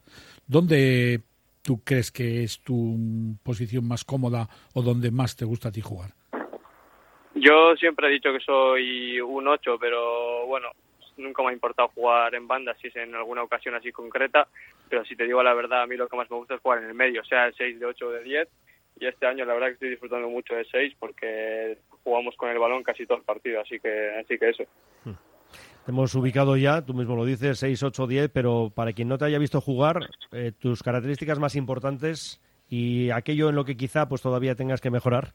¿Dónde 0.47 1.23
tú 1.63 1.81
crees 1.83 2.13
que 2.13 2.45
es 2.45 2.61
tu 2.61 3.37
posición 3.43 3.89
más 3.89 4.05
cómoda 4.05 4.51
o 4.75 4.83
donde 4.83 5.11
más 5.11 5.35
te 5.35 5.47
gusta 5.47 5.71
a 5.71 5.73
ti 5.73 5.81
jugar? 5.81 6.20
Yo 7.35 7.77
siempre 7.77 8.09
he 8.09 8.13
dicho 8.13 8.33
que 8.33 8.41
soy 8.41 9.21
un 9.21 9.47
8, 9.47 9.79
pero 9.79 10.47
bueno, 10.47 10.71
nunca 11.17 11.43
me 11.43 11.51
ha 11.51 11.53
importado 11.53 11.89
jugar 11.89 12.35
en 12.35 12.49
banda 12.49 12.75
si 12.81 12.89
es 12.89 12.97
en 12.97 13.15
alguna 13.15 13.43
ocasión 13.43 13.75
así 13.75 13.93
concreta, 13.93 14.49
pero 14.89 15.05
si 15.05 15.15
te 15.15 15.25
digo 15.25 15.43
la 15.43 15.55
verdad, 15.55 15.83
a 15.83 15.87
mí 15.87 15.97
lo 15.97 16.09
que 16.09 16.17
más 16.17 16.31
me 16.31 16.37
gusta 16.37 16.55
es 16.55 16.61
jugar 16.61 16.83
en 16.83 16.89
el 16.89 16.95
medio, 16.95 17.25
sea 17.25 17.47
el 17.47 17.55
6 17.55 17.79
de 17.79 17.87
8 17.87 18.07
o 18.07 18.11
de 18.11 18.25
10, 18.25 18.49
y 19.01 19.07
este 19.07 19.27
año 19.27 19.45
la 19.45 19.55
verdad 19.55 19.69
que 19.69 19.75
estoy 19.75 19.91
disfrutando 19.91 20.29
mucho 20.29 20.55
de 20.55 20.65
6 20.65 20.95
porque 20.99 21.79
jugamos 22.03 22.35
con 22.37 22.51
el 22.51 22.59
balón 22.59 22.83
casi 22.83 23.07
todo 23.07 23.19
el 23.19 23.25
partido, 23.25 23.61
así 23.61 23.79
que, 23.79 24.11
así 24.21 24.39
que 24.39 24.49
eso. 24.49 24.65
Te 25.85 25.93
hemos 25.93 26.15
ubicado 26.15 26.57
ya, 26.57 26.85
tú 26.85 26.93
mismo 26.95 27.17
lo 27.17 27.25
dices, 27.25 27.59
6, 27.59 27.83
8, 27.83 28.07
10, 28.07 28.31
pero 28.31 28.71
para 28.75 28.93
quien 28.93 29.09
no 29.09 29.17
te 29.17 29.25
haya 29.25 29.39
visto 29.39 29.61
jugar, 29.61 30.11
eh, 30.33 30.53
tus 30.59 30.83
características 30.83 31.39
más 31.39 31.57
importantes 31.57 32.41
y 32.69 33.11
aquello 33.11 33.49
en 33.49 33.57
lo 33.57 33.65
que 33.65 33.77
quizá 33.77 34.09
pues 34.09 34.21
todavía 34.21 34.55
tengas 34.55 34.81
que 34.81 34.91
mejorar. 34.91 35.33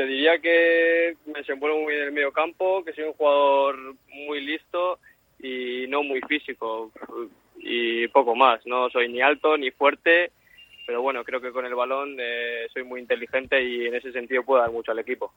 Te 0.00 0.06
diría 0.06 0.38
que 0.38 1.14
me 1.26 1.40
desenvuelvo 1.40 1.82
muy 1.82 1.92
bien 1.92 2.00
en 2.04 2.08
el 2.08 2.14
medio 2.14 2.32
campo, 2.32 2.82
que 2.82 2.94
soy 2.94 3.04
un 3.04 3.12
jugador 3.12 3.76
muy 4.08 4.40
listo 4.40 4.98
y 5.38 5.84
no 5.88 6.02
muy 6.02 6.22
físico 6.22 6.90
y 7.58 8.08
poco 8.08 8.34
más. 8.34 8.64
No 8.64 8.88
soy 8.88 9.10
ni 9.10 9.20
alto 9.20 9.58
ni 9.58 9.70
fuerte, 9.70 10.32
pero 10.86 11.02
bueno, 11.02 11.22
creo 11.22 11.42
que 11.42 11.52
con 11.52 11.66
el 11.66 11.74
balón 11.74 12.16
eh, 12.18 12.66
soy 12.72 12.82
muy 12.82 13.00
inteligente 13.00 13.62
y 13.62 13.88
en 13.88 13.94
ese 13.94 14.10
sentido 14.10 14.42
puedo 14.42 14.62
dar 14.62 14.72
mucho 14.72 14.90
al 14.90 15.00
equipo. 15.00 15.34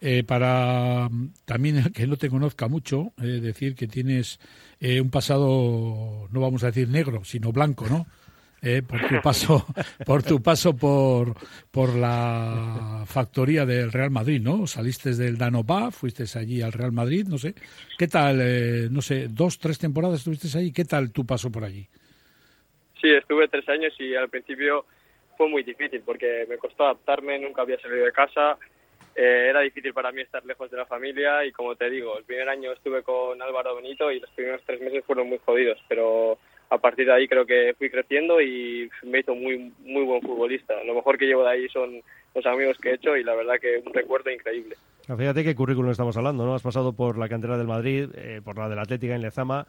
Eh, 0.00 0.22
para 0.22 1.08
mm, 1.10 1.32
también 1.44 1.78
el 1.78 1.92
que 1.92 2.06
no 2.06 2.16
te 2.16 2.30
conozca 2.30 2.68
mucho, 2.68 3.12
eh, 3.20 3.40
decir 3.40 3.74
que 3.74 3.88
tienes 3.88 4.38
eh, 4.78 5.00
un 5.00 5.10
pasado, 5.10 6.28
no 6.30 6.40
vamos 6.40 6.62
a 6.62 6.66
decir 6.66 6.88
negro, 6.88 7.24
sino 7.24 7.50
blanco, 7.50 7.86
¿no? 7.88 8.06
Eh, 8.64 8.80
por 8.82 9.00
tu 9.08 9.20
paso, 9.20 9.66
por 10.06 10.22
tu 10.22 10.40
paso 10.40 10.76
por, 10.76 11.34
por 11.72 11.96
la 11.96 13.02
factoría 13.06 13.66
del 13.66 13.90
Real 13.90 14.10
Madrid, 14.10 14.40
¿no? 14.40 14.68
Saliste 14.68 15.16
del 15.16 15.36
Danopá, 15.36 15.90
fuiste 15.90 16.24
allí 16.38 16.62
al 16.62 16.72
Real 16.72 16.92
Madrid, 16.92 17.26
no 17.28 17.38
sé. 17.38 17.54
¿Qué 17.98 18.06
tal, 18.06 18.38
eh, 18.40 18.88
no 18.88 19.02
sé, 19.02 19.26
dos, 19.28 19.58
tres 19.58 19.80
temporadas 19.80 20.18
estuviste 20.20 20.56
allí? 20.56 20.72
¿Qué 20.72 20.84
tal 20.84 21.10
tu 21.10 21.26
paso 21.26 21.50
por 21.50 21.64
allí? 21.64 21.88
Sí, 23.00 23.10
estuve 23.10 23.48
tres 23.48 23.68
años 23.68 23.92
y 23.98 24.14
al 24.14 24.28
principio 24.28 24.86
fue 25.36 25.48
muy 25.48 25.64
difícil 25.64 26.02
porque 26.06 26.46
me 26.48 26.56
costó 26.56 26.84
adaptarme, 26.84 27.40
nunca 27.40 27.62
había 27.62 27.80
salido 27.80 28.04
de 28.04 28.12
casa, 28.12 28.58
eh, 29.16 29.48
era 29.50 29.60
difícil 29.60 29.92
para 29.92 30.12
mí 30.12 30.20
estar 30.20 30.44
lejos 30.46 30.70
de 30.70 30.76
la 30.76 30.86
familia 30.86 31.44
y 31.44 31.50
como 31.50 31.74
te 31.74 31.90
digo, 31.90 32.16
el 32.16 32.22
primer 32.24 32.48
año 32.48 32.70
estuve 32.70 33.02
con 33.02 33.42
Álvaro 33.42 33.74
Benito 33.74 34.12
y 34.12 34.20
los 34.20 34.30
primeros 34.30 34.62
tres 34.64 34.80
meses 34.80 35.04
fueron 35.04 35.28
muy 35.28 35.38
jodidos, 35.44 35.78
pero 35.88 36.38
a 36.72 36.78
partir 36.78 37.04
de 37.04 37.12
ahí 37.12 37.28
creo 37.28 37.44
que 37.44 37.74
fui 37.76 37.90
creciendo 37.90 38.40
y 38.40 38.88
me 39.02 39.20
hizo 39.20 39.34
muy 39.34 39.72
muy 39.80 40.04
buen 40.04 40.22
futbolista. 40.22 40.82
Lo 40.84 40.94
mejor 40.94 41.18
que 41.18 41.26
llevo 41.26 41.44
de 41.44 41.50
ahí 41.50 41.68
son 41.68 42.00
los 42.34 42.46
amigos 42.46 42.78
que 42.78 42.90
he 42.90 42.94
hecho 42.94 43.14
y 43.14 43.22
la 43.22 43.34
verdad 43.34 43.56
que 43.60 43.82
un 43.84 43.92
recuerdo 43.92 44.30
increíble. 44.30 44.76
Fíjate 45.06 45.44
qué 45.44 45.54
currículum 45.54 45.90
estamos 45.90 46.16
hablando, 46.16 46.46
¿no? 46.46 46.54
Has 46.54 46.62
pasado 46.62 46.94
por 46.94 47.18
la 47.18 47.28
cantera 47.28 47.58
del 47.58 47.66
Madrid, 47.66 48.08
eh, 48.14 48.40
por 48.42 48.56
la 48.56 48.70
del 48.70 48.78
Atlética 48.78 49.14
en 49.14 49.20
Lezama. 49.20 49.66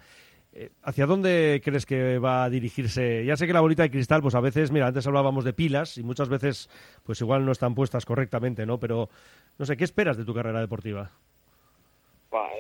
Eh, 0.53 0.69
¿Hacia 0.83 1.05
dónde 1.05 1.61
crees 1.63 1.85
que 1.85 2.19
va 2.19 2.45
a 2.45 2.49
dirigirse? 2.49 3.25
Ya 3.25 3.35
sé 3.35 3.47
que 3.47 3.53
la 3.53 3.61
bolita 3.61 3.83
de 3.83 3.91
cristal, 3.91 4.21
pues 4.21 4.35
a 4.35 4.39
veces, 4.39 4.71
mira, 4.71 4.87
antes 4.87 5.05
hablábamos 5.05 5.43
de 5.43 5.51
pilas 5.51 5.97
y 5.97 6.03
muchas 6.03 6.29
veces, 6.29 6.69
pues 7.03 7.19
igual 7.19 7.43
no 7.43 7.51
están 7.51 7.75
puestas 7.75 8.05
correctamente, 8.05 8.65
¿no? 8.65 8.79
Pero, 8.79 9.09
no 9.57 9.65
sé, 9.65 9.75
¿qué 9.75 9.83
esperas 9.83 10.15
de 10.15 10.23
tu 10.23 10.33
carrera 10.33 10.61
deportiva? 10.61 11.11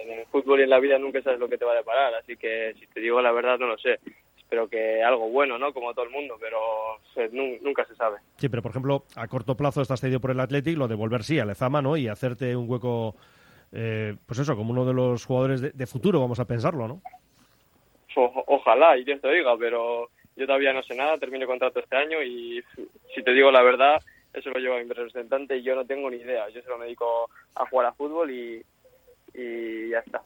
En 0.03 0.19
el 0.19 0.25
fútbol 0.27 0.59
y 0.59 0.63
en 0.63 0.69
la 0.69 0.79
vida 0.79 0.99
nunca 0.99 1.21
sabes 1.21 1.39
lo 1.39 1.49
que 1.49 1.57
te 1.57 1.65
va 1.65 1.71
a 1.71 1.77
deparar, 1.77 2.13
así 2.15 2.35
que 2.35 2.73
si 2.79 2.85
te 2.87 2.99
digo 2.99 3.21
la 3.21 3.31
verdad 3.31 3.57
no 3.57 3.67
lo 3.67 3.77
sé. 3.77 3.99
Espero 4.53 4.69
que 4.69 5.01
algo 5.01 5.29
bueno, 5.31 5.57
¿no? 5.57 5.73
Como 5.73 5.95
todo 5.95 6.05
el 6.05 6.11
mundo, 6.11 6.35
pero 6.39 6.59
se- 7.15 7.29
nunca 7.29 7.83
se 7.85 7.95
sabe. 7.95 8.17
Sí, 8.37 8.49
pero 8.49 8.61
por 8.61 8.69
ejemplo, 8.69 9.03
a 9.15 9.27
corto 9.27 9.57
plazo 9.57 9.81
estás 9.81 9.99
cedido 9.99 10.19
por 10.19 10.29
el 10.29 10.39
Athletic, 10.39 10.77
lo 10.77 10.87
de 10.87 10.93
volver 10.93 11.23
sí 11.23 11.39
a 11.39 11.45
Lezama, 11.45 11.81
¿no? 11.81 11.97
Y 11.97 12.07
hacerte 12.07 12.55
un 12.55 12.69
hueco, 12.69 13.15
eh, 13.71 14.15
pues 14.27 14.37
eso, 14.37 14.55
como 14.55 14.69
uno 14.69 14.85
de 14.85 14.93
los 14.93 15.25
jugadores 15.25 15.59
de, 15.59 15.71
de 15.71 15.87
futuro, 15.87 16.19
vamos 16.19 16.39
a 16.39 16.45
pensarlo, 16.45 16.87
¿no? 16.87 17.01
O- 18.15 18.43
ojalá, 18.45 18.95
y 18.95 19.03
Dios 19.03 19.19
te 19.21 19.31
diga, 19.33 19.57
pero 19.57 20.09
yo 20.35 20.45
todavía 20.45 20.71
no 20.71 20.83
sé 20.83 20.93
nada, 20.93 21.17
termino 21.17 21.47
contrato 21.47 21.79
este 21.79 21.95
año 21.95 22.21
y 22.21 22.63
si 23.15 23.23
te 23.23 23.31
digo 23.33 23.49
la 23.49 23.63
verdad, 23.63 23.99
eso 24.35 24.51
lo 24.51 24.59
lleva 24.59 24.77
mi 24.83 24.83
representante 24.93 25.57
y 25.57 25.63
yo 25.63 25.73
no 25.73 25.83
tengo 25.83 26.11
ni 26.11 26.17
idea. 26.17 26.47
Yo 26.49 26.61
solo 26.61 26.77
me 26.77 26.85
dedico 26.85 27.27
a 27.55 27.65
jugar 27.65 27.87
a 27.87 27.93
fútbol 27.93 28.29
y, 28.29 28.63
y 29.33 29.89
ya 29.89 29.99
está. 29.99 30.21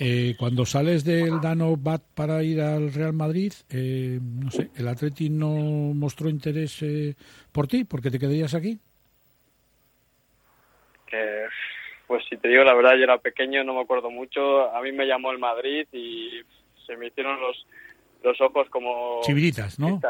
Eh, 0.00 0.36
cuando 0.38 0.64
sales 0.64 1.04
del 1.04 1.40
Dano 1.40 1.76
Bat 1.76 2.02
para 2.14 2.40
ir 2.44 2.60
al 2.60 2.92
Real 2.92 3.12
Madrid, 3.12 3.52
eh, 3.68 4.20
no 4.22 4.48
sé, 4.48 4.70
¿el 4.76 4.86
Atleti 4.86 5.28
no 5.28 5.48
mostró 5.48 6.28
interés 6.28 6.80
eh, 6.82 7.16
por 7.50 7.66
ti? 7.66 7.82
¿Porque 7.82 8.08
te 8.08 8.18
quedarías 8.20 8.54
aquí? 8.54 8.78
Que, 11.04 11.46
pues 12.06 12.22
si 12.30 12.36
te 12.36 12.46
digo 12.46 12.62
la 12.62 12.74
verdad, 12.74 12.94
yo 12.94 13.02
era 13.02 13.18
pequeño, 13.18 13.64
no 13.64 13.74
me 13.74 13.80
acuerdo 13.80 14.08
mucho. 14.08 14.72
A 14.72 14.80
mí 14.82 14.92
me 14.92 15.04
llamó 15.04 15.32
el 15.32 15.38
Madrid 15.38 15.88
y 15.90 16.42
se 16.86 16.96
me 16.96 17.08
hicieron 17.08 17.40
los, 17.40 17.66
los 18.22 18.40
ojos 18.40 18.68
como... 18.70 19.20
Chiviritas, 19.22 19.80
¿no? 19.80 20.00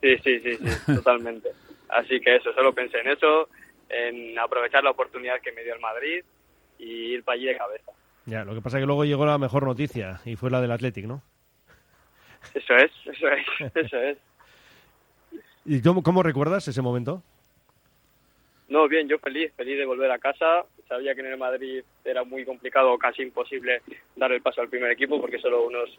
Sí, 0.00 0.16
sí, 0.24 0.40
sí, 0.40 0.56
sí, 0.56 0.94
totalmente. 0.96 1.50
Así 1.90 2.20
que 2.20 2.34
eso, 2.34 2.52
solo 2.54 2.72
pensé 2.72 2.98
en 2.98 3.10
eso, 3.10 3.48
en 3.88 4.36
aprovechar 4.36 4.82
la 4.82 4.90
oportunidad 4.90 5.40
que 5.40 5.52
me 5.52 5.62
dio 5.62 5.74
el 5.74 5.80
Madrid 5.80 6.24
y 6.82 7.14
ir 7.14 7.24
para 7.24 7.36
allí 7.36 7.46
de 7.46 7.56
cabeza. 7.56 7.92
Ya, 8.26 8.44
lo 8.44 8.54
que 8.54 8.60
pasa 8.60 8.78
es 8.78 8.82
que 8.82 8.86
luego 8.86 9.04
llegó 9.04 9.24
la 9.24 9.38
mejor 9.38 9.64
noticia 9.64 10.20
y 10.24 10.36
fue 10.36 10.50
la 10.50 10.60
del 10.60 10.72
Athletic, 10.72 11.06
¿no? 11.06 11.22
Eso 12.54 12.74
es, 12.76 12.90
eso 13.06 13.28
es, 13.28 13.74
eso 13.74 13.96
es. 13.98 14.18
¿Y 15.64 15.80
cómo, 15.80 16.02
cómo 16.02 16.22
recuerdas 16.22 16.66
ese 16.66 16.82
momento? 16.82 17.22
No, 18.68 18.88
bien, 18.88 19.06
yo 19.06 19.18
feliz, 19.18 19.52
feliz 19.54 19.78
de 19.78 19.84
volver 19.84 20.10
a 20.10 20.18
casa. 20.18 20.64
Sabía 20.88 21.14
que 21.14 21.20
en 21.20 21.26
el 21.26 21.36
Madrid 21.36 21.84
era 22.04 22.24
muy 22.24 22.44
complicado, 22.44 22.96
casi 22.98 23.22
imposible 23.22 23.82
dar 24.16 24.32
el 24.32 24.40
paso 24.40 24.60
al 24.60 24.68
primer 24.68 24.90
equipo 24.90 25.20
porque 25.20 25.38
solo 25.38 25.66
unos, 25.66 25.90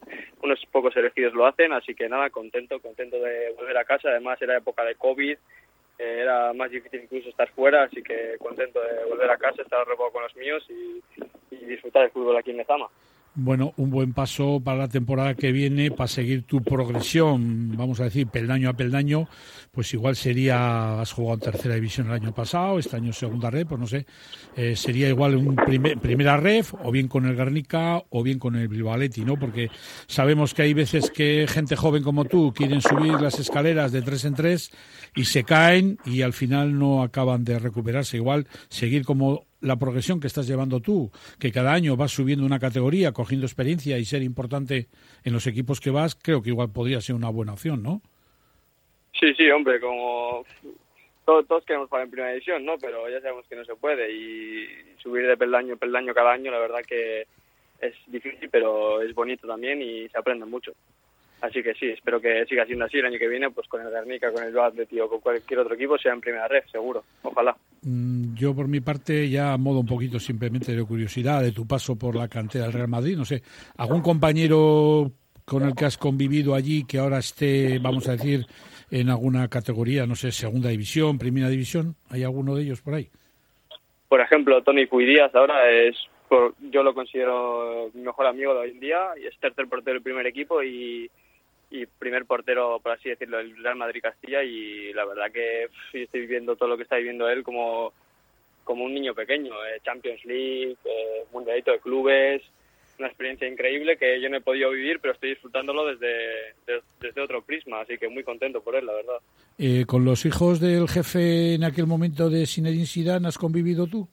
unos 0.42 0.60
pocos 0.72 0.96
elegidos 0.98 1.34
lo 1.34 1.46
hacen. 1.46 1.72
Así 1.72 1.94
que 1.94 2.10
nada, 2.10 2.30
contento, 2.30 2.80
contento 2.80 3.20
de 3.20 3.54
volver 3.56 3.78
a 3.78 3.86
casa. 3.86 4.10
Además 4.10 4.42
era 4.42 4.58
época 4.58 4.84
de 4.84 4.96
COVID, 4.96 5.38
eh, 6.00 6.20
era 6.22 6.54
más 6.54 6.72
difícil 6.72 7.04
incluso 7.04 7.30
estar 7.30 7.50
fuera, 7.52 7.84
así 7.84 8.02
que 8.02 8.36
contento 8.40 8.82
de 8.82 9.06
volver 9.06 9.30
a 9.30 9.38
casa, 9.38 9.62
estar 9.62 9.82
arropado 9.82 10.12
con 10.12 10.24
los 10.24 10.36
míos 10.36 10.66
y, 10.70 11.02
disfrutar 11.66 12.04
del 12.04 12.12
fútbol 12.12 12.38
aquí 12.38 12.52
en 12.52 12.58
Lezama. 12.58 12.90
Bueno, 13.36 13.74
un 13.78 13.90
buen 13.90 14.14
paso 14.14 14.62
para 14.64 14.78
la 14.78 14.88
temporada 14.88 15.34
que 15.34 15.52
viene, 15.52 15.90
para 15.90 16.08
seguir 16.08 16.44
tu 16.44 16.62
progresión, 16.62 17.76
vamos 17.76 18.00
a 18.00 18.04
decir, 18.04 18.28
peldaño 18.28 18.70
a 18.70 18.74
peldaño, 18.74 19.28
pues 19.72 19.92
igual 19.96 20.16
sería, 20.16 21.02
has 21.02 21.12
jugado 21.14 21.34
en 21.34 21.40
tercera 21.52 21.74
división 21.74 22.06
el 22.08 22.14
año 22.14 22.32
pasado, 22.32 22.78
este 22.78 22.96
año 22.96 23.12
segunda 23.12 23.50
red, 23.50 23.66
pues 23.66 23.82
no 23.82 23.88
sé, 23.88 24.06
eh, 24.56 24.76
sería 24.76 25.10
igual 25.10 25.36
un 25.36 25.56
primer- 25.56 25.98
primera 25.98 26.38
ref, 26.38 26.76
o 26.84 26.92
bien 26.92 27.08
con 27.08 27.26
el 27.26 27.36
Guernica, 27.36 28.04
o 28.12 28.22
bien 28.22 28.38
con 28.38 28.56
el 28.56 28.68
Bilbao 28.68 28.94
Athletic, 28.94 29.26
¿no? 29.26 29.40
Porque 29.40 29.72
sabemos 30.06 30.54
que 30.54 30.62
hay 30.62 30.76
veces 30.76 31.10
que 31.10 31.48
gente 31.50 31.76
joven 31.76 32.04
como 32.04 32.26
tú 32.26 32.54
quieren 32.56 32.82
subir 32.82 33.14
las 33.14 33.40
escaleras 33.40 33.92
de 33.92 34.04
tres 34.04 34.26
en 34.26 34.36
tres 34.36 34.70
y 35.16 35.26
se 35.26 35.44
caen 35.44 35.98
y 36.06 36.22
al 36.22 36.34
final 36.34 36.78
no 36.78 37.02
acaban 37.02 37.44
de 37.44 37.58
recuperarse. 37.58 38.18
Igual 38.18 38.48
seguir 38.70 39.06
como 39.06 39.46
la 39.64 39.78
progresión 39.78 40.20
que 40.20 40.28
estás 40.28 40.46
llevando 40.46 40.82
tú, 40.82 41.10
que 41.40 41.52
cada 41.52 41.74
año 41.74 41.96
vas 41.96 42.12
subiendo 42.12 42.46
una 42.46 42.60
categoría, 42.60 43.14
cogiendo 43.14 43.46
experiencia 43.46 43.98
y 43.98 44.06
ser 44.06 44.22
importante 44.22 44.88
en 45.24 45.34
los 45.34 45.48
equipos 45.48 45.80
que 45.80 45.90
vas, 45.90 46.16
creo 46.16 46.44
que 46.44 46.50
igual 46.50 46.72
podría 46.72 47.02
ser 47.02 47.16
una 47.16 47.30
buena 47.30 47.54
opción, 47.54 47.82
¿no? 47.82 48.02
Sí, 49.20 49.34
sí, 49.36 49.50
hombre, 49.50 49.80
como 49.80 50.46
todos, 51.26 51.64
queremos 51.66 51.88
jugar 51.88 52.04
en 52.04 52.12
primera 52.12 52.32
división, 52.32 52.66
¿no? 52.66 52.78
Pero 52.78 53.10
ya 53.10 53.22
sabemos 53.22 53.46
que 53.48 53.56
no 53.56 53.64
se 53.64 53.76
puede 53.76 54.12
y 54.12 54.68
subir 55.02 55.26
de 55.26 55.38
peldaño 55.38 55.74
en 55.74 55.80
peldaño 55.80 56.14
cada 56.14 56.34
año, 56.34 56.52
la 56.52 56.60
verdad 56.60 56.82
que 56.86 57.26
es 57.80 57.94
difícil, 58.08 58.50
pero 58.50 59.02
es 59.02 59.14
bonito 59.16 59.48
también 59.48 59.82
y 59.82 60.10
se 60.10 60.18
aprende 60.18 60.46
mucho. 60.46 60.74
Así 61.44 61.62
que 61.62 61.74
sí, 61.74 61.88
espero 61.88 62.22
que 62.22 62.46
siga 62.46 62.66
siendo 62.66 62.86
así 62.86 63.00
el 63.00 63.06
año 63.06 63.20
que 63.20 63.28
viene, 63.28 63.52
pues 63.52 63.68
con 63.68 63.82
el 63.82 63.90
Guernica, 63.90 64.32
con 64.32 64.44
el 64.46 64.58
o 64.58 65.10
con 65.10 65.20
cualquier 65.20 65.60
otro 65.60 65.76
equipo, 65.76 65.98
sea 65.98 66.14
en 66.14 66.22
primera 66.22 66.48
red, 66.48 66.64
seguro. 66.72 67.04
Ojalá. 67.22 67.54
Mm, 67.82 68.34
Yo, 68.34 68.56
por 68.56 68.70
mi 68.70 68.80
parte, 68.80 69.30
ya 69.30 69.52
a 69.52 69.58
modo 69.58 69.80
un 69.82 69.86
poquito 69.86 70.20
simplemente 70.22 70.74
de 70.74 70.86
curiosidad 70.86 71.42
de 71.42 71.52
tu 71.52 71.68
paso 71.68 71.98
por 71.98 72.16
la 72.16 72.30
cantera 72.30 72.64
del 72.64 72.74
Real 72.74 72.88
Madrid, 72.88 73.18
no 73.18 73.26
sé, 73.26 73.44
¿algún 73.76 74.02
compañero 74.02 75.12
con 75.44 75.64
el 75.64 75.76
que 75.76 75.84
has 75.84 75.98
convivido 75.98 76.56
allí 76.56 76.86
que 76.88 76.98
ahora 77.00 77.18
esté, 77.18 77.78
vamos 77.80 78.08
a 78.08 78.14
decir, 78.14 78.46
en 78.90 79.10
alguna 79.10 79.50
categoría, 79.50 80.06
no 80.08 80.16
sé, 80.16 80.32
segunda 80.32 80.70
división, 80.70 81.18
primera 81.20 81.50
división? 81.50 81.96
¿Hay 82.10 82.24
alguno 82.24 82.56
de 82.56 82.64
ellos 82.64 82.82
por 82.82 82.94
ahí? 82.94 83.10
Por 84.08 84.22
ejemplo, 84.22 84.64
Tony 84.64 84.86
Puy 84.86 85.06
Díaz 85.06 85.36
ahora 85.36 85.70
es, 85.70 85.98
por- 86.30 86.56
yo 86.72 86.84
lo 86.84 86.94
considero 86.94 87.90
mi 87.94 88.02
mejor 88.04 88.28
amigo 88.28 88.54
de 88.54 88.60
hoy 88.62 88.70
en 88.72 88.80
día 88.80 89.08
y 89.22 89.26
es 89.28 89.38
tercer 89.40 89.68
portero 89.68 89.96
del 89.96 90.04
primer 90.04 90.26
equipo 90.26 90.64
y, 90.64 91.12
y 91.76 91.88
primer 91.88 92.26
portero, 92.26 92.80
por 92.84 92.92
así 92.92 93.10
decirlo, 93.10 93.38
del 93.38 93.58
Real 93.58 93.76
Madrid 93.76 94.00
Castilla 94.04 94.44
y 94.44 94.94
la 94.94 95.06
verdad 95.06 95.32
que 95.32 95.68
pff, 95.70 95.96
estoy 95.96 96.22
viviendo 96.22 96.56
todo 96.56 96.70
lo 96.70 96.78
que 96.78 96.84
está 96.84 96.98
viviendo 96.98 97.28
él 97.28 97.42
como, 97.42 97.92
como 98.64 98.84
un 98.86 98.94
niño 98.94 99.16
pequeño. 99.16 99.54
eh, 99.66 99.80
Champions 99.84 100.24
League, 100.24 100.78
eh, 100.86 101.24
Mundialito 101.32 101.72
de 101.72 101.80
Clubes, 101.80 102.44
una 103.00 103.08
experiencia 103.08 103.48
increíble 103.48 103.98
que 103.98 104.22
yo 104.22 104.30
no 104.30 104.38
he 104.38 104.42
podido 104.42 104.70
vivir, 104.70 105.00
pero 105.00 105.16
estoy 105.16 105.32
disfrutándolo 105.32 105.88
desde, 105.88 106.54
des- 106.68 106.84
desde 107.02 107.22
otro 107.22 107.42
prisma, 107.42 107.82
así 107.82 107.98
que 107.98 108.08
muy 108.08 108.24
contento 108.24 108.62
por 108.62 108.76
él, 108.76 108.86
la 108.86 108.94
verdad. 108.94 109.18
Eh, 109.58 109.86
¿Con 109.88 110.06
los 110.06 110.26
hijos 110.28 110.60
del 110.60 110.88
jefe 110.88 111.56
en 111.56 111.64
aquel 111.64 111.88
momento 111.88 112.30
de 112.30 112.46
Zinedine 112.46 112.86
Zidane 112.86 113.28
has 113.28 113.40
convivido 113.40 113.88
tú? 113.88 114.08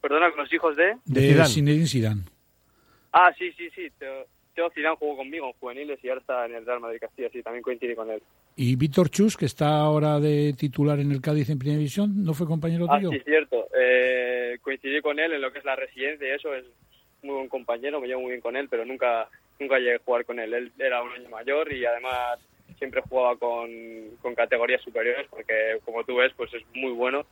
Perdona, 0.00 0.30
con 0.30 0.40
los 0.40 0.52
hijos 0.52 0.76
de... 0.76 0.96
De 1.04 1.44
Zinedine 1.44 1.86
Zidane. 1.86 2.22
Ah, 3.12 3.32
sí, 3.38 3.52
sí, 3.52 3.70
sí. 3.70 3.88
Teo, 3.98 4.26
Teo 4.60 4.70
Zidane 4.74 4.96
jugó 4.96 5.16
conmigo 5.16 5.46
en 5.46 5.52
juveniles 5.54 5.98
y 6.04 6.08
ahora 6.10 6.20
está 6.20 6.44
en 6.44 6.54
el 6.54 6.66
Real 6.66 6.80
Madrid 6.80 6.98
Castilla, 7.00 7.30
sí, 7.32 7.42
también 7.42 7.62
coincidí 7.62 7.94
con 7.94 8.10
él. 8.10 8.22
¿Y 8.56 8.76
Víctor 8.76 9.08
Chus, 9.08 9.34
que 9.38 9.46
está 9.46 9.78
ahora 9.80 10.20
de 10.20 10.52
titular 10.52 11.00
en 11.00 11.10
el 11.12 11.22
Cádiz 11.22 11.48
en 11.48 11.58
Primera 11.58 11.78
División, 11.78 12.22
no 12.22 12.34
fue 12.34 12.46
compañero 12.46 12.84
Ah, 12.90 12.98
tuyo? 12.98 13.10
sí, 13.10 13.20
cierto. 13.24 13.66
Eh, 13.80 14.58
coincidí 14.60 15.00
con 15.00 15.18
él 15.18 15.32
en 15.32 15.40
lo 15.40 15.50
que 15.50 15.60
es 15.60 15.64
la 15.64 15.76
residencia 15.76 16.28
y 16.28 16.32
eso, 16.32 16.54
es 16.54 16.66
muy 17.22 17.36
buen 17.36 17.48
compañero, 17.48 18.00
me 18.02 18.06
llevo 18.06 18.20
muy 18.20 18.32
bien 18.32 18.42
con 18.42 18.54
él, 18.54 18.68
pero 18.68 18.84
nunca 18.84 19.28
nunca 19.58 19.78
llegué 19.78 19.94
a 19.94 19.98
jugar 20.04 20.26
con 20.26 20.38
él. 20.38 20.52
Él 20.52 20.72
era 20.78 21.02
un 21.02 21.10
año 21.12 21.30
mayor 21.30 21.72
y 21.72 21.86
además 21.86 22.38
siempre 22.78 23.00
jugaba 23.08 23.36
con, 23.36 23.70
con 24.20 24.34
categorías 24.34 24.82
superiores 24.82 25.26
porque, 25.30 25.78
como 25.86 26.04
tú 26.04 26.16
ves, 26.16 26.32
pues 26.36 26.52
es 26.52 26.62
muy 26.74 26.92
bueno 26.92 27.24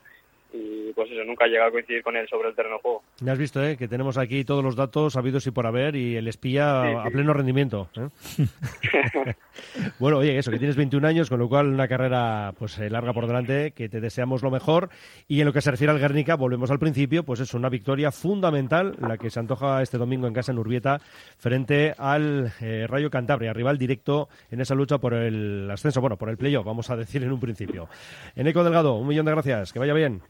y 0.53 0.92
pues 0.94 1.11
eso, 1.11 1.24
nunca 1.24 1.44
he 1.44 1.49
llegado 1.49 1.68
a 1.68 1.72
coincidir 1.72 2.03
con 2.03 2.16
él 2.16 2.26
sobre 2.28 2.49
el 2.49 2.55
terreno 2.55 2.76
de 2.76 2.82
juego. 2.82 3.03
Ya 3.20 3.32
has 3.32 3.38
visto, 3.38 3.62
¿eh? 3.62 3.76
que 3.76 3.88
tenemos 3.88 4.16
aquí 4.16 4.44
todos 4.44 4.64
los 4.64 4.76
datos 4.76 5.16
habidos 5.16 5.46
y 5.46 5.51
por 5.51 5.66
haber 5.66 5.94
y 5.96 6.16
el 6.16 6.28
espía 6.28 6.84
Sí, 6.84 7.09
a 7.09 7.11
pleno 7.11 7.32
rendimiento. 7.32 7.88
¿eh? 7.96 8.09
bueno, 9.99 10.18
oye, 10.18 10.38
eso, 10.38 10.51
que 10.51 10.59
tienes 10.59 10.76
21 10.76 11.07
años, 11.07 11.28
con 11.28 11.38
lo 11.38 11.49
cual 11.49 11.68
una 11.68 11.88
carrera 11.88 12.53
pues 12.59 12.78
eh, 12.78 12.90
larga 12.90 13.12
por 13.12 13.26
delante, 13.26 13.72
que 13.72 13.88
te 13.88 14.01
deseamos 14.01 14.42
lo 14.42 14.51
mejor. 14.51 14.90
Y 15.26 15.40
en 15.40 15.46
lo 15.46 15.53
que 15.53 15.61
se 15.61 15.70
refiere 15.70 15.92
al 15.92 15.99
Guernica, 15.99 16.36
volvemos 16.36 16.70
al 16.70 16.78
principio, 16.78 17.24
pues 17.24 17.40
es 17.40 17.55
una 17.55 17.68
victoria 17.68 18.11
fundamental 18.11 18.96
la 19.01 19.18
que 19.18 19.30
se 19.30 19.40
antoja 19.40 19.82
este 19.82 19.99
domingo 19.99 20.26
en 20.26 20.34
casa 20.34 20.53
en 20.53 20.59
Urbieta 20.59 21.01
frente 21.36 21.94
al 21.99 22.53
eh, 22.61 22.86
Rayo 22.88 23.11
Cantabria, 23.11 23.53
rival 23.53 23.78
directo 23.78 24.28
en 24.51 24.61
esa 24.61 24.74
lucha 24.74 24.99
por 24.99 25.14
el 25.14 25.70
ascenso, 25.70 26.01
bueno, 26.01 26.16
por 26.16 26.30
el 26.30 26.36
playoff, 26.36 26.64
vamos 26.64 26.90
a 26.90 26.96
decir 26.96 27.22
en 27.22 27.32
un 27.32 27.40
principio. 27.40 27.88
Eneco 28.34 28.64
Delgado, 28.64 28.94
un 28.94 29.09
millón 29.09 29.26
de 29.26 29.32
gracias, 29.32 29.72
que 29.72 29.78
vaya 29.78 29.94
bien. 29.94 30.22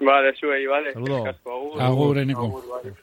Vale, 0.00 0.34
sube 0.36 0.56
ahí, 0.56 0.66
vale. 0.66 0.92
Saludo. 0.92 1.24
Casco, 1.24 1.52
agur. 1.52 1.82
Agur, 1.82 2.18
Eneco. 2.18 2.46
Agur, 2.46 2.68
vale. 2.68 2.94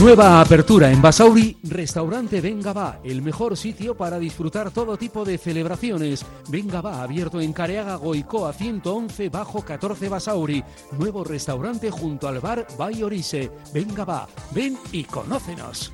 Nueva 0.00 0.40
apertura 0.40 0.90
en 0.90 1.00
Basauri, 1.00 1.56
Restaurante 1.62 2.40
Venga 2.40 2.72
Va, 2.72 2.98
el 3.04 3.22
mejor 3.22 3.56
sitio 3.56 3.96
para 3.96 4.18
disfrutar 4.18 4.70
todo 4.72 4.96
tipo 4.96 5.24
de 5.24 5.38
celebraciones. 5.38 6.26
Venga 6.48 6.80
Va, 6.80 7.02
abierto 7.02 7.40
en 7.40 7.52
Careaga 7.52 7.94
Goicoa 7.96 8.52
111 8.52 9.28
bajo 9.28 9.64
14 9.64 10.08
Basauri. 10.08 10.64
Nuevo 10.98 11.22
restaurante 11.22 11.90
junto 11.90 12.26
al 12.26 12.40
bar 12.40 12.66
Bay 12.76 13.02
Orise. 13.02 13.50
Venga 13.72 14.04
Va, 14.04 14.26
ven 14.52 14.76
y 14.92 15.04
conócenos. 15.04 15.92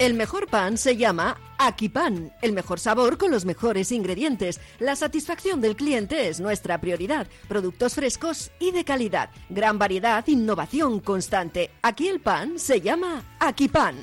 El 0.00 0.14
mejor 0.14 0.46
pan 0.46 0.78
se 0.78 0.96
llama 0.96 1.36
Akipan, 1.58 2.32
el 2.40 2.54
mejor 2.54 2.80
sabor 2.80 3.18
con 3.18 3.30
los 3.30 3.44
mejores 3.44 3.92
ingredientes. 3.92 4.58
La 4.78 4.96
satisfacción 4.96 5.60
del 5.60 5.76
cliente 5.76 6.30
es 6.30 6.40
nuestra 6.40 6.80
prioridad. 6.80 7.26
Productos 7.48 7.96
frescos 7.96 8.50
y 8.58 8.70
de 8.70 8.82
calidad. 8.82 9.28
Gran 9.50 9.78
variedad, 9.78 10.26
innovación 10.26 11.00
constante. 11.00 11.70
Aquí 11.82 12.08
el 12.08 12.20
pan 12.20 12.58
se 12.58 12.80
llama 12.80 13.36
Akipan. 13.40 13.96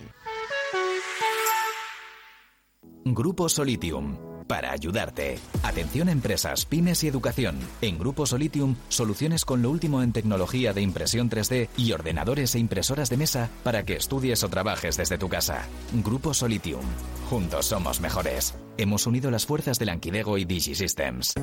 Grupo 3.03 3.49
Solitium. 3.49 4.36
Para 4.47 4.71
ayudarte. 4.71 5.39
Atención 5.63 6.09
empresas, 6.09 6.65
pymes 6.65 7.03
y 7.03 7.07
educación. 7.07 7.57
En 7.81 7.97
Grupo 7.97 8.25
Solitium, 8.25 8.75
soluciones 8.87 9.43
con 9.43 9.61
lo 9.61 9.69
último 9.69 10.01
en 10.01 10.13
tecnología 10.13 10.73
de 10.73 10.81
impresión 10.81 11.29
3D 11.29 11.67
y 11.77 11.91
ordenadores 11.91 12.55
e 12.55 12.59
impresoras 12.59 13.09
de 13.09 13.17
mesa 13.17 13.49
para 13.63 13.83
que 13.83 13.97
estudies 13.97 14.43
o 14.43 14.49
trabajes 14.49 14.97
desde 14.97 15.17
tu 15.17 15.27
casa. 15.29 15.67
Grupo 15.91 16.33
Solitium. 16.33 16.85
Juntos 17.29 17.65
somos 17.65 17.99
mejores. 17.99 18.55
Hemos 18.77 19.05
unido 19.05 19.31
las 19.31 19.45
fuerzas 19.45 19.79
de 19.79 19.85
Lanquidego 19.85 20.37
y 20.37 20.45
DigiSystems. 20.45 21.33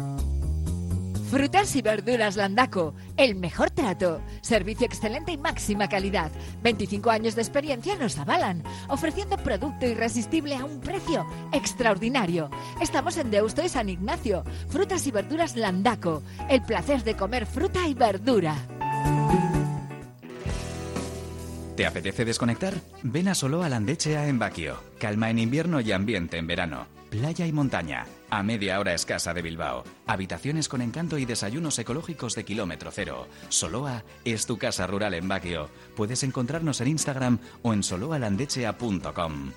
Frutas 1.34 1.74
y 1.74 1.82
verduras 1.82 2.36
Landaco, 2.36 2.94
el 3.16 3.34
mejor 3.34 3.68
trato, 3.68 4.20
servicio 4.40 4.86
excelente 4.86 5.32
y 5.32 5.36
máxima 5.36 5.88
calidad. 5.88 6.30
25 6.62 7.10
años 7.10 7.34
de 7.34 7.42
experiencia 7.42 7.96
nos 7.96 8.16
avalan, 8.18 8.62
ofreciendo 8.86 9.36
producto 9.38 9.84
irresistible 9.84 10.54
a 10.54 10.64
un 10.64 10.78
precio 10.78 11.26
extraordinario. 11.52 12.50
Estamos 12.80 13.16
en 13.16 13.32
Deusto 13.32 13.64
y 13.64 13.68
San 13.68 13.88
Ignacio. 13.88 14.44
Frutas 14.68 15.08
y 15.08 15.10
verduras 15.10 15.56
Landaco, 15.56 16.22
el 16.48 16.62
placer 16.62 17.02
de 17.02 17.16
comer 17.16 17.46
fruta 17.46 17.88
y 17.88 17.94
verdura. 17.94 18.54
¿Te 21.76 21.84
apetece 21.84 22.24
desconectar? 22.24 22.74
Ven 23.02 23.26
a 23.26 23.34
Solo 23.34 23.64
a 23.64 23.68
Landechea 23.68 24.28
en 24.28 24.38
Baquio. 24.38 24.76
Calma 25.00 25.30
en 25.30 25.40
invierno 25.40 25.80
y 25.80 25.90
ambiente 25.90 26.38
en 26.38 26.46
verano. 26.46 26.93
Playa 27.14 27.46
y 27.46 27.52
montaña. 27.52 28.06
A 28.28 28.42
media 28.42 28.80
hora 28.80 28.92
escasa 28.92 29.32
de 29.32 29.40
Bilbao. 29.40 29.84
Habitaciones 30.04 30.68
con 30.68 30.82
encanto 30.82 31.16
y 31.16 31.24
desayunos 31.24 31.78
ecológicos 31.78 32.34
de 32.34 32.44
kilómetro 32.44 32.90
cero. 32.90 33.28
Soloa 33.50 34.02
es 34.24 34.46
tu 34.46 34.58
casa 34.58 34.88
rural 34.88 35.14
en 35.14 35.28
Baquio. 35.28 35.70
Puedes 35.94 36.24
encontrarnos 36.24 36.80
en 36.80 36.88
Instagram 36.88 37.38
o 37.62 37.72
en 37.72 37.84
soloalandechea.com. 37.84 39.52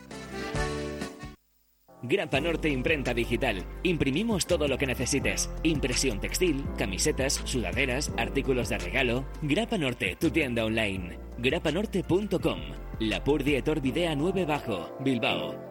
Grapa 2.03 2.39
Norte 2.39 2.69
Imprenta 2.69 3.15
Digital. 3.15 3.65
Imprimimos 3.81 4.45
todo 4.45 4.67
lo 4.67 4.77
que 4.77 4.85
necesites. 4.85 5.49
Impresión 5.63 6.19
textil, 6.19 6.63
camisetas, 6.77 7.41
sudaderas, 7.43 8.11
artículos 8.17 8.69
de 8.69 8.77
regalo. 8.77 9.25
Grapa 9.41 9.79
Norte, 9.79 10.15
tu 10.19 10.29
tienda 10.29 10.63
online. 10.63 11.17
grapanorte.com. 11.39 12.59
La 12.99 13.23
Purdie 13.23 13.63
Videa 13.81 14.15
9 14.15 14.45
Bajo, 14.45 14.95
Bilbao. 14.99 15.66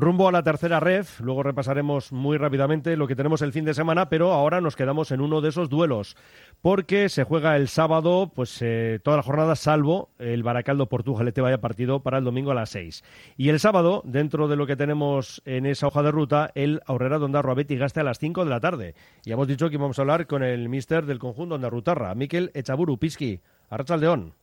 Rumbo 0.00 0.28
a 0.28 0.32
la 0.32 0.44
tercera 0.44 0.78
ref, 0.78 1.20
luego 1.20 1.42
repasaremos 1.42 2.12
muy 2.12 2.36
rápidamente 2.36 2.96
lo 2.96 3.08
que 3.08 3.16
tenemos 3.16 3.42
el 3.42 3.52
fin 3.52 3.64
de 3.64 3.74
semana, 3.74 4.08
pero 4.08 4.32
ahora 4.32 4.60
nos 4.60 4.76
quedamos 4.76 5.10
en 5.10 5.20
uno 5.20 5.40
de 5.40 5.48
esos 5.48 5.68
duelos, 5.68 6.16
porque 6.60 7.08
se 7.08 7.24
juega 7.24 7.56
el 7.56 7.66
sábado, 7.66 8.30
pues 8.32 8.62
eh, 8.62 9.00
toda 9.02 9.16
la 9.16 9.22
jornada, 9.24 9.56
salvo 9.56 10.10
el 10.18 10.44
Baracaldo 10.44 10.88
Portugalete 10.88 11.40
vaya 11.40 11.60
partido 11.60 12.00
para 12.00 12.18
el 12.18 12.24
domingo 12.24 12.52
a 12.52 12.54
las 12.54 12.70
6. 12.70 13.02
Y 13.36 13.48
el 13.48 13.58
sábado, 13.58 14.02
dentro 14.04 14.46
de 14.46 14.56
lo 14.56 14.68
que 14.68 14.76
tenemos 14.76 15.42
en 15.44 15.66
esa 15.66 15.88
hoja 15.88 16.02
de 16.02 16.12
ruta, 16.12 16.52
el 16.54 16.80
Aurrera 16.86 17.18
Dondarroa 17.18 17.54
Betty 17.54 17.76
gaste 17.76 17.98
a 17.98 18.04
las 18.04 18.20
5 18.20 18.44
de 18.44 18.50
la 18.50 18.60
tarde. 18.60 18.94
Y 19.24 19.32
hemos 19.32 19.48
dicho 19.48 19.68
que 19.68 19.74
íbamos 19.74 19.98
a 19.98 20.02
hablar 20.02 20.28
con 20.28 20.44
el 20.44 20.68
mister 20.68 21.06
del 21.06 21.18
conjunto 21.18 21.56
Ondarrutarra, 21.56 22.14
Miquel 22.14 22.52
Echaburu 22.54 22.98
Pisqui, 22.98 23.40
Arrachaldeón. 23.68 24.37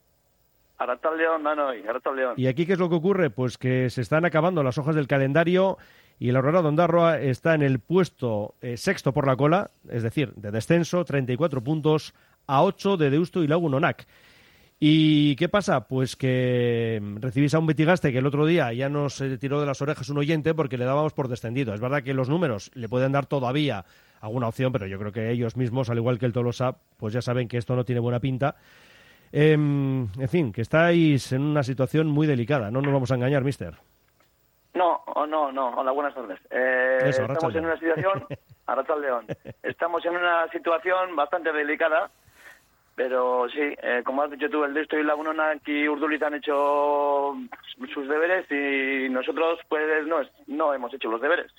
Arrataldeón, 0.77 1.43
Nanoi, 1.43 1.87
Arrataldeón. 1.87 2.33
¿Y 2.37 2.47
aquí 2.47 2.65
qué 2.65 2.73
es 2.73 2.79
lo 2.79 2.89
que 2.89 2.95
ocurre? 2.95 3.29
Pues 3.29 3.57
que 3.57 3.89
se 3.89 4.01
están 4.01 4.25
acabando 4.25 4.63
las 4.63 4.77
hojas 4.77 4.95
del 4.95 5.07
calendario 5.07 5.77
y 6.19 6.29
el 6.29 6.35
Aurora 6.35 6.61
Dondarroa 6.61 7.19
está 7.19 7.55
en 7.55 7.61
el 7.61 7.79
puesto 7.79 8.55
eh, 8.61 8.77
sexto 8.77 9.13
por 9.13 9.27
la 9.27 9.35
cola, 9.35 9.71
es 9.89 10.03
decir, 10.03 10.33
de 10.35 10.51
descenso, 10.51 11.03
34 11.03 11.63
puntos 11.63 12.13
a 12.47 12.63
8 12.63 12.97
de 12.97 13.09
Deusto 13.09 13.43
y 13.43 13.47
Lagunonac. 13.47 14.05
¿Y 14.79 15.37
qué 15.37 15.47
pasa? 15.47 15.87
Pues 15.87 16.15
que 16.15 16.99
mm, 17.01 17.17
recibís 17.17 17.53
a 17.53 17.59
un 17.59 17.65
Betigaste 17.65 18.11
que 18.11 18.17
el 18.17 18.25
otro 18.25 18.45
día 18.45 18.73
ya 18.73 18.89
nos 18.89 19.21
eh, 19.21 19.37
tiró 19.37 19.59
de 19.59 19.65
las 19.65 19.81
orejas 19.81 20.09
un 20.09 20.17
oyente 20.17 20.53
porque 20.53 20.77
le 20.77 20.85
dábamos 20.85 21.13
por 21.13 21.29
descendido. 21.29 21.73
Es 21.73 21.79
verdad 21.79 22.03
que 22.03 22.13
los 22.13 22.29
números 22.29 22.71
le 22.73 22.89
pueden 22.89 23.13
dar 23.13 23.25
todavía 23.25 23.85
alguna 24.19 24.47
opción, 24.47 24.71
pero 24.71 24.87
yo 24.87 24.99
creo 24.99 25.11
que 25.11 25.31
ellos 25.31 25.55
mismos, 25.55 25.89
al 25.89 25.97
igual 25.97 26.19
que 26.19 26.25
el 26.25 26.33
Tolosa, 26.33 26.77
pues 26.97 27.13
ya 27.13 27.21
saben 27.21 27.47
que 27.47 27.57
esto 27.57 27.75
no 27.75 27.85
tiene 27.85 28.01
buena 28.01 28.19
pinta. 28.19 28.55
Em, 29.37 30.03
en 30.17 30.29
fin, 30.29 30.53
que 30.53 30.61
estáis 30.61 31.33
en 31.33 31.41
una 31.41 31.61
situación 31.61 32.07
muy 32.07 32.25
delicada, 32.25 32.71
no 32.71 32.79
nos 32.81 32.93
vamos 32.93 33.11
a 33.11 33.15
engañar, 33.15 33.43
mister. 33.43 33.73
No, 34.73 35.03
oh, 35.07 35.25
no, 35.25 35.51
no. 35.51 35.71
Hola, 35.75 35.91
buenas 35.91 36.15
tardes. 36.15 36.39
Eh, 36.49 36.99
Eso, 37.03 37.23
estamos 37.23 37.53
en 37.53 37.65
una 37.65 37.77
situación, 37.77 38.25
Arratsaldeon. 38.65 39.25
Estamos 39.61 40.05
en 40.05 40.15
una 40.15 40.47
situación 40.53 41.17
bastante 41.17 41.51
delicada, 41.51 42.09
pero 42.95 43.49
sí, 43.49 43.59
eh, 43.59 44.03
como 44.05 44.21
has 44.23 44.31
dicho 44.31 44.49
tú, 44.49 44.63
el 44.63 44.73
Deusto 44.73 44.97
y 44.97 45.03
Lagunona 45.03 45.55
y 45.65 45.85
Urduliz 45.89 46.21
han 46.23 46.35
hecho 46.35 47.35
sus 47.93 48.07
deberes 48.07 48.49
y 48.49 49.09
nosotros 49.09 49.59
pues 49.67 49.83
no, 50.07 50.21
es- 50.21 50.31
no 50.47 50.73
hemos 50.73 50.93
hecho 50.93 51.09
los 51.11 51.19
deberes. 51.19 51.51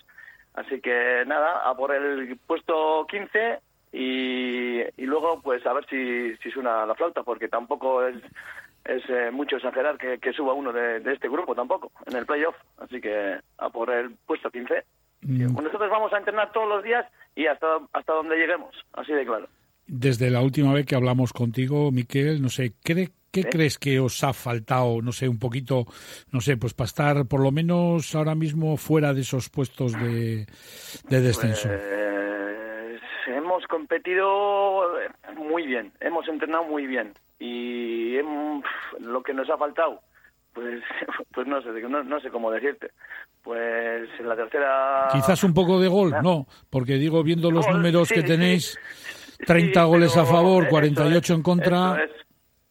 Así 0.55 0.81
que 0.81 1.25
nada, 1.27 1.69
a 1.69 1.75
por 1.77 1.95
el 1.95 2.39
puesto 2.47 3.07
15 3.11 3.59
y, 3.99 4.81
y 4.97 5.07
luego 5.07 5.41
pues 5.43 5.65
a 5.67 5.73
ver 5.73 5.87
si, 5.89 6.37
si 6.43 6.51
suena 6.51 6.85
la 6.87 6.95
flauta, 6.95 7.23
porque 7.23 7.49
tampoco 7.49 8.07
es, 8.07 8.17
es 8.85 9.03
eh, 9.09 9.31
mucho 9.33 9.57
exagerar 9.57 9.97
que, 9.99 10.19
que 10.19 10.33
suba 10.33 10.53
uno 10.53 10.73
de, 10.73 11.01
de 11.01 11.13
este 11.15 11.29
grupo 11.29 11.55
tampoco 11.55 11.91
en 12.07 12.17
el 12.17 12.27
playoff. 12.27 12.57
Así 12.79 13.01
que 13.01 13.39
a 13.59 13.71
por 13.71 13.91
el 13.91 14.11
puesto 14.27 14.51
15. 14.51 14.85
Mm, 15.23 15.55
Nosotros 15.55 15.91
vamos 15.91 16.13
a 16.13 16.19
entrenar 16.19 16.53
todos 16.53 16.69
los 16.69 16.85
días 16.85 17.07
y 17.35 17.47
hasta, 17.47 17.67
hasta 17.93 18.13
donde 18.13 18.37
lleguemos, 18.37 18.75
así 18.93 19.13
de 19.13 19.25
claro. 19.25 19.49
Desde 19.87 20.31
la 20.31 20.43
última 20.43 20.73
vez 20.75 20.85
que 20.85 20.97
hablamos 20.97 21.33
contigo, 21.33 21.91
Miquel, 21.93 22.43
no 22.43 22.49
sé, 22.49 22.73
¿cree- 22.85 23.13
¿qué 23.33 23.45
crees 23.45 23.79
que 23.79 24.01
os 24.01 24.23
ha 24.25 24.33
faltado, 24.33 25.01
no 25.01 25.13
sé, 25.13 25.29
un 25.29 25.39
poquito, 25.39 25.85
no 26.33 26.41
sé, 26.41 26.57
pues 26.57 26.75
para 26.75 26.87
estar 26.87 27.27
por 27.27 27.41
lo 27.41 27.53
menos 27.53 28.15
ahora 28.15 28.35
mismo 28.35 28.77
fuera 28.77 29.15
de 29.15 29.21
esos 29.21 29.49
puestos 29.49 29.93
de, 29.99 30.47
de 31.09 31.21
descenso? 31.21 31.69
Pues, 31.69 32.06
hemos 33.27 33.67
competido 33.67 34.99
eh, 35.01 35.09
muy 35.37 35.67
bien, 35.67 35.93
hemos 36.01 36.27
entrenado 36.29 36.65
muy 36.65 36.87
bien 36.87 37.13
y 37.39 38.17
lo 39.01 39.23
que 39.23 39.35
nos 39.35 39.49
ha 39.51 39.57
faltado, 39.59 40.01
pues, 40.53 40.83
pues 41.35 41.47
no 41.47 41.61
sé, 41.63 41.69
no, 41.83 42.03
no 42.05 42.21
sé 42.21 42.31
cómo 42.31 42.51
decirte. 42.51 42.91
Pues 43.43 44.09
en 44.19 44.29
la 44.29 44.35
tercera. 44.35 45.07
Quizás 45.13 45.45
un 45.45 45.55
poco 45.55 45.79
de 45.79 45.87
gol, 45.87 46.13
no, 46.21 46.47
porque 46.69 46.95
digo, 46.95 47.23
viendo 47.23 47.53
los 47.53 47.65
Gol, 47.65 47.77
números 47.77 48.09
sí, 48.09 48.15
que 48.17 48.23
sí. 48.23 48.27
tenéis, 48.27 48.79
30 49.47 49.83
Sí, 49.85 49.87
goles 49.89 50.17
a 50.17 50.25
favor, 50.25 50.65
eso 50.65 50.71
48 50.71 51.33
en 51.35 51.39
es, 51.39 51.45
contra. 51.45 51.77
Eso 51.77 52.03
es. 52.03 52.11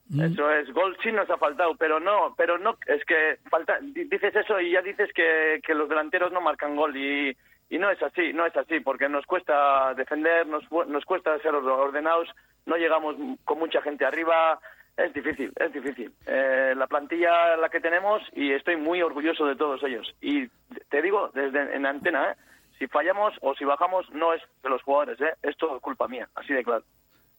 Mm. 0.10 0.22
Eso 0.22 0.52
es, 0.52 0.72
gol 0.74 0.96
sí 1.02 1.12
nos 1.14 1.30
ha 1.30 1.38
faltado, 1.38 1.76
pero 1.78 2.00
no, 2.02 2.36
pero 2.38 2.58
no, 2.60 2.78
es 2.88 3.04
que 3.06 3.38
falta, 3.50 3.80
di- 3.82 4.04
dices 4.04 4.36
eso 4.36 4.60
y 4.60 4.72
ya 4.72 4.82
dices 4.82 5.10
que, 5.16 5.62
que 5.66 5.74
los 5.74 5.88
delanteros 5.90 6.32
no 6.34 6.42
marcan 6.42 6.76
gol 6.76 6.96
y, 6.98 7.36
y 7.70 7.78
no 7.78 7.90
es 7.90 8.02
así, 8.04 8.34
no 8.34 8.46
es 8.46 8.56
así, 8.56 8.80
porque 8.80 9.10
nos 9.10 9.26
cuesta 9.26 9.94
defender, 9.96 10.48
nos, 10.48 10.64
nos 10.72 11.06
cuesta 11.06 11.38
ser 11.40 11.56
or- 11.56 11.68
ordenados, 11.68 12.30
no 12.66 12.76
llegamos 12.78 13.16
con 13.44 13.60
mucha 13.60 13.82
gente 13.82 14.06
arriba, 14.06 14.60
es 14.98 15.14
difícil, 15.14 15.52
es 15.58 15.74
difícil. 15.74 16.14
Eh, 16.26 16.74
la 16.76 16.88
plantilla 16.88 17.58
la 17.58 17.70
que 17.70 17.82
tenemos 17.82 18.22
y 18.34 18.52
estoy 18.54 18.78
muy 18.78 19.02
orgulloso 19.02 19.46
de 19.46 19.56
todos 19.56 19.84
ellos. 19.84 20.14
Y 20.22 20.48
te 20.90 21.02
digo 21.02 21.32
desde 21.34 21.76
en 21.76 21.86
antena, 21.86 22.32
¿eh? 22.32 22.36
Si 22.80 22.88
fallamos 22.88 23.34
o 23.42 23.56
si 23.56 23.64
bajamos, 23.66 24.10
no 24.12 24.34
es 24.34 24.42
de 24.64 24.70
los 24.70 24.82
jugadores, 24.84 25.20
¿eh? 25.22 25.34
Es 25.42 25.58
todo 25.58 25.80
culpa 25.80 26.08
mía, 26.08 26.28
así 26.36 26.54
de 26.54 26.64
claro. 26.64 26.84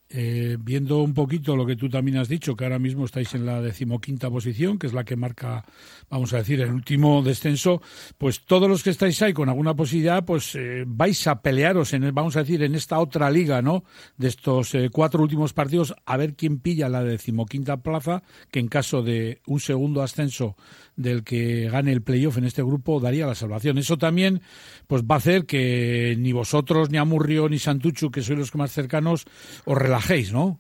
Eh, 0.09 0.57
viendo 0.61 1.03
un 1.03 1.15
poquito 1.15 1.57
lo 1.57 1.67
que 1.67 1.75
tú 1.75 1.89
también 1.89 2.19
has 2.19 2.29
dicho, 2.29 2.55
que 2.55 2.63
ahora 2.63 2.79
mismo 2.79 3.05
estáis 3.05 3.35
en 3.35 3.45
la 3.45 3.61
decimoquinta 3.61 4.31
posición, 4.31 4.79
que 4.79 4.87
es 4.87 4.93
la 4.93 5.03
que 5.03 5.17
marca, 5.17 5.65
vamos 6.09 6.33
a 6.33 6.37
decir, 6.37 6.61
el 6.61 6.71
último 6.71 7.23
descenso, 7.23 7.83
pues 8.17 8.43
todos 8.43 8.69
los 8.69 8.85
que 8.85 8.91
estáis 8.91 9.21
ahí 9.23 9.33
con 9.33 9.49
alguna 9.49 9.75
posibilidad, 9.75 10.25
pues 10.25 10.55
eh, 10.55 10.85
vais 10.87 11.27
a 11.27 11.43
pelearos, 11.43 11.93
en, 11.93 12.15
vamos 12.15 12.37
a 12.37 12.41
decir, 12.41 12.63
en 12.63 12.77
esta 12.77 13.01
otra 13.01 13.29
liga, 13.33 13.63
¿no? 13.63 13.83
De 14.17 14.29
estos 14.29 14.77
eh, 14.77 14.91
cuatro 14.93 15.21
últimos 15.21 15.53
partidos, 15.53 15.93
a 16.05 16.17
ver 16.17 16.37
quién 16.37 16.61
pilla 16.61 16.89
la 16.89 17.03
decimoquinta 17.03 17.79
plaza, 17.79 18.23
que 18.53 18.61
en 18.61 18.69
caso 18.69 19.03
de 19.03 19.41
un 19.47 19.59
segundo 19.59 20.03
ascenso 20.03 20.55
del 20.95 21.25
que 21.25 21.69
gane 21.69 21.93
el 21.93 22.03
playoff 22.03 22.39
en 22.39 22.45
este 22.45 22.63
grupo 22.63 23.01
daría 23.01 23.27
la 23.27 23.35
salvación. 23.35 23.79
Eso 23.79 23.99
también 23.99 24.41
pues 24.87 25.03
va 25.03 25.17
a 25.17 25.19
hacer 25.19 25.47
que 25.47 26.17
ni 26.19 26.33
vosotros, 26.33 26.91
ni 26.91 26.99
Amurrio, 26.99 27.49
ni 27.49 27.59
Santuchu, 27.59 28.11
que 28.11 28.23
sois 28.23 28.39
los 28.39 28.51
que 28.51 28.59
más 28.59 28.73
cercanos, 28.73 29.27
os 29.65 29.77
relajéis, 29.97 30.33
¿no? 30.33 30.59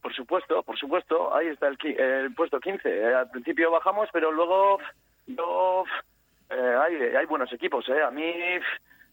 Por 0.00 0.12
supuesto, 0.14 0.62
por 0.62 0.76
supuesto. 0.76 1.34
Ahí 1.34 1.48
está 1.48 1.68
el, 1.68 2.34
puesto 2.34 2.58
15. 2.58 2.88
Eh, 2.88 3.14
al 3.14 3.30
principio 3.30 3.70
bajamos, 3.70 4.08
pero 4.12 4.32
luego 4.32 4.78
eh, 6.50 6.76
hay, 6.80 6.96
hay 7.16 7.26
buenos 7.26 7.52
equipos. 7.52 7.88
Eh. 7.88 8.02
A 8.02 8.10
mí 8.10 8.24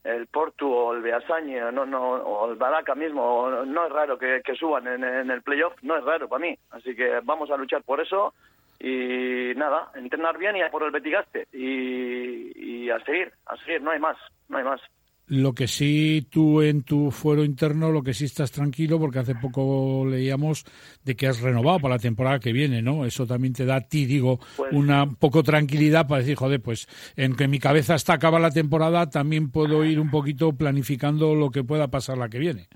el 0.04 0.28
Portu 0.28 0.72
o 0.72 0.94
el 0.94 1.02
Beasaña 1.02 1.72
no, 1.72 1.86
no, 1.86 2.14
o 2.14 2.52
el 2.52 2.58
Baraca 2.58 2.96
mismo, 2.96 3.50
no 3.50 3.86
es 3.86 3.92
raro 3.92 4.18
que, 4.18 4.42
suban 4.58 4.88
en, 4.88 5.30
el 5.30 5.42
playoff. 5.44 5.74
No 5.84 5.96
es 5.98 6.04
raro 6.04 6.28
para 6.28 6.42
mí. 6.42 6.58
Así 6.72 6.96
que 6.96 7.20
vamos 7.24 7.52
a 7.52 7.58
luchar 7.58 7.84
por 7.84 8.02
eso. 8.02 8.34
Y 8.80 9.54
nada, 9.56 9.92
entrenar 9.94 10.38
bien 10.38 10.56
y 10.56 10.62
por 10.72 10.84
el 10.84 10.92
Betigaste. 10.92 11.48
Y 11.54 12.90
a 12.90 13.00
seguir, 13.02 13.32
a 13.46 13.56
seguir. 13.58 13.84
No 13.84 13.92
hay 13.92 14.00
más, 14.00 14.18
no 14.48 14.58
hay 14.58 14.64
más. 14.64 14.82
Lo 15.30 15.54
que 15.54 15.68
sí 15.68 16.28
tú 16.32 16.62
en 16.64 16.82
tu 16.84 17.12
fuero 17.12 17.44
interno, 17.44 17.92
lo 17.92 18.02
que 18.02 18.16
sí 18.16 18.26
estás 18.26 18.52
tranquilo, 18.52 19.00
porque 19.00 19.20
hace 19.20 19.36
poco 19.36 20.04
leíamos 20.06 20.66
de 21.06 21.16
que 21.16 21.28
has 21.28 21.40
renovado 21.40 21.80
para 21.80 21.96
la 21.96 22.00
temporada 22.00 22.40
que 22.40 22.52
viene, 22.52 22.82
¿no? 22.82 23.06
Eso 23.06 23.28
también 23.28 23.54
te 23.54 23.64
da 23.64 23.76
a 23.76 23.82
ti, 23.82 24.06
digo, 24.06 24.40
Pues- 24.58 24.74
una 24.74 25.06
poco 25.08 25.44
tranquilidad 25.44 26.08
para 26.08 26.22
decir, 26.22 26.36
joder, 26.36 26.60
pues 26.62 26.88
en 27.16 27.36
que 27.36 27.48
mi 27.48 27.60
cabeza 27.60 27.94
está 27.94 28.14
acaba 28.14 28.40
la 28.40 28.50
temporada, 28.50 29.10
también 29.10 29.52
puedo 29.52 29.86
ir 29.86 30.00
un 30.00 30.10
poquito 30.10 30.52
planificando 30.54 31.36
lo 31.36 31.52
que 31.52 31.64
pueda 31.64 31.90
pasar 31.90 32.18
la 32.18 32.28
que 32.30 32.40
viene. 32.40 32.68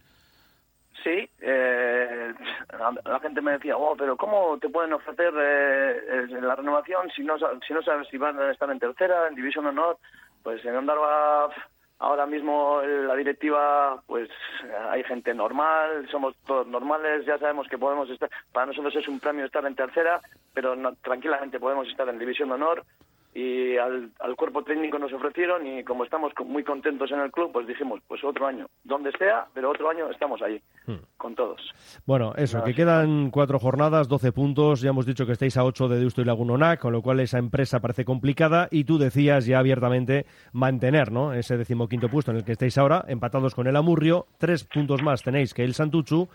Sí, 1.03 1.27
eh, 1.41 2.33
la, 2.79 2.93
la 3.11 3.19
gente 3.19 3.41
me 3.41 3.53
decía, 3.53 3.75
oh, 3.75 3.95
pero 3.97 4.15
¿cómo 4.15 4.57
te 4.59 4.69
pueden 4.69 4.93
ofrecer 4.93 5.33
eh, 5.37 6.27
la 6.39 6.55
renovación 6.55 7.09
si 7.15 7.23
no, 7.23 7.35
si 7.67 7.73
no 7.73 7.81
sabes 7.81 8.07
si 8.09 8.17
van 8.17 8.39
a 8.39 8.51
estar 8.51 8.69
en 8.69 8.79
tercera, 8.79 9.27
en 9.27 9.35
División 9.35 9.65
Honor? 9.65 9.97
Pues 10.43 10.63
en 10.63 10.75
Ondarva 10.75 11.49
ahora 11.99 12.25
mismo 12.25 12.81
eh, 12.81 13.03
la 13.07 13.15
directiva, 13.15 14.01
pues 14.07 14.29
eh, 14.63 14.73
hay 14.89 15.03
gente 15.03 15.33
normal, 15.33 16.07
somos 16.11 16.35
todos 16.45 16.67
normales, 16.67 17.25
ya 17.25 17.37
sabemos 17.37 17.67
que 17.67 17.77
podemos 17.77 18.09
estar, 18.09 18.29
para 18.51 18.65
nosotros 18.67 18.95
es 18.95 19.07
un 19.07 19.19
premio 19.19 19.45
estar 19.45 19.65
en 19.65 19.75
tercera, 19.75 20.19
pero 20.53 20.75
no- 20.75 20.95
tranquilamente 20.95 21.59
podemos 21.59 21.87
estar 21.87 22.07
en 22.09 22.19
División 22.19 22.49
de 22.49 22.55
Honor 22.55 22.83
y 23.33 23.77
al, 23.77 24.11
al 24.19 24.35
cuerpo 24.35 24.63
técnico 24.63 24.99
nos 24.99 25.11
ofrecieron 25.11 25.65
y 25.65 25.83
como 25.83 26.03
estamos 26.03 26.33
muy 26.45 26.63
contentos 26.63 27.11
en 27.11 27.19
el 27.19 27.31
club, 27.31 27.51
pues 27.51 27.67
dijimos, 27.67 27.99
pues 28.07 28.23
otro 28.23 28.45
año, 28.45 28.67
donde 28.83 29.11
sea, 29.17 29.47
pero 29.53 29.71
otro 29.71 29.89
año 29.89 30.09
estamos 30.11 30.41
ahí, 30.41 30.61
con 31.17 31.35
todos. 31.35 31.59
Bueno, 32.05 32.33
eso, 32.35 32.57
Nada, 32.57 32.67
que 32.67 32.75
quedan 32.75 33.31
cuatro 33.31 33.59
jornadas, 33.59 34.07
12 34.07 34.31
puntos. 34.31 34.81
Ya 34.81 34.89
hemos 34.89 35.05
dicho 35.05 35.25
que 35.25 35.31
estáis 35.31 35.57
a 35.57 35.63
8 35.63 35.87
de 35.87 35.99
Deusto 35.99 36.21
y 36.21 36.25
Lagunonac, 36.25 36.79
con 36.79 36.93
lo 36.93 37.01
cual 37.01 37.19
esa 37.19 37.39
empresa 37.39 37.79
parece 37.79 38.05
complicada. 38.05 38.67
Y 38.69 38.83
tú 38.83 38.97
decías 38.97 39.45
ya 39.45 39.59
abiertamente 39.59 40.25
mantener 40.51 41.11
¿no? 41.11 41.33
ese 41.33 41.57
decimoquinto 41.57 42.09
puesto 42.09 42.31
en 42.31 42.37
el 42.37 42.45
que 42.45 42.51
estáis 42.51 42.77
ahora, 42.77 43.05
empatados 43.07 43.55
con 43.55 43.67
el 43.67 43.75
Amurrio. 43.75 44.27
Tres 44.37 44.63
puntos 44.63 45.01
más 45.01 45.23
tenéis 45.23 45.53
que 45.53 45.63
el 45.63 45.73
Santuchu. 45.73 46.29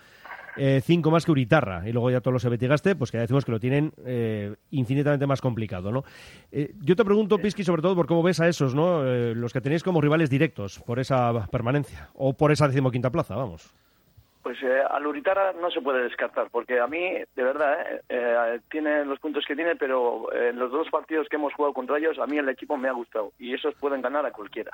Eh, 0.59 0.81
cinco 0.83 1.11
más 1.11 1.25
que 1.25 1.33
Uritarra 1.33 1.89
y 1.89 1.93
luego 1.93 2.11
ya 2.11 2.21
todos 2.21 2.35
los 2.35 2.45
Ebetigaste, 2.45 2.97
pues 2.97 3.11
que 3.11 3.19
ya 3.19 3.23
decimos 3.23 3.45
que 3.45 3.53
lo 3.53 3.61
tienen 3.61 3.93
eh, 4.05 4.55
infinitamente 4.71 5.27
más 5.27 5.41
complicado, 5.41 5.91
¿no? 5.93 6.05
Eh, 6.53 6.73
yo 6.81 6.97
te 6.97 7.05
pregunto, 7.05 7.39
Pisky, 7.39 7.65
sobre 7.65 7.83
todo 7.83 7.95
por 7.95 8.07
cómo 8.07 8.23
ves 8.23 8.41
a 8.41 8.49
esos, 8.49 8.75
¿no? 8.75 9.07
Eh, 9.07 9.35
los 9.35 9.53
que 9.53 9.61
tenéis 9.61 9.83
como 9.83 10.01
rivales 10.01 10.31
directos 10.31 10.81
por 10.81 10.99
esa 10.99 11.47
permanencia 11.49 12.11
o 12.15 12.33
por 12.33 12.53
esa 12.53 12.67
decimoquinta 12.67 13.11
plaza, 13.11 13.37
vamos. 13.37 13.73
Pues 14.49 14.63
eh, 14.63 14.83
al 14.89 15.07
Uritara 15.07 15.53
no 15.61 15.71
se 15.71 15.83
puede 15.83 16.05
descartar, 16.05 16.49
porque 16.51 16.81
a 16.81 16.87
mí, 16.87 16.99
de 17.37 17.43
verdad, 17.43 17.83
eh, 17.83 18.01
eh, 18.09 18.61
tiene 18.71 19.05
los 19.05 19.19
puntos 19.19 19.45
que 19.47 19.55
tiene, 19.55 19.77
pero 19.77 20.33
en 20.33 20.59
los 20.59 20.71
dos 20.71 20.89
partidos 20.91 21.29
que 21.29 21.37
hemos 21.37 21.53
jugado 21.53 21.75
contra 21.75 21.99
ellos, 21.99 22.19
a 22.19 22.27
mí 22.27 22.39
el 22.39 22.49
equipo 22.49 22.79
me 22.79 22.89
ha 22.89 22.93
gustado 22.93 23.33
y 23.39 23.53
esos 23.53 23.75
pueden 23.75 24.01
ganar 24.01 24.25
a 24.25 24.33
cualquiera. 24.33 24.71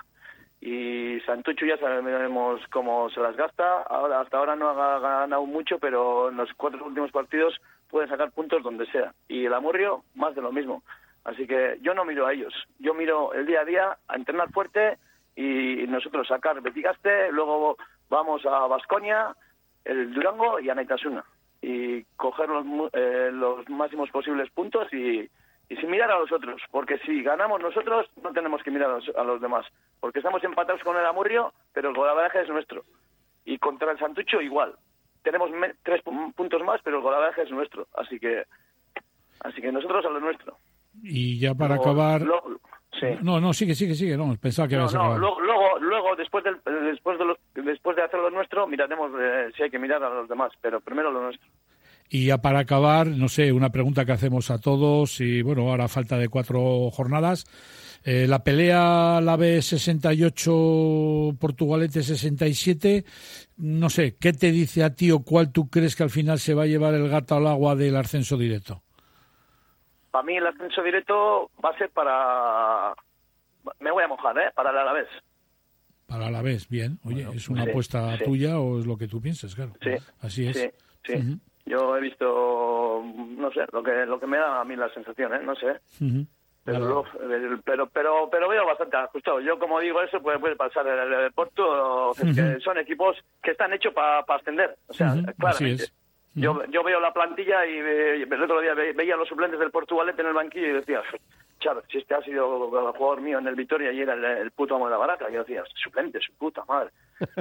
Y 0.65 1.21
Santucho 1.27 1.67
ya 1.67 1.77
sabemos 1.77 2.59
cómo 2.73 3.11
se 3.11 3.21
las 3.21 3.37
gasta, 3.37 3.83
ahora 3.83 4.21
hasta 4.21 4.39
ahora 4.39 4.57
no 4.57 4.71
ha 4.71 4.99
ganado 4.99 5.45
mucho, 5.45 5.79
pero 5.79 6.31
en 6.31 6.39
los 6.39 6.49
cuatro 6.55 6.87
últimos 6.87 7.11
partidos 7.11 7.61
pueden 7.91 8.09
sacar 8.09 8.33
puntos 8.33 8.63
donde 8.63 8.87
sea. 8.87 9.13
Y 9.29 9.45
el 9.45 9.53
Amurrio, 9.53 10.05
más 10.15 10.35
de 10.35 10.41
lo 10.41 10.51
mismo. 10.53 10.83
Así 11.25 11.47
que 11.47 11.77
yo 11.83 11.93
no 11.93 12.07
miro 12.07 12.27
a 12.27 12.33
ellos, 12.33 12.55
yo 12.79 12.95
miro 12.95 13.35
el 13.35 13.45
día 13.45 13.61
a 13.61 13.65
día 13.67 13.99
a 14.09 14.17
entrenar 14.17 14.53
fuerte 14.53 14.97
y 15.37 15.85
nosotros 15.87 16.29
sacar 16.29 16.63
Betigaste, 16.63 17.31
luego 17.31 17.77
vamos 18.09 18.47
a 18.47 18.67
Vasconia, 18.67 19.37
el 19.85 20.15
Durango 20.15 20.61
y 20.61 20.71
a 20.71 20.75
Naitasuna 20.75 21.27
y 21.61 22.05
coger 22.17 22.49
los, 22.49 22.65
eh, 22.95 23.29
los 23.31 23.69
máximos 23.69 24.09
posibles 24.11 24.51
puntos 24.51 24.91
y, 24.95 25.29
y 25.69 25.77
sin 25.77 25.91
mirar 25.91 26.11
a 26.11 26.19
los 26.19 26.31
otros, 26.33 26.61
porque 26.71 26.99
si 26.99 27.23
ganamos 27.23 27.61
nosotros 27.61 28.07
no 28.23 28.33
tenemos 28.33 28.63
que 28.63 28.71
mirar 28.71 28.91
a 28.91 28.95
los, 28.97 29.09
a 29.17 29.25
los 29.25 29.41
demás, 29.41 29.65
porque 30.01 30.19
estamos 30.19 30.43
empatados 30.45 30.83
con 30.83 30.97
el 30.97 31.07
Amurrio, 31.07 31.53
pero 31.73 31.89
el 31.89 31.95
golaveraje 31.97 32.43
es 32.43 32.49
nuestro. 32.49 32.83
Y 33.45 33.59
contra 33.59 33.93
el 33.93 33.99
Santucho 33.99 34.41
igual. 34.41 34.75
Tenemos 35.23 35.51
me- 35.51 35.75
tres 35.83 36.05
pu- 36.05 36.35
puntos 36.35 36.63
más, 36.63 36.81
pero 36.85 36.99
el 36.99 37.03
golaveraje 37.03 37.43
es 37.43 37.51
nuestro, 37.51 37.87
así 37.97 38.19
que 38.21 38.45
así 39.41 39.61
que 39.61 39.73
nosotros 39.73 40.05
a 40.05 40.11
lo 40.11 40.21
nuestro. 40.21 40.57
Y 41.03 41.39
ya 41.39 41.55
para 41.55 41.77
Luego- 41.77 41.91
acabar... 41.91 42.23
sí. 43.01 43.07
No, 43.23 43.41
no, 43.41 43.53
sigue, 43.53 43.75
sigue, 43.75 43.95
sigue. 43.95 44.17
No, 44.17 44.35
pensaba 44.41 44.69
que 44.69 44.77
No, 44.77 44.83
ibas 44.83 44.95
a 44.95 44.99
no, 44.99 45.03
acabar. 45.05 45.19
luego, 45.21 45.41
luego, 45.41 45.79
luego, 45.81 46.17
después, 46.17 46.45
del, 46.45 46.61
después, 46.85 47.19
de 47.19 47.25
los, 47.25 47.39
después 47.55 47.97
de 47.97 48.03
hacer 48.03 48.21
lo 48.21 48.31
nuestro, 48.31 48.67
miraremos 48.67 49.11
eh, 49.19 49.51
si 49.57 49.63
hay 49.65 49.71
que 49.71 49.79
mirar 49.79 50.03
a 50.05 50.11
los 50.11 50.29
demás, 50.29 50.53
pero 50.61 50.81
primero 50.81 51.11
lo 51.11 51.23
nuestro. 51.23 51.49
Y 52.09 52.27
ya 52.27 52.39
para 52.39 52.61
acabar, 52.61 53.07
no 53.07 53.29
sé, 53.29 53.53
una 53.53 53.71
pregunta 53.71 54.05
que 54.05 54.13
hacemos 54.13 54.51
a 54.51 54.59
todos, 54.59 55.21
y 55.21 55.43
bueno, 55.43 55.71
ahora 55.71 55.89
falta 55.89 56.19
de 56.19 56.29
cuatro 56.29 56.91
jornadas. 56.91 57.45
Eh, 58.05 58.27
la 58.29 58.45
pelea 58.45 59.21
la 59.23 59.37
B 59.37 59.63
68, 59.63 61.37
Portugalete 61.41 62.03
67. 62.03 63.05
No 63.57 63.89
sé, 63.89 64.17
¿qué 64.17 64.35
te 64.35 64.53
dice 64.53 64.85
a 64.85 64.95
ti 64.95 65.11
o 65.11 65.21
cuál 65.21 65.51
tú 65.51 65.71
crees 65.71 65.97
que 65.97 66.03
al 66.03 66.11
final 66.11 66.39
se 66.39 66.53
va 66.53 66.65
a 66.65 66.67
llevar 66.67 66.93
el 66.95 67.09
gato 67.09 67.35
al 67.37 67.47
agua 67.47 67.75
del 67.75 67.97
ascenso 67.97 68.37
directo? 68.37 68.83
Para 70.11 70.25
mí 70.25 70.37
el 70.37 70.47
ascenso 70.47 70.83
directo 70.83 71.51
va 71.65 71.71
a 71.71 71.79
ser 71.79 71.91
para... 71.91 72.95
Me 73.81 73.91
voy 73.91 74.05
a 74.05 74.09
mojar, 74.09 74.37
¿eh? 74.39 74.51
Para 74.55 74.71
el 74.71 74.79
Alavés. 74.79 75.09
Para 76.07 76.31
la 76.31 76.43
vez, 76.43 76.69
bien. 76.69 76.99
Oye, 77.05 77.27
¿es 77.35 77.49
una 77.49 77.65
sí, 77.65 77.71
apuesta 77.71 78.19
sí. 78.19 78.25
tuya 78.25 78.61
o 78.61 78.79
es 78.79 78.87
lo 78.87 78.99
que 78.99 79.09
tú 79.09 79.23
piensas? 79.23 79.55
Claro. 79.55 79.73
Sí, 79.83 79.91
Así 80.21 80.47
es. 80.47 80.71
Sí, 81.05 81.39
Yo 81.67 81.97
he 81.97 82.01
visto, 82.01 83.03
no 83.05 83.51
sé, 83.53 83.65
lo 83.73 83.83
que 83.83 84.05
lo 84.07 84.21
que 84.21 84.27
me 84.27 84.37
da 84.39 84.61
a 84.61 84.65
mí 84.65 84.77
la 84.77 84.89
sensación, 84.91 85.35
¿eh? 85.35 85.41
No 85.43 85.55
sé. 85.55 85.81
ujú. 86.01 86.27
Pero, 86.65 86.79
Claro. 86.79 86.85
luego- 87.19 87.35
el- 87.35 87.61
pero, 87.63 87.87
pero, 87.89 88.29
pero 88.31 88.49
veo 88.49 88.65
bastante 88.65 88.97
ajustado. 88.97 89.39
Yo, 89.41 89.59
como 89.59 89.81
digo 89.81 90.01
eso, 90.01 90.23
puede, 90.23 90.39
puede 90.39 90.57
pasar 90.57 90.87
el, 90.87 91.13
el 91.13 91.33
Porto. 91.33 92.13
es 92.13 92.35
que 92.35 92.61
son 92.61 92.79
equipos 92.79 93.17
que 93.43 93.51
están 93.51 93.73
hechos 93.75 93.93
para 93.93 94.21
ascender. 94.21 94.75
O 94.89 94.95
sea, 94.95 95.15
claramente. 95.39 95.85
Yo, 96.37 96.65
yo 96.67 96.83
veo 96.83 96.99
la 97.01 97.13
plantilla 97.13 97.65
y 97.67 97.81
ve- 97.81 98.23
el 98.23 98.43
otro 98.43 98.61
día 98.61 98.75
ve- 98.75 98.93
veía 98.93 99.15
a 99.15 99.19
los 99.19 99.29
suplentes 99.29 99.61
del 99.61 99.71
Portugalete 99.71 100.21
en 100.23 100.29
el 100.29 100.33
banquillo 100.35 100.67
y 100.69 100.73
decía, 100.73 101.03
Chávez, 101.61 101.85
si 101.91 101.99
este 101.99 102.15
ha 102.15 102.23
sido 102.23 102.65
el 102.89 102.93
jugador 102.97 103.21
mío 103.21 103.39
en 103.39 103.47
el 103.47 103.55
Vitoria 103.55 103.93
y 103.93 104.01
era 104.01 104.15
el, 104.15 104.25
el 104.25 104.51
puto 104.51 104.75
amo 104.75 104.87
de 104.87 104.93
la 104.93 104.97
baraca. 104.97 105.29
Y 105.31 105.35
yo 105.35 105.41
decía, 105.41 105.63
suplente, 105.75 106.19
su 106.21 106.33
puta 106.35 106.65
madre. 106.67 106.91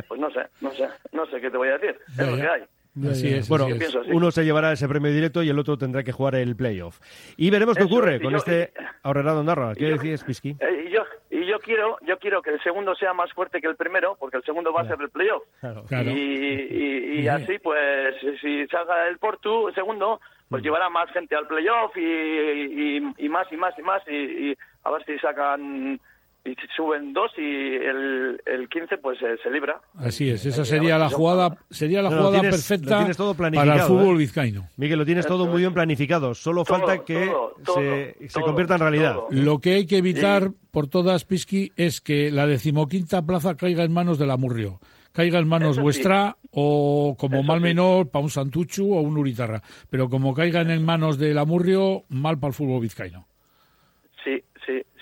Pues 0.07 0.19
no 0.19 0.29
sé, 0.31 0.45
no 0.61 0.69
sé, 0.71 0.87
no 1.13 1.25
sé 1.27 1.41
qué 1.41 1.49
te 1.49 1.57
voy 1.57 1.69
a 1.69 1.77
decir. 1.77 1.97
Es 2.19 2.27
lo 2.29 2.35
que 2.35 2.47
hay. 2.47 2.63
Así 3.09 3.27
es, 3.33 3.49
bueno, 3.49 3.65
así 3.65 3.83
es. 3.83 3.95
uno 4.11 4.29
se 4.31 4.45
llevará 4.45 4.71
ese 4.71 4.87
premio 4.87 5.11
directo 5.11 5.41
y 5.41 5.49
el 5.49 5.57
otro 5.57 5.77
tendrá 5.77 6.03
que 6.03 6.11
jugar 6.11 6.35
el 6.35 6.55
playoff. 6.55 6.99
Y 7.37 7.49
veremos 7.49 7.75
qué 7.75 7.83
ocurre 7.83 8.21
con 8.21 8.31
yo- 8.31 8.37
este 8.37 8.71
Ahorrera 9.01 9.33
Ondarra. 9.37 9.73
¿Qué 9.73 9.85
decías, 9.85 10.23
Pisky? 10.23 10.49
Eh, 10.59 10.85
y 10.87 10.91
yo 10.91 11.03
y 11.31 11.45
yo 11.47 11.57
quiero 11.59 11.97
yo 12.05 12.19
quiero 12.19 12.41
que 12.43 12.51
el 12.51 12.61
segundo 12.61 12.93
sea 12.95 13.13
más 13.13 13.33
fuerte 13.33 13.59
que 13.59 13.67
el 13.67 13.75
primero 13.75 14.15
porque 14.19 14.37
el 14.37 14.43
segundo 14.43 14.71
va 14.71 14.81
a 14.81 14.87
ser 14.87 14.97
el 15.01 15.09
playoff 15.09 15.43
Claro. 15.59 15.83
Claro. 15.87 16.11
y, 16.11 16.13
y, 16.13 17.19
y 17.19 17.21
Sí. 17.23 17.27
así 17.27 17.57
pues 17.59 18.15
si- 18.39 18.67
salga 18.67 19.07
el 19.07 19.17
Portu 19.17 19.69
el 19.69 19.73
segundo 19.75 20.21
pues 20.49 20.61
Mm. 20.61 20.65
llevará 20.65 20.89
más 20.89 21.09
gente 21.11 21.35
al 21.35 21.47
playoff 21.47 21.97
y, 21.97 22.01
y, 22.01 23.13
y 23.17 23.29
más 23.29 23.51
y 23.51 23.57
más 23.57 23.73
y 23.79 23.81
más 23.81 24.03
y, 24.07 24.13
y 24.51 24.57
a 24.83 24.91
ver 24.91 25.03
si 25.05 25.17
sacan 25.17 25.99
y 26.45 26.49
si 26.55 26.67
suben 26.75 27.13
dos 27.13 27.31
y 27.37 27.41
el, 27.41 28.41
el 28.45 28.67
15 28.69 28.97
pues 28.97 29.17
eh, 29.21 29.37
se 29.41 29.49
libra. 29.49 29.79
Así 29.95 30.29
es, 30.29 30.45
esa 30.45 30.65
sería 30.65 30.97
la 30.97 31.09
jugada, 31.09 31.57
sería 31.69 32.01
la 32.01 32.09
No, 32.09 32.17
jugada 32.17 32.39
tienes- 32.41 32.51
perfecta 32.67 32.97
tienes 32.97 33.17
todo 33.17 33.33
para 33.33 33.47
el 33.47 33.53
planificado, 33.53 33.87
fútbol 33.87 34.15
¿eh? 34.15 34.19
vizcaíno. 34.19 34.67
Miguel, 34.77 34.99
lo 34.99 35.05
tienes 35.05 35.25
todo 35.25 35.45
muy 35.47 35.59
bien 35.61 35.73
planificado. 35.73 36.33
Solo 36.33 36.63
Todo, 36.63 36.79
falta 36.79 37.03
que 37.05 37.27
todo, 37.27 37.55
todo, 37.63 37.75
se, 37.75 38.41
convierta 38.41 38.73
en 38.75 38.79
realidad. 38.81 39.13
todo. 39.15 39.27
Lo 39.31 39.59
que 39.59 39.73
hay 39.75 39.85
que 39.85 39.97
evitar 39.97 40.51
por 40.71 40.87
todas, 40.87 41.23
Pisqui, 41.25 41.71
es 41.77 42.01
que 42.01 42.29
la 42.31 42.45
decimoquinta 42.47 43.21
plaza 43.25 43.55
caiga 43.55 43.83
en 43.83 43.93
manos 43.93 44.17
de 44.19 44.25
la 44.27 44.37
Murrio. 44.37 44.79
Caiga 45.13 45.37
en 45.37 45.47
manos 45.47 45.71
Eso 45.71 45.75
sí. 45.79 45.81
vuestra 45.83 46.37
o 46.49 47.15
como 47.19 47.43
mal 47.43 47.61
menor 47.61 48.09
para 48.09 48.23
un 48.23 48.31
Santuchu 48.31 48.95
o 48.95 49.01
un 49.01 49.15
Uritarra. 49.17 49.61
Pero 49.91 50.09
como 50.09 50.33
caigan 50.33 50.71
en 50.71 50.83
manos 50.83 51.19
de 51.19 51.33
la 51.35 51.45
Murrio, 51.45 52.03
mal 52.09 52.39
para 52.39 52.49
el 52.49 52.53
fútbol 52.55 52.81
vizcaíno. 52.81 53.27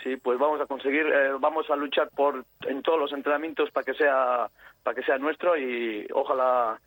Sí, 0.03 0.15
pues 0.17 0.39
vamos 0.39 0.59
a 0.61 0.65
conseguir, 0.65 1.05
eh, 1.05 1.31
vamos 1.39 1.69
a 1.69 1.75
luchar 1.75 2.09
por 2.15 2.43
en 2.67 2.81
todos 2.81 2.99
los 2.99 3.13
entrenamientos 3.13 3.69
para 3.71 3.83
que 3.85 3.93
sea 3.93 4.47
para 4.83 4.95
que 4.95 5.03
sea 5.03 5.17
nuestro 5.17 5.55
y 5.57 6.07
ojalá 6.13 6.79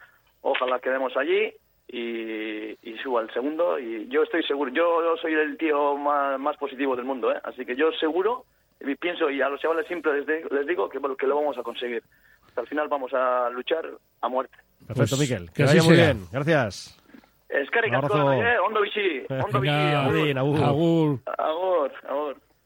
ojalá 0.42 0.80
quedemos 0.80 1.16
allí 1.16 1.52
y, 1.88 2.72
y 2.82 2.98
suba 3.02 3.20
el 3.22 3.30
segundo 3.32 3.78
y 3.78 4.08
yo 4.08 4.22
estoy 4.24 4.42
seguro, 4.42 4.70
yo, 4.72 5.02
yo 5.02 5.16
soy 5.18 5.34
el 5.34 5.56
tío 5.56 5.96
más, 5.96 6.38
más 6.40 6.56
positivo 6.56 6.96
del 6.96 7.04
mundo, 7.04 7.30
¿eh? 7.32 7.38
así 7.44 7.64
que 7.64 7.76
yo 7.76 7.92
seguro 7.92 8.44
y 8.80 8.94
pienso 8.96 9.30
y 9.30 9.40
a 9.40 9.48
los 9.48 9.60
chavales 9.60 9.86
siempre 9.86 10.12
les, 10.18 10.26
de- 10.26 10.46
les 10.50 10.66
digo 10.66 10.88
que, 10.88 10.98
bueno, 10.98 11.14
que 11.16 11.26
lo 11.26 11.36
vamos 11.36 11.56
a 11.56 11.62
conseguir. 11.62 12.02
Hasta 12.48 12.62
el 12.62 12.66
final 12.66 12.88
vamos 12.88 13.12
a 13.14 13.48
luchar 13.50 13.86
a 14.20 14.28
muerte. 14.28 14.56
Perfecto, 14.86 15.16
Pues, 15.16 15.20
Miquel. 15.20 15.46
que 15.48 15.54
Que 15.54 15.64
vaya 15.64 15.82
muy 15.82 15.96
sea. 15.96 16.04
bien. 16.12 16.24
Gracias. 16.32 17.00
Eskerrik 17.48 17.94
asko, 17.94 18.32
eh? 18.32 18.58
Ondo 18.58 18.80
bizi, 18.80 19.24
ondo 19.30 19.60
bizi. 19.60 20.34
Agur. 20.36 20.62
Agur. 20.64 21.18
Agur, 21.38 21.92
agur. 22.08 22.36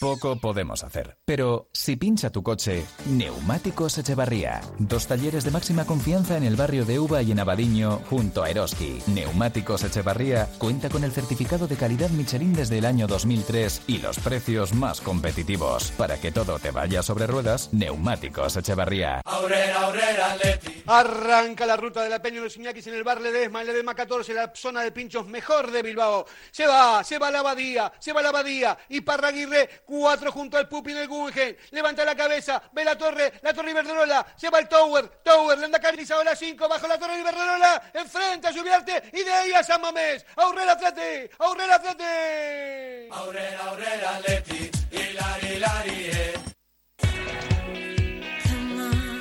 poco 0.00 0.36
podemos 0.36 0.84
hacer. 0.84 1.16
Pero 1.24 1.68
si 1.72 1.96
pincha 1.96 2.30
tu 2.30 2.42
coche, 2.42 2.84
Neumáticos 3.06 3.98
Echevarría. 3.98 4.60
Dos 4.78 5.06
talleres 5.06 5.44
de 5.44 5.50
máxima 5.50 5.86
confianza 5.86 6.36
en 6.36 6.44
el 6.44 6.56
barrio 6.56 6.84
de 6.84 6.98
Uva 6.98 7.22
y 7.22 7.32
en 7.32 7.40
Abadiño, 7.40 8.00
junto 8.10 8.42
a 8.42 8.50
Eroski. 8.50 9.00
Neumáticos 9.06 9.84
Echevarría 9.84 10.48
cuenta 10.58 10.88
con 10.88 11.04
el 11.04 11.12
certificado 11.12 11.66
de 11.66 11.76
calidad 11.76 12.10
Michelin 12.10 12.54
desde 12.54 12.78
el 12.78 12.84
año 12.84 13.06
2003 13.06 13.82
y 13.86 13.98
los 13.98 14.18
precios 14.18 14.74
más 14.74 15.00
competitivos. 15.00 15.90
Para 15.92 16.20
que 16.20 16.32
todo 16.32 16.58
te 16.58 16.70
vaya 16.70 17.02
sobre 17.02 17.26
ruedas, 17.26 17.70
Neumáticos 17.72 18.56
Echevarría. 18.56 19.22
Aurrera, 19.24 20.32
Atleti. 20.32 20.82
Arranca 20.86 21.66
la 21.66 21.76
ruta 21.76 22.02
de 22.02 22.10
la 22.10 22.20
Peña 22.20 22.36
de 22.36 22.42
los 22.42 22.56
Iñakis 22.56 22.86
en 22.86 22.94
el 22.94 23.04
bar 23.04 23.20
Ledesma, 23.20 23.60
en 23.60 23.68
Ledesma 23.68 23.94
14, 23.94 24.34
la 24.34 24.52
zona 24.54 24.82
de 24.82 24.92
pinchos 24.92 25.26
mejor 25.26 25.70
de 25.70 25.82
Bilbao. 25.82 26.26
Se 26.50 26.66
va, 26.66 27.02
se 27.02 27.18
va 27.18 27.30
la 27.30 27.40
abadía, 27.40 27.92
se 27.98 28.12
va 28.12 28.22
la 28.22 28.28
abadía. 28.28 28.78
Y 28.88 29.00
Parraguirre, 29.00 29.68
cuatro 29.86 30.32
junto 30.32 30.58
al 30.58 30.68
Pupi 30.68 30.90
en 30.90 30.98
el 30.98 31.08
Guggenheim. 31.08 31.56
Levanta 31.70 32.04
la 32.04 32.14
cabeza, 32.14 32.62
ve 32.72 32.84
la 32.84 32.98
torre, 32.98 33.32
la 33.42 33.54
torre 33.54 33.70
Iberdrola. 33.70 34.26
Se 34.36 34.50
va 34.50 34.58
el 34.58 34.68
Tower, 34.68 35.08
Tower, 35.22 35.58
Lenda 35.58 35.78
Carniza, 35.78 36.22
la 36.22 36.36
5, 36.36 36.68
bajo 36.68 36.86
la 36.86 36.98
torre 36.98 37.18
Iberdrola. 37.20 37.90
Enfrente 37.94 38.48
a 38.48 38.52
Subiarte 38.52 39.02
y 39.12 39.22
de 39.22 39.32
ahí 39.32 39.52
a 39.52 39.62
San 39.62 39.80
Mamés. 39.80 40.26
Aurrera 40.36 40.72
Atleti, 40.72 41.32
Aurrera 41.38 41.76
Atleti. 41.76 43.08
Aurrera, 43.10 43.64
aurrera, 43.64 44.16
Atleti. 44.16 44.70
Hilari, 44.90 45.46
hilari. 45.46 46.45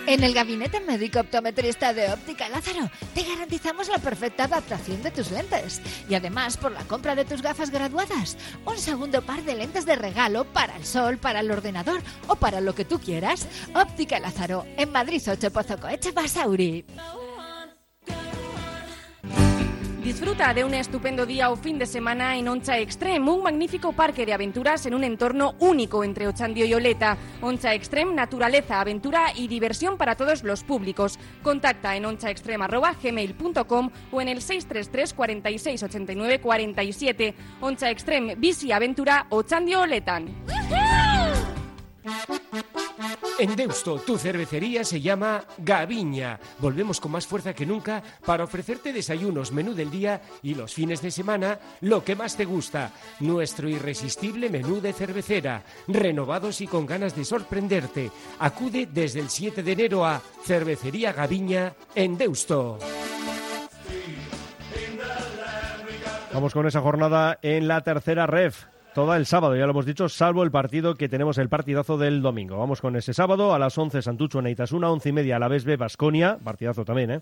En 0.08 0.24
el 0.24 0.36
gabinete 0.36 0.80
médico 0.80 1.20
optometrista 1.20 1.92
de 1.92 2.12
Óptica 2.12 2.48
Lázaro 2.48 2.92
te 3.16 3.24
garantizamos 3.24 3.88
la 3.90 3.98
perfecta 3.98 4.44
adaptación 4.44 5.02
de 5.02 5.10
tus 5.10 5.32
lentes. 5.32 5.82
Y 6.08 6.14
además, 6.14 6.58
por 6.58 6.72
la 6.72 6.84
compra 6.84 7.16
de 7.16 7.26
tus 7.26 7.42
gafas 7.42 7.72
graduadas, 7.72 8.38
un 8.66 8.78
segundo 8.78 9.24
par 9.24 9.42
de 9.44 9.56
lentes 9.56 9.88
de 9.88 9.96
regalo 9.96 10.46
para 10.46 10.76
el 10.78 10.86
sol, 10.86 11.18
para 11.18 11.40
el 11.40 11.50
ordenador 11.50 12.02
o 12.28 12.36
para 12.36 12.62
lo 12.62 12.76
que 12.76 12.86
tú 12.86 13.00
quieras. 13.00 13.48
Óptica 13.74 14.20
Lázaro, 14.20 14.66
en 14.78 14.92
Madrid 14.92 15.24
8 15.28 15.52
Pozo 15.52 15.80
Coeche 15.80 16.12
Basauri. 16.12 16.86
Disfruta 20.06 20.54
de 20.54 20.64
un 20.64 20.76
estupendo 20.76 21.26
día 21.26 21.50
o 21.50 21.56
fin 21.56 21.80
de 21.80 21.88
semana 21.88 22.38
en 22.38 22.48
Oncha 22.48 22.78
Extreme, 22.78 23.28
un 23.28 23.42
magnífico 23.42 23.92
parque 23.92 24.24
de 24.24 24.34
aventuras 24.34 24.86
en 24.86 24.94
un 24.94 25.04
entorno 25.04 25.56
único 25.58 26.04
entre 26.04 26.28
Ochandio 26.28 26.64
y 26.64 26.76
Oleta. 26.76 27.18
Oncha 27.42 27.74
Extreme, 27.74 28.14
naturaleza, 28.14 28.80
aventura 28.80 29.34
y 29.36 29.48
diversión 29.48 29.98
para 29.98 30.16
todos 30.16 30.44
los 30.44 30.64
públicos. 30.64 31.18
Contacta 31.42 31.96
en 31.96 32.06
onchaextreme.gmail.com 32.06 33.90
o 34.12 34.22
en 34.22 34.28
el 34.28 34.44
633 34.44 35.12
46 35.16 35.82
89 35.82 36.40
47. 36.40 37.36
Oncha 37.62 37.90
Extreme, 37.90 38.36
bici, 38.36 38.72
aventura, 38.72 39.26
Ochandio 39.30 39.82
Oletan. 39.82 40.28
En 43.38 43.56
Deusto, 43.56 44.00
tu 44.00 44.18
cervecería 44.18 44.86
se 44.86 45.02
llama 45.02 45.44
Gaviña. 45.58 46.40
Volvemos 46.60 47.02
con 47.02 47.12
más 47.12 47.28
fuerza 47.28 47.54
que 47.54 47.66
nunca 47.66 48.02
para 48.26 48.46
ofrecerte 48.46 48.94
desayunos, 48.94 49.52
menú 49.52 49.74
del 49.74 49.92
día 49.92 50.22
y 50.42 50.56
los 50.56 50.74
fines 50.74 51.02
de 51.02 51.12
semana 51.12 51.60
lo 51.82 52.04
que 52.04 52.16
más 52.16 52.38
te 52.38 52.46
gusta. 52.46 52.92
Nuestro 53.20 53.68
irresistible 53.68 54.50
menú 54.50 54.80
de 54.80 54.94
cervecera, 54.94 55.64
renovados 55.88 56.62
y 56.62 56.68
con 56.68 56.86
ganas 56.86 57.16
de 57.16 57.26
sorprenderte. 57.26 58.10
Acude 58.40 58.88
desde 58.92 59.20
el 59.20 59.30
7 59.30 59.64
de 59.64 59.72
enero 59.74 60.06
a 60.06 60.22
Cervecería 60.46 61.12
Gaviña 61.12 61.74
en 61.94 62.18
Deusto. 62.18 62.80
Vamos 66.34 66.54
con 66.54 66.68
esa 66.68 66.82
jornada 66.82 67.38
en 67.42 67.68
la 67.68 67.82
tercera 67.82 68.28
ref. 68.28 68.66
Toda 68.96 69.18
el 69.18 69.26
sábado, 69.26 69.58
ya 69.58 69.66
lo 69.66 69.72
hemos 69.72 69.86
dicho, 69.86 70.08
salvo 70.08 70.42
el 70.42 70.52
partido 70.52 70.96
que 70.96 71.10
tenemos 71.10 71.38
el 71.38 71.50
partidazo 71.50 71.98
del 71.98 72.22
domingo. 72.22 72.58
Vamos 72.58 72.80
con 72.80 72.96
ese 72.96 73.14
sábado 73.14 73.54
a 73.54 73.60
las 73.60 73.78
11 73.78 74.02
Santucho 74.02 74.40
en 74.40 74.48
Itasuna, 74.48 74.90
11 74.90 75.10
y 75.10 75.12
media 75.12 75.36
a 75.36 75.40
la 75.40 75.50
Vesbe 75.50 75.76
Basconia, 75.76 76.38
partidazo 76.42 76.86
también, 76.86 77.12
¿eh? 77.12 77.20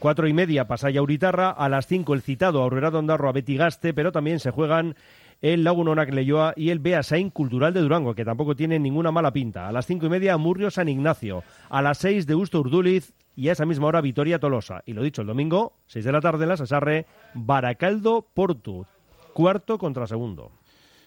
4 0.00 0.28
y 0.28 0.34
media 0.34 0.66
Pasaya 0.66 1.00
Uritarra, 1.00 1.48
a 1.48 1.70
las 1.70 1.86
5 1.86 2.12
el 2.12 2.20
citado 2.20 2.62
Aurrera 2.62 2.90
Dondarro 2.90 3.30
a 3.30 3.32
Betigaste, 3.32 3.94
pero 3.94 4.12
también 4.12 4.38
se 4.38 4.50
juegan 4.50 4.96
el 5.40 5.64
Lagunonac 5.64 6.12
Leyoa 6.12 6.52
y 6.56 6.68
el 6.68 6.78
Beasain 6.78 7.30
Cultural 7.30 7.72
de 7.72 7.80
Durango, 7.80 8.14
que 8.14 8.26
tampoco 8.26 8.54
tiene 8.54 8.78
ninguna 8.78 9.10
mala 9.10 9.32
pinta. 9.32 9.66
A 9.66 9.72
las 9.72 9.86
5 9.86 10.04
y 10.04 10.10
media 10.10 10.36
Murrio 10.36 10.70
San 10.70 10.90
Ignacio, 10.90 11.42
a 11.70 11.80
las 11.80 11.96
6 11.98 12.26
de 12.26 12.34
Usto 12.34 12.60
Urduliz 12.60 13.14
y 13.34 13.48
a 13.48 13.52
esa 13.52 13.64
misma 13.64 13.86
hora 13.86 14.02
Vitoria 14.02 14.38
Tolosa. 14.38 14.82
Y 14.84 14.92
lo 14.92 15.02
dicho, 15.02 15.22
el 15.22 15.28
domingo, 15.28 15.72
6 15.86 16.04
de 16.04 16.12
la 16.12 16.20
tarde 16.20 16.42
en 16.42 16.50
la 16.50 16.58
Sasarre, 16.58 17.06
Baracaldo 17.32 18.26
Portu, 18.34 18.84
cuarto 19.32 19.78
contra 19.78 20.06
segundo. 20.06 20.52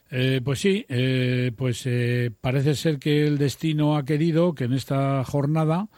Eh, 0.10 0.42
pues 0.44 0.60
sí, 0.60 0.86
eh, 0.88 1.52
pues 1.56 1.82
eh, 1.86 2.32
parece 2.40 2.76
ser 2.76 3.00
que 3.00 3.26
el 3.28 3.38
destino 3.38 3.98
ha 3.98 4.06
querido 4.06 4.54
que 4.54 4.64
en 4.64 4.74
esta 4.74 5.24
jornada, 5.26 5.90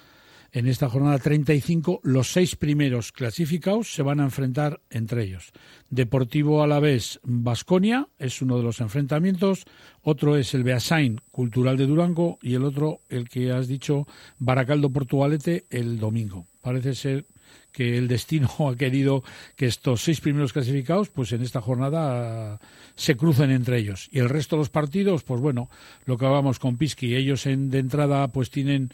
en 0.52 0.68
esta 0.68 0.90
jornada 0.90 1.20
35, 1.20 2.00
los 2.04 2.32
seis 2.32 2.56
primeros 2.56 3.12
clasificados 3.12 3.94
se 3.94 4.02
van 4.02 4.20
a 4.20 4.24
enfrentar 4.24 4.82
entre 4.90 5.24
ellos. 5.24 5.52
Deportivo 5.92 6.64
Alavés 6.64 7.20
Basconia 7.24 8.08
es 8.18 8.42
uno 8.42 8.58
de 8.58 8.64
los 8.64 8.82
enfrentamientos, 8.82 9.66
otro 10.02 10.38
es 10.38 10.56
el 10.56 10.64
Beasain 10.64 11.22
Cultural 11.32 11.78
de 11.78 11.86
Durango 11.86 12.40
y 12.42 12.56
el 12.56 12.64
otro, 12.64 13.02
el 13.10 13.30
que 13.30 13.52
has 13.52 13.68
dicho, 13.68 14.08
Baracaldo 14.40 14.90
Portugalete 14.90 15.66
el 15.70 16.00
domingo. 16.00 16.48
Parece 16.62 16.96
ser 16.96 17.26
que 17.72 17.98
el 17.98 18.08
destino 18.08 18.50
ha 18.70 18.76
querido 18.76 19.24
que 19.56 19.68
estos 19.68 20.02
seis 20.02 20.22
primeros 20.22 20.54
clasificados, 20.54 21.10
pues 21.10 21.32
en 21.32 21.44
esta 21.44 21.62
jornada 21.62 22.60
se 22.96 23.16
crucen 23.16 23.52
entre 23.52 23.78
ellos. 23.78 24.10
Y 24.12 24.20
el 24.20 24.30
resto 24.30 24.56
de 24.56 24.62
los 24.62 24.70
partidos, 24.70 25.24
pues 25.24 25.40
bueno, 25.42 25.70
lo 26.06 26.18
que 26.18 26.26
hablamos 26.26 26.60
con 26.60 26.78
Pisky, 26.78 27.16
ellos 27.16 27.46
en, 27.46 27.70
de 27.70 27.80
entrada 27.80 28.28
pues 28.28 28.50
tienen 28.50 28.92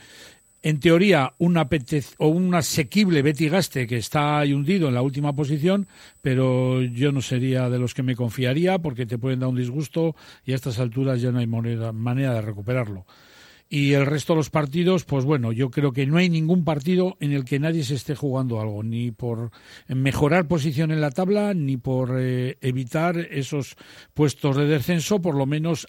en 0.65 0.79
teoría 0.79 1.33
un 1.37 1.57
o 1.57 2.27
un 2.27 2.55
asequible 2.55 3.21
Betty 3.21 3.49
Gaste 3.49 3.85
que 3.85 3.97
está 3.97 4.39
ahí 4.39 4.51
hundido 4.51 4.87
en 4.87 4.95
la 4.95 5.03
última 5.03 5.31
posición, 5.33 5.87
pero 6.23 6.81
yo 6.81 7.11
no 7.11 7.21
sería 7.21 7.69
de 7.69 7.77
los 7.77 7.93
que 7.93 8.01
me 8.01 8.15
confiaría 8.15 8.79
porque 8.79 9.05
te 9.05 9.19
pueden 9.19 9.41
dar 9.41 9.49
un 9.49 9.57
disgusto 9.57 10.15
y 10.43 10.53
a 10.53 10.55
estas 10.55 10.79
alturas 10.79 11.21
ya 11.21 11.31
no 11.31 11.37
hay 11.37 11.45
manera 11.45 12.33
de 12.33 12.41
recuperarlo. 12.41 13.05
Y 13.75 13.91
el 13.91 14.05
resto 14.05 14.31
de 14.31 14.37
los 14.37 14.49
partidos, 14.49 15.03
pues 15.03 15.25
bueno, 15.25 15.51
yo 15.51 15.69
creo 15.69 15.91
que 15.91 16.05
no 16.05 16.15
hay 16.15 16.29
ningún 16.29 16.63
partido 16.63 17.17
en 17.19 17.33
el 17.33 17.43
que 17.43 17.59
nadie 17.59 17.83
se 17.83 17.95
esté 17.95 18.15
jugando 18.15 18.61
algo, 18.61 18.83
ni 18.83 19.11
por 19.11 19.51
mejorar 19.89 20.47
posición 20.47 20.91
en 20.91 21.01
la 21.01 21.11
tabla, 21.11 21.53
ni 21.53 21.75
por 21.75 22.15
eh, 22.17 22.57
evitar 22.61 23.17
esos 23.17 23.75
puestos 24.13 24.55
de 24.55 24.65
descenso, 24.65 25.21
por 25.21 25.35
lo 25.35 25.45
menos 25.45 25.87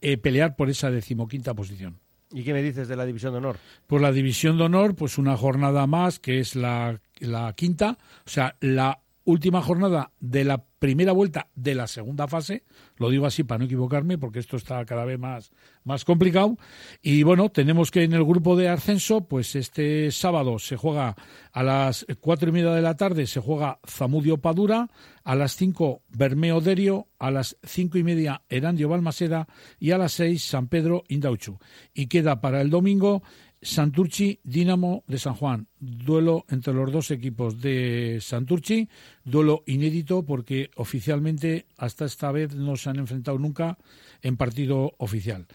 eh, 0.00 0.18
pelear 0.18 0.56
por 0.56 0.68
esa 0.68 0.90
decimoquinta 0.90 1.54
posición. 1.54 2.00
¿Y 2.32 2.42
qué 2.42 2.52
me 2.52 2.60
dices 2.60 2.88
de 2.88 2.96
la 2.96 3.06
División 3.06 3.34
de 3.34 3.38
Honor? 3.38 3.56
Pues 3.86 4.02
la 4.02 4.10
División 4.10 4.58
de 4.58 4.64
Honor, 4.64 4.96
pues 4.96 5.16
una 5.16 5.36
jornada 5.36 5.86
más, 5.86 6.18
que 6.18 6.40
es 6.40 6.56
la, 6.56 7.00
la 7.20 7.52
quinta, 7.52 7.98
o 8.26 8.30
sea, 8.30 8.56
la 8.60 9.01
última 9.24 9.62
jornada 9.62 10.12
de 10.20 10.44
la 10.44 10.64
primera 10.78 11.12
vuelta 11.12 11.48
de 11.54 11.74
la 11.76 11.86
segunda 11.86 12.26
fase, 12.26 12.64
lo 12.96 13.08
digo 13.08 13.26
así 13.26 13.44
para 13.44 13.60
no 13.60 13.64
equivocarme 13.66 14.18
porque 14.18 14.40
esto 14.40 14.56
está 14.56 14.84
cada 14.84 15.04
vez 15.04 15.18
más, 15.18 15.52
más 15.84 16.04
complicado 16.04 16.58
y 17.02 17.22
bueno, 17.22 17.50
tenemos 17.50 17.90
que 17.90 18.02
en 18.02 18.14
el 18.14 18.24
grupo 18.24 18.56
de 18.56 18.68
ascenso, 18.68 19.28
pues 19.28 19.54
este 19.54 20.10
sábado 20.10 20.58
se 20.58 20.76
juega 20.76 21.14
a 21.52 21.62
las 21.62 22.04
cuatro 22.20 22.48
y 22.48 22.52
media 22.52 22.72
de 22.72 22.82
la 22.82 22.96
tarde, 22.96 23.26
se 23.26 23.40
juega 23.40 23.78
Zamudio 23.88 24.38
Padura, 24.38 24.90
a 25.22 25.34
las 25.36 25.54
cinco 25.54 26.02
Bermeo 26.08 26.60
Derio, 26.60 27.08
a 27.18 27.30
las 27.30 27.56
cinco 27.62 27.98
y 27.98 28.02
media 28.02 28.42
Erandio 28.48 28.88
Balmaseda 28.88 29.46
y 29.78 29.92
a 29.92 29.98
las 29.98 30.12
seis 30.12 30.42
San 30.42 30.68
Pedro 30.68 31.04
Indauchu. 31.08 31.58
Y 31.94 32.06
queda 32.06 32.40
para 32.40 32.60
el 32.60 32.70
domingo 32.70 33.22
Santurchi 33.62 34.40
Dinamo 34.42 35.04
de 35.06 35.18
San 35.18 35.34
Juan. 35.34 35.68
Duelo 35.78 36.44
entre 36.48 36.74
los 36.74 36.90
dos 36.90 37.10
equipos 37.12 37.60
de 37.60 38.18
Santurchi. 38.20 38.88
Duelo 39.24 39.62
inédito 39.66 40.26
porque 40.26 40.70
oficialmente 40.76 41.66
hasta 41.78 42.04
esta 42.04 42.32
vez 42.32 42.54
no 42.54 42.76
se 42.76 42.90
han 42.90 42.98
enfrentado 42.98 43.38
nunca 43.38 43.78
en 44.20 44.36
partido 44.36 44.94
oficial. 44.98 45.46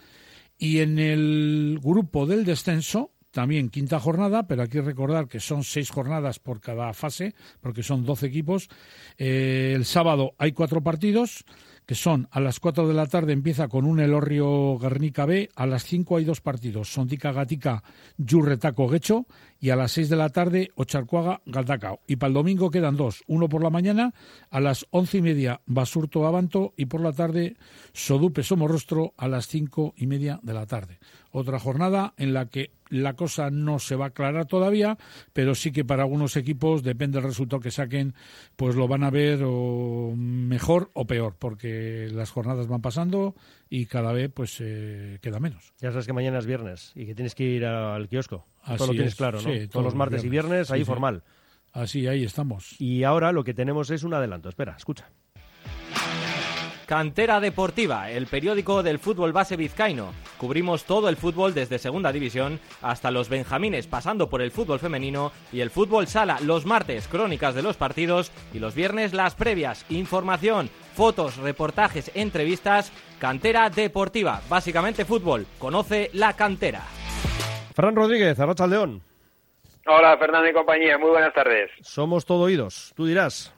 Y 0.58 0.80
en 0.80 0.98
el 0.98 1.80
grupo 1.84 2.26
del 2.26 2.46
descenso, 2.46 3.12
también 3.32 3.70
quinta 3.70 4.00
jornada, 4.00 4.48
pero 4.48 4.64
hay 4.64 4.70
que 4.70 4.82
recordar 4.82 5.28
que 5.28 5.40
son 5.40 5.64
seis 5.64 5.92
jornadas 5.92 6.40
por 6.40 6.62
cada 6.62 6.94
fase, 6.94 7.36
porque 7.62 7.84
son 7.84 8.06
doce 8.06 8.28
equipos. 8.28 8.70
Eh, 9.18 9.74
el 9.76 9.86
sábado 9.86 10.34
hay 10.40 10.54
cuatro 10.54 10.82
partidos 10.82 11.46
que 11.88 11.96
son 11.96 12.28
a 12.32 12.42
las 12.42 12.60
4 12.60 12.86
de 12.86 12.94
la 12.94 13.08
tarde 13.08 13.32
empieza 13.32 13.70
con 13.70 13.86
un 13.86 14.02
Elorrio 14.02 14.78
Guernica 14.78 15.26
B, 15.26 15.50
a 15.56 15.66
las 15.66 15.86
5 15.86 16.18
hay 16.18 16.26
dos 16.26 16.42
partidos, 16.42 16.92
Sondica 16.92 17.32
Gatica, 17.32 17.82
Yurretaco 18.18 18.90
Guecho, 18.90 19.26
y 19.60 19.70
a 19.70 19.78
las 19.78 19.94
6 19.94 20.10
de 20.10 20.16
la 20.18 20.30
tarde 20.30 20.70
Ocharcuaga 20.76 21.42
Galdacao. 21.46 22.02
Y 22.06 22.18
para 22.18 22.28
el 22.28 22.34
domingo 22.34 22.70
quedan 22.70 22.98
dos, 22.98 23.24
uno 23.28 23.48
por 23.48 23.64
la 23.64 23.70
mañana, 23.70 24.14
a 24.52 24.60
las 24.60 24.86
once 24.92 25.20
y 25.20 25.22
media 25.22 25.62
Basurto 25.66 26.28
Abanto, 26.28 26.74
y 26.76 26.88
por 26.88 27.00
la 27.00 27.14
tarde 27.14 27.56
Sodupe 27.94 28.44
Somorrostro 28.44 29.14
a 29.16 29.30
las 29.30 29.48
cinco 29.48 29.94
y 29.96 30.08
media 30.08 30.42
de 30.44 30.54
la 30.54 30.66
tarde. 30.66 31.00
Otra 31.32 31.60
jornada 31.60 32.14
en 32.18 32.34
la 32.34 32.48
que 32.48 32.72
la 32.90 33.14
cosa 33.14 33.50
no 33.50 33.80
se 33.80 33.96
va 33.96 34.06
a 34.06 34.08
aclarar 34.10 34.46
todavía, 34.46 34.98
pero 35.34 35.56
sí 35.56 35.72
que 35.72 35.84
para 35.86 36.04
algunos 36.04 36.36
equipos, 36.38 36.84
depende 36.84 37.20
del 37.20 37.28
resultado 37.28 37.60
que 37.60 37.72
saquen, 37.72 38.14
pues 38.56 38.76
lo 38.76 38.88
van 38.88 39.04
a 39.04 39.10
ver 39.10 39.42
o 39.44 40.14
mejor 40.16 40.90
o 40.94 41.06
peor, 41.06 41.36
porque 41.38 42.10
las 42.12 42.32
jornadas 42.32 42.68
van 42.68 42.82
pasando 42.82 43.36
y 43.70 43.86
cada 43.86 44.14
vez 44.14 44.32
pues 44.34 44.58
eh, 44.62 45.20
queda 45.22 45.40
menos. 45.40 45.74
Ya 45.80 45.92
sabes 45.92 46.08
que 46.08 46.14
mañana 46.14 46.40
es 46.40 46.46
viernes 46.46 46.92
y 46.96 47.06
que 47.06 47.16
tienes 47.16 47.36
que 47.36 47.44
ir 47.44 47.66
al 47.66 48.08
kiosco. 48.08 48.46
Así 48.64 48.78
Todo 48.78 48.88
lo 48.88 48.94
tienes 48.94 49.14
es, 49.14 49.18
claro, 49.18 49.42
¿no? 49.42 49.50
sí, 49.54 49.68
Todos 49.68 49.86
los 49.86 49.96
martes 49.96 50.24
y 50.24 50.30
viernes, 50.30 50.72
ahí 50.72 50.82
sí. 50.82 50.86
formal. 50.86 51.24
Así, 51.74 52.08
ahí 52.08 52.24
estamos. 52.24 52.80
Y 52.80 53.04
ahora 53.04 53.32
lo 53.32 53.44
que 53.44 53.54
tenemos 53.54 53.92
es 53.92 54.04
un 54.04 54.14
adelanto. 54.14 54.50
Espera, 54.50 54.76
escucha. 54.78 55.12
Cantera 56.88 57.42
Deportiva, 57.42 58.10
el 58.10 58.28
periódico 58.28 58.82
del 58.82 58.98
fútbol 58.98 59.34
base 59.34 59.58
vizcaíno. 59.58 60.14
Cubrimos 60.38 60.86
todo 60.86 61.10
el 61.10 61.18
fútbol 61.18 61.54
desde 61.54 61.80
Segunda 61.80 62.14
División 62.14 62.62
hasta 62.82 63.12
los 63.12 63.28
Benjamines, 63.28 63.88
pasando 63.88 64.30
por 64.30 64.42
el 64.42 64.52
fútbol 64.52 64.80
femenino 64.80 65.34
y 65.52 65.60
el 65.60 65.70
fútbol 65.70 66.08
sala. 66.08 66.38
Los 66.42 66.66
martes, 66.66 67.10
crónicas 67.10 67.56
de 67.56 67.62
los 67.62 67.76
partidos 67.76 68.32
y 68.54 68.60
los 68.60 68.74
viernes, 68.74 69.12
las 69.12 69.36
previas. 69.36 69.86
Información, 69.90 70.70
fotos, 70.96 71.36
reportajes, 71.36 72.10
entrevistas. 72.16 72.94
Cantera 73.20 73.70
Deportiva, 73.70 74.42
básicamente 74.48 75.04
fútbol. 75.04 75.46
Conoce 75.60 76.10
la 76.14 76.38
cantera. 76.38 76.84
Fran 77.76 77.98
Rodríguez, 77.98 78.40
Arracha 78.40 78.66
León. 78.66 79.02
Hola, 79.88 80.18
Fernando 80.18 80.48
y 80.48 80.54
compañía, 80.54 80.98
muy 80.98 81.10
buenas 81.10 81.34
tardes. 81.34 81.70
Somos 81.82 82.26
todo 82.26 82.44
oídos. 82.44 82.94
Tú 82.96 83.06
dirás. 83.06 83.54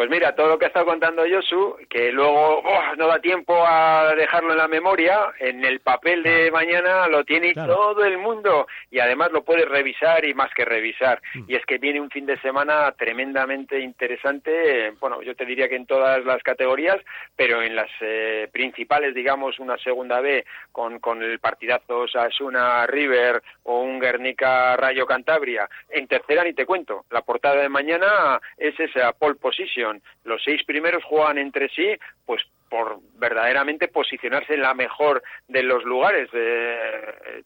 Pues 0.00 0.08
mira, 0.08 0.34
todo 0.34 0.48
lo 0.48 0.58
que 0.58 0.64
ha 0.64 0.68
estado 0.68 0.86
contando 0.86 1.24
Josu, 1.30 1.76
que 1.90 2.10
luego 2.10 2.62
no 2.96 3.06
da 3.06 3.18
tiempo 3.18 3.54
a 3.66 4.14
dejarlo 4.16 4.52
en 4.52 4.56
la 4.56 4.66
memoria, 4.66 5.34
en 5.38 5.62
el 5.62 5.80
papel 5.80 6.22
de 6.22 6.50
mañana 6.50 7.06
lo 7.06 7.22
tiene 7.22 7.52
Claro. 7.52 7.74
todo 7.74 8.04
el 8.06 8.16
mundo 8.16 8.66
y 8.90 8.98
además 8.98 9.30
lo 9.30 9.44
puedes 9.44 9.68
revisar 9.68 10.24
y 10.24 10.32
más 10.32 10.54
que 10.54 10.64
revisar. 10.64 11.20
Y 11.46 11.54
es 11.54 11.66
que 11.66 11.76
viene 11.76 12.00
un 12.00 12.08
fin 12.08 12.24
de 12.24 12.40
semana 12.40 12.90
tremendamente 12.92 13.78
interesante, 13.78 14.94
bueno, 15.00 15.20
yo 15.20 15.36
te 15.36 15.44
diría 15.44 15.68
que 15.68 15.76
en 15.76 15.84
todas 15.84 16.24
las 16.24 16.42
categorías, 16.42 16.96
pero 17.36 17.60
en 17.60 17.76
las 17.76 17.90
eh, 18.00 18.48
principales, 18.50 19.14
digamos, 19.14 19.58
una 19.58 19.76
segunda 19.76 20.22
B 20.22 20.46
con, 20.72 20.98
con 21.00 21.22
el 21.22 21.40
partidazo 21.40 22.08
Sasuna 22.08 22.86
River 22.86 23.42
o 23.64 23.82
un 23.82 24.00
Guernica 24.00 24.78
Rayo 24.78 25.04
Cantabria. 25.04 25.68
En 25.90 26.08
tercera 26.08 26.42
ni 26.42 26.54
te 26.54 26.64
cuento, 26.64 27.04
la 27.10 27.20
portada 27.20 27.56
de 27.56 27.68
mañana 27.68 28.40
es 28.56 28.80
esa 28.80 29.12
pole 29.12 29.34
position. 29.34 29.89
Los 30.24 30.42
seis 30.44 30.62
primeros 30.64 31.04
juegan 31.04 31.38
entre 31.38 31.68
sí, 31.70 31.96
pues 32.26 32.42
por 32.68 33.00
verdaderamente 33.18 33.88
posicionarse 33.88 34.54
en 34.54 34.62
la 34.62 34.74
mejor 34.74 35.22
de 35.48 35.62
los 35.62 35.84
lugares. 35.84 36.28
Eh, 36.32 37.42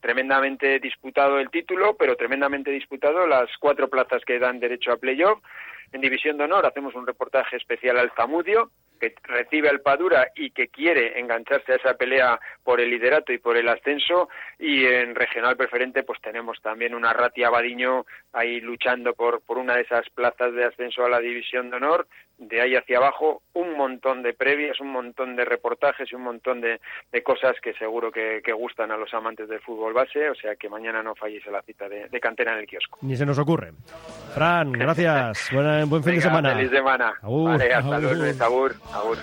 tremendamente 0.00 0.78
disputado 0.78 1.38
el 1.38 1.50
título, 1.50 1.96
pero 1.96 2.14
tremendamente 2.16 2.70
disputado 2.70 3.26
las 3.26 3.48
cuatro 3.58 3.88
plazas 3.88 4.22
que 4.24 4.38
dan 4.38 4.60
derecho 4.60 4.92
a 4.92 4.98
playoff. 4.98 5.40
En 5.92 6.00
División 6.00 6.36
de 6.38 6.44
Honor 6.44 6.66
hacemos 6.66 6.94
un 6.94 7.06
reportaje 7.06 7.56
especial 7.56 7.98
al 7.98 8.12
Zamudio, 8.12 8.70
que 9.00 9.14
recibe 9.24 9.68
al 9.68 9.80
Padura 9.80 10.28
y 10.36 10.50
que 10.50 10.68
quiere 10.68 11.18
engancharse 11.18 11.72
a 11.72 11.76
esa 11.76 11.94
pelea 11.94 12.38
por 12.62 12.80
el 12.80 12.90
liderato 12.90 13.32
y 13.32 13.38
por 13.38 13.56
el 13.56 13.68
ascenso. 13.68 14.28
Y 14.58 14.84
en 14.84 15.14
Regional 15.14 15.56
Preferente 15.56 16.04
pues 16.04 16.20
tenemos 16.20 16.60
también 16.60 16.94
una 16.94 17.12
Ratia 17.12 17.48
Abadiño 17.48 18.04
ahí 18.32 18.60
luchando 18.60 19.14
por, 19.14 19.40
por 19.40 19.58
una 19.58 19.74
de 19.74 19.82
esas 19.82 20.08
plazas 20.10 20.52
de 20.52 20.64
ascenso 20.64 21.04
a 21.04 21.10
la 21.10 21.18
División 21.18 21.70
de 21.70 21.76
Honor. 21.76 22.06
De 22.40 22.58
ahí 22.60 22.74
hacia 22.74 22.96
abajo 22.96 23.42
un 23.52 23.76
montón 23.76 24.22
de 24.22 24.32
previas, 24.32 24.80
un 24.80 24.90
montón 24.90 25.36
de 25.36 25.44
reportajes 25.44 26.10
y 26.10 26.14
un 26.14 26.22
montón 26.22 26.62
de, 26.62 26.80
de 27.12 27.22
cosas 27.22 27.52
que 27.62 27.74
seguro 27.74 28.10
que, 28.10 28.40
que 28.42 28.52
gustan 28.54 28.90
a 28.90 28.96
los 28.96 29.12
amantes 29.12 29.46
del 29.48 29.60
fútbol 29.60 29.92
base. 29.92 30.30
O 30.30 30.34
sea 30.34 30.56
que 30.56 30.68
mañana 30.70 31.02
no 31.02 31.14
falléis 31.14 31.46
a 31.46 31.50
la 31.50 31.60
cita 31.62 31.86
de, 31.88 32.08
de 32.08 32.20
cantera 32.20 32.52
en 32.54 32.60
el 32.60 32.66
kiosco. 32.66 32.98
Ni 33.02 33.14
se 33.14 33.26
nos 33.26 33.38
ocurre. 33.38 33.72
Fran, 34.34 34.72
gracias. 34.78 35.50
Buena- 35.52 35.84
buen 35.84 36.02
fin 36.02 36.14
de 36.14 36.20
semana. 36.22 36.54
Feliz 36.54 36.70
semana. 36.70 37.14
Vale, 37.22 37.74
hasta 37.74 37.98
luego. 37.98 38.24
Agur. 38.94 39.18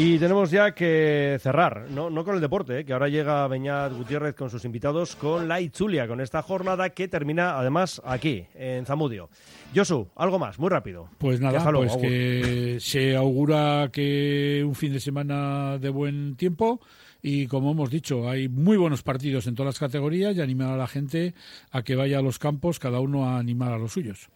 Y 0.00 0.16
tenemos 0.20 0.52
ya 0.52 0.76
que 0.76 1.38
cerrar, 1.40 1.86
no, 1.90 2.08
no 2.08 2.24
con 2.24 2.36
el 2.36 2.40
deporte, 2.40 2.78
¿eh? 2.78 2.84
que 2.84 2.92
ahora 2.92 3.08
llega 3.08 3.48
Beñat 3.48 3.92
Gutiérrez 3.92 4.36
con 4.36 4.48
sus 4.48 4.64
invitados, 4.64 5.16
con 5.16 5.48
la 5.48 5.60
Itzulia, 5.60 6.06
con 6.06 6.20
esta 6.20 6.40
jornada 6.40 6.90
que 6.90 7.08
termina 7.08 7.58
además 7.58 8.00
aquí, 8.04 8.46
en 8.54 8.86
Zamudio. 8.86 9.28
Josu, 9.74 10.06
algo 10.14 10.38
más, 10.38 10.56
muy 10.60 10.68
rápido. 10.68 11.08
Pues 11.18 11.40
nada, 11.40 11.68
pues 11.72 11.96
que 11.96 12.78
se 12.78 13.16
augura 13.16 13.90
que 13.92 14.62
un 14.64 14.76
fin 14.76 14.92
de 14.92 15.00
semana 15.00 15.78
de 15.78 15.88
buen 15.88 16.36
tiempo 16.36 16.80
y 17.20 17.48
como 17.48 17.72
hemos 17.72 17.90
dicho, 17.90 18.28
hay 18.28 18.48
muy 18.48 18.76
buenos 18.76 19.02
partidos 19.02 19.48
en 19.48 19.56
todas 19.56 19.74
las 19.74 19.80
categorías 19.80 20.36
y 20.36 20.40
animar 20.40 20.70
a 20.74 20.76
la 20.76 20.86
gente 20.86 21.34
a 21.72 21.82
que 21.82 21.96
vaya 21.96 22.20
a 22.20 22.22
los 22.22 22.38
campos, 22.38 22.78
cada 22.78 23.00
uno 23.00 23.28
a 23.28 23.38
animar 23.40 23.72
a 23.72 23.78
los 23.78 23.94
suyos. 23.94 24.30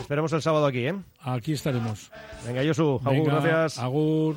Esperemos 0.00 0.32
el 0.32 0.42
sábado 0.42 0.66
aquí, 0.66 0.86
¿eh? 0.86 0.94
Aquí 1.20 1.52
estaremos. 1.52 2.10
Venga, 2.46 2.62
Josu, 2.64 3.00
agur, 3.04 3.12
Venga, 3.12 3.40
gracias. 3.40 3.78
Agur. 3.78 4.36